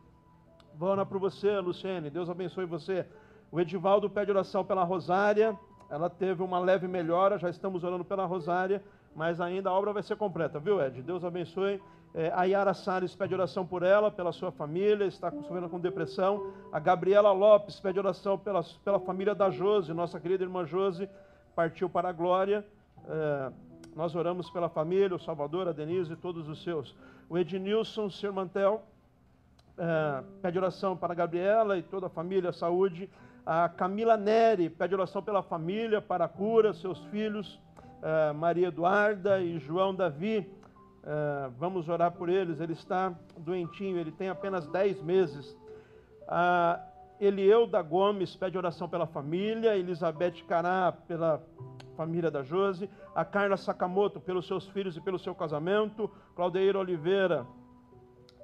Vou 0.75 0.89
orar 0.89 1.05
por 1.05 1.19
você, 1.19 1.57
Luciene. 1.61 2.09
Deus 2.09 2.29
abençoe 2.29 2.65
você. 2.65 3.07
O 3.49 3.61
Edivaldo 3.61 4.09
pede 4.09 4.29
oração 4.29 4.65
pela 4.65 4.83
Rosária. 4.83 5.57
Ela 5.89 6.09
teve 6.09 6.43
uma 6.43 6.59
leve 6.59 6.85
melhora, 6.85 7.39
já 7.39 7.49
estamos 7.49 7.85
orando 7.85 8.03
pela 8.03 8.25
Rosária, 8.25 8.83
mas 9.15 9.39
ainda 9.39 9.69
a 9.69 9.73
obra 9.73 9.93
vai 9.93 10.03
ser 10.03 10.17
completa, 10.17 10.59
viu, 10.59 10.81
Ed? 10.81 11.01
Deus 11.01 11.23
abençoe. 11.23 11.81
É, 12.15 12.31
a 12.35 12.43
Yara 12.43 12.75
Salles 12.75 13.15
pede 13.15 13.33
oração 13.33 13.65
por 13.65 13.81
ela, 13.81 14.11
pela 14.11 14.31
sua 14.31 14.51
família, 14.51 15.05
está 15.05 15.31
sofrendo 15.31 15.67
com 15.67 15.79
depressão. 15.79 16.53
A 16.71 16.79
Gabriela 16.79 17.31
Lopes 17.31 17.79
pede 17.79 17.97
oração 17.97 18.37
pela, 18.37 18.63
pela 18.85 18.99
família 18.99 19.33
da 19.33 19.49
Jose, 19.49 19.91
nossa 19.93 20.19
querida 20.19 20.43
irmã 20.43 20.63
Jose, 20.63 21.09
partiu 21.55 21.89
para 21.89 22.09
a 22.09 22.11
glória. 22.11 22.63
É, 23.07 23.51
nós 23.95 24.15
oramos 24.15 24.49
pela 24.51 24.69
família, 24.69 25.15
o 25.15 25.19
Salvador, 25.19 25.67
a 25.67 25.71
Denise 25.71 26.13
e 26.13 26.15
todos 26.15 26.47
os 26.47 26.61
seus. 26.61 26.95
O 27.27 27.35
Ednilson 27.35 28.11
Sirmantel 28.11 28.83
é, 29.75 30.23
pede 30.39 30.59
oração 30.59 30.95
para 30.95 31.13
a 31.13 31.15
Gabriela 31.15 31.79
e 31.79 31.81
toda 31.81 32.05
a 32.05 32.09
família, 32.09 32.51
saúde. 32.51 33.09
A 33.43 33.67
Camila 33.67 34.15
Neri 34.15 34.69
pede 34.69 34.93
oração 34.93 35.23
pela 35.23 35.41
família, 35.41 35.99
para 35.99 36.25
a 36.25 36.29
cura, 36.29 36.73
seus 36.73 36.99
filhos, 37.05 37.59
é, 38.03 38.31
Maria 38.33 38.67
Eduarda 38.67 39.41
e 39.41 39.57
João 39.57 39.95
Davi. 39.95 40.47
É, 41.03 41.49
vamos 41.57 41.89
orar 41.89 42.11
por 42.11 42.29
eles. 42.29 42.59
Ele 42.59 42.73
está 42.73 43.13
doentinho, 43.37 43.97
ele 43.97 44.11
tem 44.11 44.29
apenas 44.29 44.67
10 44.67 45.01
meses. 45.01 45.55
A 46.27 46.79
Elieuda 47.19 47.81
Gomes 47.81 48.35
pede 48.35 48.57
oração 48.57 48.87
pela 48.87 49.05
família, 49.05 49.77
Elizabeth 49.77 50.43
Cará 50.47 50.91
pela 50.91 51.43
família 51.95 52.31
da 52.31 52.41
Jose, 52.41 52.89
a 53.13 53.23
Carla 53.23 53.55
Sakamoto 53.55 54.19
pelos 54.19 54.47
seus 54.47 54.67
filhos 54.67 54.97
e 54.97 55.01
pelo 55.01 55.19
seu 55.19 55.35
casamento, 55.35 56.09
Claudeira 56.35 56.79
Oliveira 56.79 57.45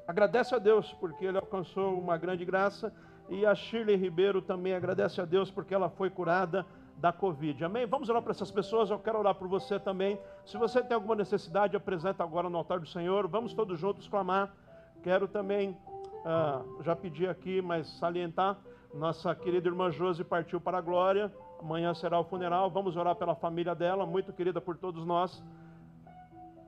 agradece 0.10 0.56
a 0.56 0.58
Deus 0.58 0.92
porque 1.00 1.24
ele 1.24 1.38
alcançou 1.38 2.00
uma 2.00 2.18
grande 2.18 2.44
graça 2.44 2.92
e 3.30 3.46
a 3.46 3.54
Shirley 3.54 3.96
Ribeiro 3.96 4.42
também 4.42 4.74
agradece 4.74 5.22
a 5.22 5.26
Deus 5.26 5.52
porque 5.52 5.72
ela 5.72 5.88
foi 5.88 6.10
curada 6.10 6.66
da 7.00 7.14
Covid. 7.14 7.64
Amém? 7.64 7.86
Vamos 7.86 8.10
orar 8.10 8.22
para 8.22 8.32
essas 8.32 8.52
pessoas. 8.52 8.90
Eu 8.90 9.00
quero 9.00 9.18
orar 9.18 9.34
por 9.34 9.48
você 9.48 9.80
também. 9.80 10.20
Se 10.46 10.58
você 10.58 10.84
tem 10.84 10.96
alguma 10.96 11.16
necessidade, 11.16 11.76
apresenta 11.76 12.24
agora 12.24 12.50
no 12.50 12.58
altar 12.58 12.80
do 12.80 12.86
Senhor. 12.86 13.28
Vamos 13.28 13.54
todos 13.54 13.80
juntos 13.80 14.08
clamar. 14.08 14.54
Quero 15.02 15.28
também, 15.28 15.78
ah, 16.26 16.62
já 16.82 16.96
pedi 16.96 17.26
aqui, 17.26 17.62
mas 17.62 17.88
salientar. 18.00 18.58
Nossa 18.94 19.34
querida 19.34 19.70
irmã 19.70 19.90
Josi 19.90 20.24
partiu 20.24 20.60
para 20.60 20.80
a 20.80 20.82
glória. 20.82 21.32
Amanhã 21.62 21.94
será 21.94 22.20
o 22.20 22.24
funeral. 22.26 22.70
Vamos 22.70 22.98
orar 22.98 23.16
pela 23.16 23.36
família 23.36 23.74
dela, 23.74 24.06
muito 24.06 24.34
querida 24.34 24.60
por 24.60 24.76
todos 24.78 25.06
nós. 25.06 25.42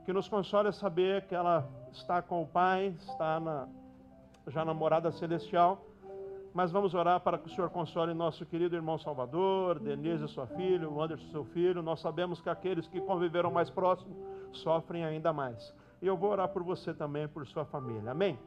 Que 0.06 0.14
nos 0.14 0.30
console 0.30 0.72
saber 0.72 1.26
que 1.28 1.36
ela 1.36 1.68
está 1.92 2.22
com 2.22 2.42
o 2.42 2.48
Pai, 2.48 2.96
está 3.00 3.40
na, 3.40 3.68
já 4.48 4.64
na 4.64 4.74
morada 4.74 5.12
celestial. 5.12 5.91
Mas 6.54 6.72
vamos 6.72 6.94
orar 6.94 7.20
para 7.22 7.38
que 7.38 7.48
o 7.48 7.50
Senhor 7.50 7.70
console 7.70 8.14
nosso 8.14 8.46
querido 8.46 8.76
irmão 8.76 8.98
Salvador, 8.98 9.80
Denise, 9.80 10.28
sua 10.28 10.48
filha, 10.48 10.90
o 10.90 11.02
Anderson, 11.02 11.30
seu 11.32 11.46
filho. 11.46 11.82
Nós 11.82 12.02
sabemos 12.02 12.42
que 12.42 12.50
aqueles 12.50 12.88
que 12.88 13.00
conviveram 13.00 13.52
mais 13.52 13.70
próximo 13.70 14.16
sofrem 14.52 15.06
ainda 15.06 15.32
mais. 15.32 15.74
E 16.02 16.08
eu 16.08 16.18
vou 16.18 16.32
orar 16.32 16.50
por 16.50 16.64
você 16.64 16.94
também, 16.94 17.28
por 17.28 17.46
sua 17.48 17.64
família. 17.64 18.12
Amém? 18.12 18.38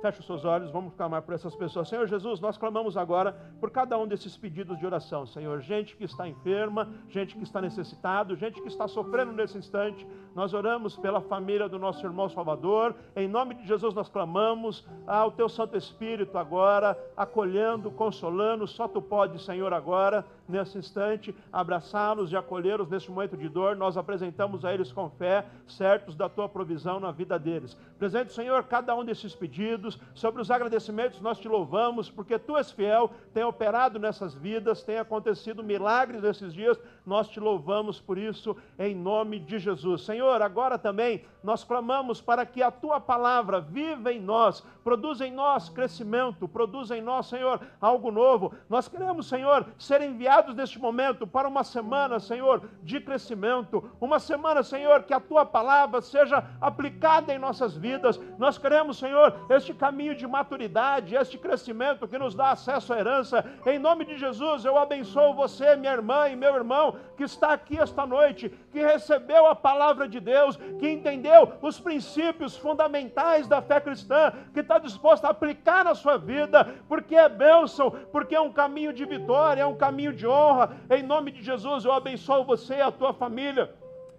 Feche 0.00 0.20
os 0.20 0.26
seus 0.26 0.46
olhos, 0.46 0.70
vamos 0.70 0.94
clamar 0.94 1.20
por 1.20 1.34
essas 1.34 1.54
pessoas. 1.54 1.86
Senhor 1.86 2.06
Jesus, 2.06 2.40
nós 2.40 2.56
clamamos 2.56 2.96
agora 2.96 3.32
por 3.60 3.70
cada 3.70 3.98
um 3.98 4.06
desses 4.06 4.34
pedidos 4.34 4.78
de 4.78 4.86
oração. 4.86 5.26
Senhor, 5.26 5.60
gente 5.60 5.94
que 5.94 6.04
está 6.04 6.26
enferma, 6.26 6.88
gente 7.08 7.36
que 7.36 7.42
está 7.42 7.60
necessitado, 7.60 8.34
gente 8.34 8.62
que 8.62 8.68
está 8.68 8.88
sofrendo 8.88 9.32
nesse 9.32 9.58
instante. 9.58 10.06
Nós 10.34 10.54
oramos 10.54 10.96
pela 10.96 11.20
família 11.20 11.68
do 11.68 11.78
nosso 11.78 12.06
irmão 12.06 12.28
Salvador. 12.28 12.94
Em 13.16 13.26
nome 13.26 13.54
de 13.54 13.66
Jesus 13.66 13.94
nós 13.94 14.08
clamamos 14.08 14.86
ao 15.06 15.32
teu 15.32 15.48
Santo 15.48 15.76
Espírito 15.76 16.38
agora, 16.38 16.96
acolhendo, 17.16 17.90
consolando. 17.90 18.66
Só 18.66 18.86
tu 18.86 19.02
pode, 19.02 19.42
Senhor, 19.42 19.72
agora, 19.72 20.24
nesse 20.48 20.78
instante, 20.78 21.34
abraçá-los 21.52 22.30
e 22.30 22.36
acolhê-los 22.36 22.88
nesse 22.88 23.10
momento 23.10 23.36
de 23.36 23.48
dor. 23.48 23.74
Nós 23.76 23.96
apresentamos 23.96 24.64
a 24.64 24.72
eles 24.72 24.92
com 24.92 25.10
fé, 25.10 25.44
certos 25.66 26.14
da 26.14 26.28
tua 26.28 26.48
provisão 26.48 27.00
na 27.00 27.10
vida 27.10 27.38
deles. 27.38 27.76
Presente, 27.98 28.32
Senhor, 28.32 28.62
cada 28.64 28.94
um 28.94 29.04
desses 29.04 29.34
pedidos 29.34 29.98
sobre 30.14 30.40
os 30.40 30.50
agradecimentos 30.50 31.20
nós 31.20 31.38
te 31.38 31.48
louvamos, 31.48 32.08
porque 32.08 32.38
tu 32.38 32.56
és 32.56 32.70
fiel, 32.70 33.10
tem 33.34 33.42
operado 33.42 33.98
nessas 33.98 34.34
vidas, 34.34 34.82
tem 34.82 34.98
acontecido 34.98 35.62
milagres 35.62 36.22
nesses 36.22 36.54
dias, 36.54 36.78
nós 37.04 37.28
te 37.28 37.40
louvamos 37.40 38.00
por 38.00 38.16
isso, 38.16 38.56
em 38.78 38.94
nome 38.94 39.38
de 39.38 39.58
Jesus. 39.58 40.04
Senhor, 40.30 40.42
agora 40.42 40.78
também 40.78 41.24
nós 41.42 41.64
clamamos 41.64 42.20
para 42.20 42.46
que 42.46 42.62
a 42.62 42.70
tua 42.70 43.00
palavra 43.00 43.60
viva 43.60 44.12
em 44.12 44.20
nós, 44.20 44.62
produza 44.84 45.26
em 45.26 45.32
nós 45.32 45.68
crescimento, 45.68 46.46
produza 46.46 46.96
em 46.96 47.00
nós, 47.00 47.26
Senhor, 47.26 47.60
algo 47.80 48.10
novo. 48.10 48.54
Nós 48.68 48.86
queremos, 48.86 49.26
Senhor, 49.26 49.66
ser 49.78 50.02
enviados 50.02 50.54
neste 50.54 50.78
momento 50.78 51.26
para 51.26 51.48
uma 51.48 51.64
semana, 51.64 52.20
Senhor, 52.20 52.62
de 52.82 53.00
crescimento, 53.00 53.90
uma 54.00 54.18
semana, 54.18 54.62
Senhor, 54.62 55.02
que 55.02 55.14
a 55.14 55.18
tua 55.18 55.44
palavra 55.44 56.00
seja 56.00 56.44
aplicada 56.60 57.34
em 57.34 57.38
nossas 57.38 57.74
vidas. 57.74 58.20
Nós 58.38 58.58
queremos, 58.58 58.98
Senhor, 58.98 59.34
este 59.48 59.72
caminho 59.74 60.14
de 60.14 60.26
maturidade, 60.26 61.16
este 61.16 61.38
crescimento 61.38 62.06
que 62.06 62.18
nos 62.18 62.34
dá 62.34 62.50
acesso 62.50 62.92
à 62.92 62.98
herança. 62.98 63.44
Em 63.66 63.78
nome 63.78 64.04
de 64.04 64.16
Jesus, 64.18 64.64
eu 64.64 64.76
abençoo 64.76 65.34
você, 65.34 65.74
minha 65.74 65.92
irmã 65.92 66.28
e 66.28 66.36
meu 66.36 66.54
irmão, 66.54 66.96
que 67.16 67.24
está 67.24 67.52
aqui 67.52 67.78
esta 67.78 68.06
noite, 68.06 68.50
que 68.70 68.80
recebeu 68.80 69.46
a 69.46 69.54
palavra 69.54 70.06
de 70.10 70.20
Deus, 70.20 70.56
que 70.78 70.90
entendeu 70.90 71.52
os 71.62 71.80
princípios 71.80 72.56
fundamentais 72.56 73.46
da 73.46 73.62
fé 73.62 73.80
cristã, 73.80 74.32
que 74.52 74.60
está 74.60 74.78
disposto 74.78 75.24
a 75.24 75.30
aplicar 75.30 75.84
na 75.84 75.94
sua 75.94 76.18
vida, 76.18 76.64
porque 76.88 77.14
é 77.14 77.28
bênção, 77.28 77.90
porque 78.12 78.34
é 78.34 78.40
um 78.40 78.52
caminho 78.52 78.92
de 78.92 79.04
vitória, 79.04 79.62
é 79.62 79.66
um 79.66 79.76
caminho 79.76 80.12
de 80.12 80.26
honra. 80.26 80.76
Em 80.90 81.02
nome 81.02 81.30
de 81.30 81.42
Jesus, 81.42 81.84
eu 81.84 81.92
abençoo 81.92 82.44
você 82.44 82.74
e 82.76 82.82
a 82.82 82.90
tua 82.90 83.14
família. 83.14 83.72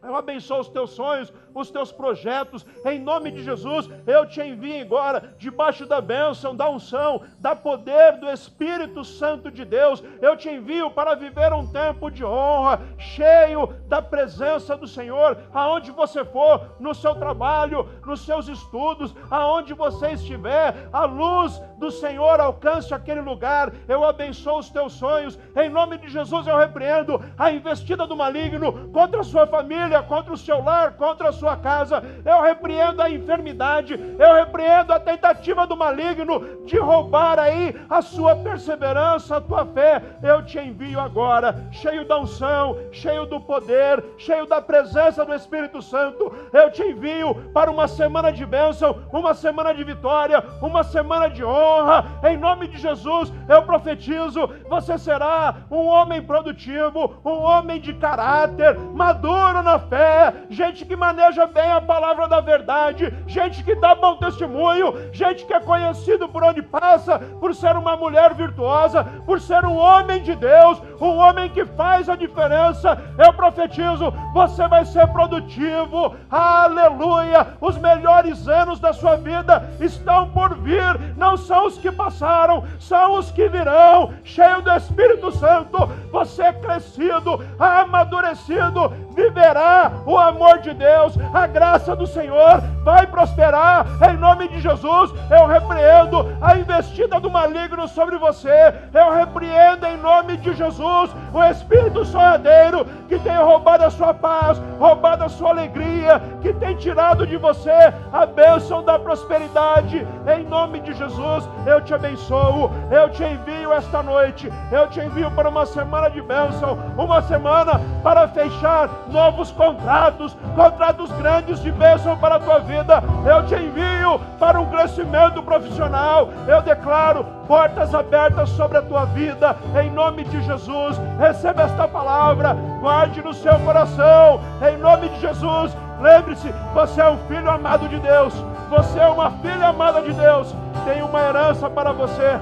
Eu 0.04 0.16
abençoo 0.16 0.60
os 0.60 0.68
teus 0.68 0.92
sonhos, 0.92 1.32
os 1.54 1.70
teus 1.70 1.92
projetos, 1.92 2.66
em 2.86 2.98
nome 3.00 3.30
de 3.30 3.44
Jesus. 3.44 3.88
Eu 4.08 4.26
te 4.26 4.42
envio 4.42 4.82
agora, 4.82 5.36
debaixo 5.38 5.86
da 5.86 6.02
bênção, 6.02 6.56
da 6.56 6.68
unção, 6.68 7.22
da 7.40 7.56
poder 7.56 8.18
do 8.18 8.28
Espírito 8.28 9.04
Santo 9.04 9.52
de 9.52 9.64
Deus. 9.64 10.04
Eu 10.20 10.36
te 10.36 10.50
envio 10.50 10.90
para 10.90 11.14
viver 11.14 11.54
um 11.54 11.68
tempo 11.68 12.10
de 12.10 12.26
honra, 12.26 12.82
cheio 12.98 13.68
da 13.88 14.02
presença 14.02 14.76
do 14.76 14.88
Senhor, 14.88 15.38
aonde 15.54 15.92
você 15.92 16.26
for, 16.26 16.76
no 16.80 16.96
seu 16.96 17.14
trabalho, 17.14 17.88
nos 18.04 18.22
seus 18.22 18.48
estudos, 18.48 19.14
aonde 19.30 19.74
você 19.74 20.14
estiver, 20.14 20.90
a 20.92 21.06
luz 21.06 21.62
do 21.78 21.92
Senhor 21.92 22.40
alcance 22.40 22.92
aquele 22.92 23.22
lugar. 23.22 23.72
Eu 23.88 24.04
abençoo 24.04 24.58
os 24.58 24.70
teus 24.70 24.94
sonhos, 24.94 25.38
em 25.56 25.70
nome 25.70 26.00
de 26.00 26.08
Jesus. 26.08 26.48
Eu 26.48 26.58
repreendo 26.58 27.22
a 27.38 27.52
investida 27.52 28.08
do 28.08 28.16
maligno 28.16 28.90
contra 28.92 29.20
a 29.20 29.24
sua 29.24 29.46
família 29.46 29.91
família, 29.92 30.02
contra 30.04 30.34
o 30.34 30.38
seu 30.38 30.64
lar, 30.64 30.94
contra 30.94 31.30
a 31.30 31.34
sua 31.34 31.58
casa. 31.58 32.02
Eu 32.24 32.42
repreendo 32.42 33.02
a 33.02 33.10
enfermidade, 33.10 34.00
eu 34.18 34.34
repreendo 34.36 34.94
a 34.94 35.00
tentativa 35.00 35.68
do 35.68 35.76
maligno 35.76 36.66
de 36.66 36.78
roubar 36.78 37.38
aí 37.38 37.76
a 37.90 38.02
sua 38.02 38.36
perseverança, 38.36 39.38
a 39.38 39.42
tua 39.42 39.66
fé. 39.66 40.02
Eu 40.24 40.44
te 40.46 40.58
envio 40.58 41.00
agora, 41.00 41.68
cheio 41.72 42.08
da 42.08 42.20
unção, 42.20 42.78
cheio 42.92 43.26
do 43.26 43.40
poder, 43.42 44.04
cheio 44.18 44.46
da 44.46 44.62
presença 44.62 45.26
do 45.26 45.34
Espírito 45.34 45.82
Santo. 45.82 46.32
Eu 46.54 46.72
te 46.72 46.84
envio 46.84 47.36
para 47.54 47.70
uma 47.70 47.88
semana 47.88 48.32
de 48.32 48.46
bênção, 48.46 48.96
uma 49.12 49.34
semana 49.34 49.74
de 49.74 49.84
vitória, 49.84 50.44
uma 50.62 50.84
semana 50.84 51.30
de 51.30 51.44
honra. 51.44 52.06
Em 52.24 52.38
nome 52.38 52.68
de 52.68 52.78
Jesus, 52.78 53.32
eu 53.50 53.64
profetizo: 53.64 54.50
você 54.70 54.98
será 54.98 55.56
um 55.70 55.86
homem 55.88 56.22
produtivo, 56.22 57.16
um 57.26 57.42
homem 57.42 57.80
de 57.82 57.94
caráter, 57.94 58.78
maduro 58.94 59.62
na 59.62 59.81
fé, 59.82 60.34
gente 60.50 60.86
que 60.86 60.96
maneja 60.96 61.46
bem 61.46 61.72
a 61.72 61.82
palavra 61.82 62.28
da 62.28 62.40
verdade, 62.40 63.14
gente 63.28 63.64
que 63.64 63.76
dá 63.76 63.96
bom 63.96 64.16
testemunho, 64.16 64.94
gente 65.12 65.46
que 65.46 65.54
é 65.54 65.60
conhecido 65.60 66.30
por 66.30 66.44
onde 66.44 66.62
passa, 66.62 67.20
por 67.20 67.54
ser 67.54 67.76
uma 67.76 67.96
mulher 67.96 68.34
virtuosa, 68.34 69.04
por 69.26 69.40
ser 69.40 69.66
um 69.66 69.76
homem 69.76 70.22
de 70.22 70.36
Deus, 70.36 70.82
um 71.00 71.18
homem 71.18 71.50
que 71.50 71.66
faz 71.66 72.10
a 72.10 72.16
diferença. 72.16 72.98
Eu 73.18 73.34
profetizo, 73.34 74.12
você 74.34 74.68
vai 74.68 74.86
ser 74.86 75.08
produtivo, 75.08 76.16
aleluia. 76.30 77.48
Os 77.60 77.78
melhores 77.78 78.48
anos 78.48 78.80
da 78.80 78.94
sua 78.94 79.18
vida 79.18 79.70
estão 79.80 80.30
por 80.30 80.56
vir, 80.56 81.00
não 81.18 81.36
são 81.38 81.66
os 81.66 81.78
que 81.78 81.92
passaram, 81.92 82.64
são 82.80 83.18
os 83.18 83.32
que 83.32 83.48
virão, 83.50 84.14
cheio 84.24 84.62
do 84.62 84.72
Espírito 84.72 85.32
Santo. 85.32 85.88
Você 86.12 86.44
é 86.44 86.54
crescido, 86.54 87.44
amadurecido, 87.60 88.94
viverá 89.16 89.92
o 90.06 90.18
amor 90.18 90.60
de 90.60 90.74
Deus, 90.74 91.18
a 91.34 91.48
graça 91.48 91.96
do 91.96 92.08
Senhor 92.08 92.62
vai 92.84 93.06
prosperar 93.08 93.86
em 94.10 94.18
nome 94.18 94.48
de 94.48 94.60
Jesus. 94.60 95.12
Eu 95.30 95.46
repreendo 95.46 96.28
a 96.42 96.58
investida 96.58 97.20
do 97.20 97.30
maligno 97.30 97.88
sobre 97.88 98.18
você. 98.18 98.74
Eu 98.94 99.12
repreendo 99.12 99.86
em 99.86 99.98
nome 99.98 100.38
de 100.38 100.54
Jesus 100.54 101.12
o 101.34 101.44
espírito 101.44 102.04
sonhadeiro 102.06 102.86
que 103.08 103.20
tem 103.20 103.38
roubado 103.38 103.84
a 103.84 103.90
sua 103.90 104.14
paz, 104.14 104.62
roubado 104.80 105.24
a 105.24 105.30
sua 105.30 105.50
alegria, 105.50 106.22
que 106.42 106.54
tem 106.54 106.76
tirado 106.76 107.28
de 107.28 107.38
você 107.38 107.94
a 108.12 108.26
bênção 108.26 108.84
da 108.84 108.98
prosperidade. 108.98 110.06
Em 110.28 110.44
nome 110.46 110.80
de 110.80 110.94
Jesus, 110.94 111.48
eu 111.66 111.82
te 111.82 111.94
abençoo. 111.94 112.72
Eu 112.90 113.10
te 113.10 113.24
envio 113.24 113.74
esta 113.74 114.02
noite. 114.02 114.52
Eu 114.72 114.88
te 114.88 115.00
envio 115.00 115.30
para 115.32 115.50
uma 115.50 115.66
semana 115.66 116.10
de 116.10 116.22
bênção, 116.22 116.78
uma 116.98 117.22
semana 117.22 117.80
para 118.04 118.28
fechar 118.28 118.90
novos 119.10 119.52
contratos, 119.52 120.36
contratos 120.56 121.12
grandes 121.14 121.62
de 121.62 121.72
bênção 121.72 122.18
para 122.18 122.36
a 122.36 122.40
tua 122.40 122.60
vida. 122.60 123.04
Eu 123.26 123.46
te 123.46 123.56
envio 123.56 124.20
para 124.40 124.60
um 124.60 124.66
crescimento 124.68 125.42
profissional. 125.44 126.30
Eu 126.48 126.62
declaro 126.62 127.26
portas 127.48 127.94
abertas 127.94 128.50
sobre 128.50 128.78
a 128.78 128.82
tua 128.82 129.06
vida, 129.06 129.56
em 129.82 129.90
nome 129.90 130.24
de 130.24 130.42
Jesus. 130.44 131.00
Receba 131.20 131.64
esta 131.64 131.88
palavra, 131.88 132.56
guarde 132.80 133.22
no 133.22 133.34
seu 133.34 133.58
coração, 133.60 134.40
em 134.62 134.78
nome 134.78 135.10
de 135.10 135.20
Jesus. 135.20 135.76
Lembre-se, 136.00 136.52
você 136.74 137.02
é 137.02 137.10
um 137.10 137.18
filho 137.28 137.50
amado 137.50 137.88
de 137.88 138.00
Deus, 138.00 138.34
você 138.70 139.00
é 139.00 139.08
uma 139.08 139.32
filha 139.32 139.68
amada 139.68 140.02
de 140.02 140.14
Deus. 140.14 140.56
Tem 140.86 141.04
uma 141.04 141.22
herança 141.22 141.70
para 141.70 141.92
você, 141.92 142.40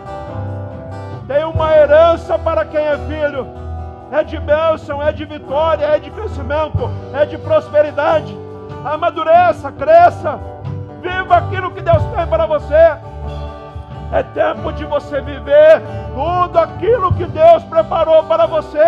tem 1.28 1.44
uma 1.44 1.76
herança 1.76 2.40
para 2.40 2.64
quem 2.66 2.82
é 2.82 2.98
filho. 2.98 3.69
É 4.12 4.24
de 4.24 4.40
bênção, 4.40 5.02
é 5.02 5.12
de 5.12 5.24
vitória, 5.26 5.86
é 5.86 6.00
de 6.00 6.10
crescimento, 6.10 6.90
é 7.14 7.26
de 7.26 7.38
prosperidade. 7.38 8.36
Amadureça, 8.84 9.72
cresça, 9.72 10.40
viva 11.02 11.36
aquilo 11.36 11.72
que 11.72 11.82
Deus 11.82 12.04
tem 12.16 12.28
para 12.28 12.46
você. 12.46 12.98
É 14.12 14.24
tempo 14.34 14.72
de 14.74 14.86
você 14.86 15.22
viver 15.22 15.82
tudo 16.16 16.58
aquilo 16.58 17.14
que 17.14 17.26
Deus 17.26 17.64
preparou 17.66 18.24
para 18.24 18.48
você. 18.48 18.86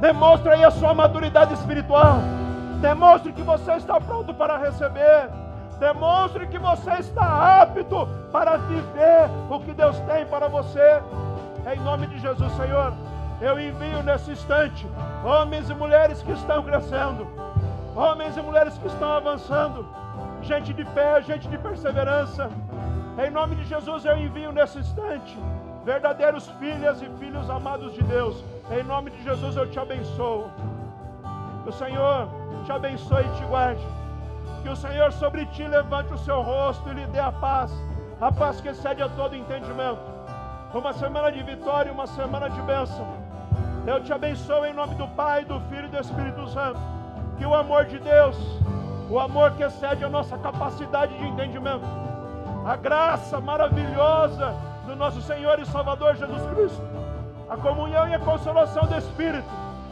Demonstre 0.00 0.50
aí 0.50 0.64
a 0.64 0.70
sua 0.70 0.92
maturidade 0.92 1.54
espiritual. 1.54 2.18
Demonstre 2.80 3.32
que 3.32 3.42
você 3.42 3.72
está 3.72 3.98
pronto 3.98 4.34
para 4.34 4.58
receber. 4.58 5.30
Demonstre 5.80 6.46
que 6.48 6.58
você 6.58 6.90
está 6.98 7.62
apto 7.62 8.06
para 8.30 8.58
viver 8.58 9.30
o 9.48 9.58
que 9.60 9.72
Deus 9.72 9.98
tem 10.00 10.26
para 10.26 10.48
você. 10.48 11.00
Em 11.72 11.80
nome 11.80 12.06
de 12.08 12.18
Jesus, 12.18 12.52
Senhor, 12.52 12.92
eu 13.40 13.58
envio 13.60 14.02
nesse 14.02 14.30
instante 14.30 14.86
homens 15.24 15.68
e 15.70 15.74
mulheres 15.74 16.22
que 16.22 16.32
estão 16.32 16.62
crescendo, 16.62 17.26
homens 17.94 18.36
e 18.36 18.42
mulheres 18.42 18.76
que 18.78 18.86
estão 18.86 19.12
avançando, 19.12 19.86
gente 20.42 20.72
de 20.72 20.84
fé, 20.84 21.22
gente 21.22 21.48
de 21.48 21.58
perseverança 21.58 22.50
em 23.18 23.30
nome 23.30 23.56
de 23.56 23.64
Jesus 23.64 24.04
eu 24.04 24.16
envio 24.16 24.52
nesse 24.52 24.78
instante 24.78 25.36
verdadeiros 25.84 26.48
filhas 26.60 27.02
e 27.02 27.06
filhos 27.18 27.50
amados 27.50 27.92
de 27.92 28.02
Deus. 28.04 28.44
Em 28.70 28.84
nome 28.84 29.10
de 29.10 29.20
Jesus 29.24 29.56
eu 29.56 29.68
te 29.68 29.76
abençoo. 29.76 30.48
Que 31.64 31.68
o 31.68 31.72
Senhor 31.72 32.28
te 32.64 32.70
abençoe 32.70 33.24
e 33.26 33.36
te 33.36 33.44
guarde. 33.46 33.84
Que 34.62 34.68
o 34.68 34.76
Senhor 34.76 35.10
sobre 35.12 35.46
ti 35.46 35.66
levante 35.66 36.12
o 36.12 36.18
seu 36.18 36.40
rosto 36.42 36.88
e 36.90 36.94
lhe 36.94 37.06
dê 37.06 37.18
a 37.18 37.32
paz, 37.32 37.72
a 38.20 38.30
paz 38.30 38.60
que 38.60 38.68
excede 38.68 39.02
a 39.02 39.08
todo 39.08 39.34
entendimento. 39.34 40.00
Uma 40.72 40.92
semana 40.92 41.32
de 41.32 41.42
vitória, 41.42 41.90
uma 41.90 42.06
semana 42.06 42.48
de 42.48 42.62
bênção. 42.62 43.04
Eu 43.88 44.02
te 44.02 44.12
abençoo 44.12 44.66
em 44.66 44.74
nome 44.74 44.94
do 44.96 45.08
Pai, 45.08 45.46
do 45.46 45.58
Filho 45.60 45.86
e 45.86 45.88
do 45.88 45.98
Espírito 45.98 46.46
Santo. 46.48 46.78
Que 47.38 47.46
o 47.46 47.54
amor 47.54 47.86
de 47.86 47.98
Deus, 47.98 48.36
o 49.08 49.18
amor 49.18 49.52
que 49.52 49.62
excede 49.62 50.04
a 50.04 50.10
nossa 50.10 50.36
capacidade 50.36 51.16
de 51.16 51.26
entendimento, 51.26 51.86
a 52.66 52.76
graça 52.76 53.40
maravilhosa 53.40 54.54
do 54.86 54.94
nosso 54.94 55.22
Senhor 55.22 55.58
e 55.58 55.64
Salvador 55.64 56.16
Jesus 56.16 56.42
Cristo, 56.50 56.82
a 57.48 57.56
comunhão 57.56 58.06
e 58.06 58.12
a 58.12 58.18
consolação 58.18 58.84
do 58.86 58.94
Espírito 58.94 59.48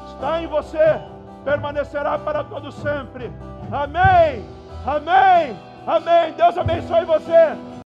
está 0.09 0.43
em 0.43 0.47
você, 0.47 1.01
permanecerá 1.43 2.19
para 2.19 2.45
todo 2.45 2.71
sempre. 2.71 3.33
Amém. 3.73 4.45
Amém. 4.85 5.57
Amém. 5.87 6.35
Deus 6.37 6.59
abençoe 6.59 7.07
você. 7.07 7.57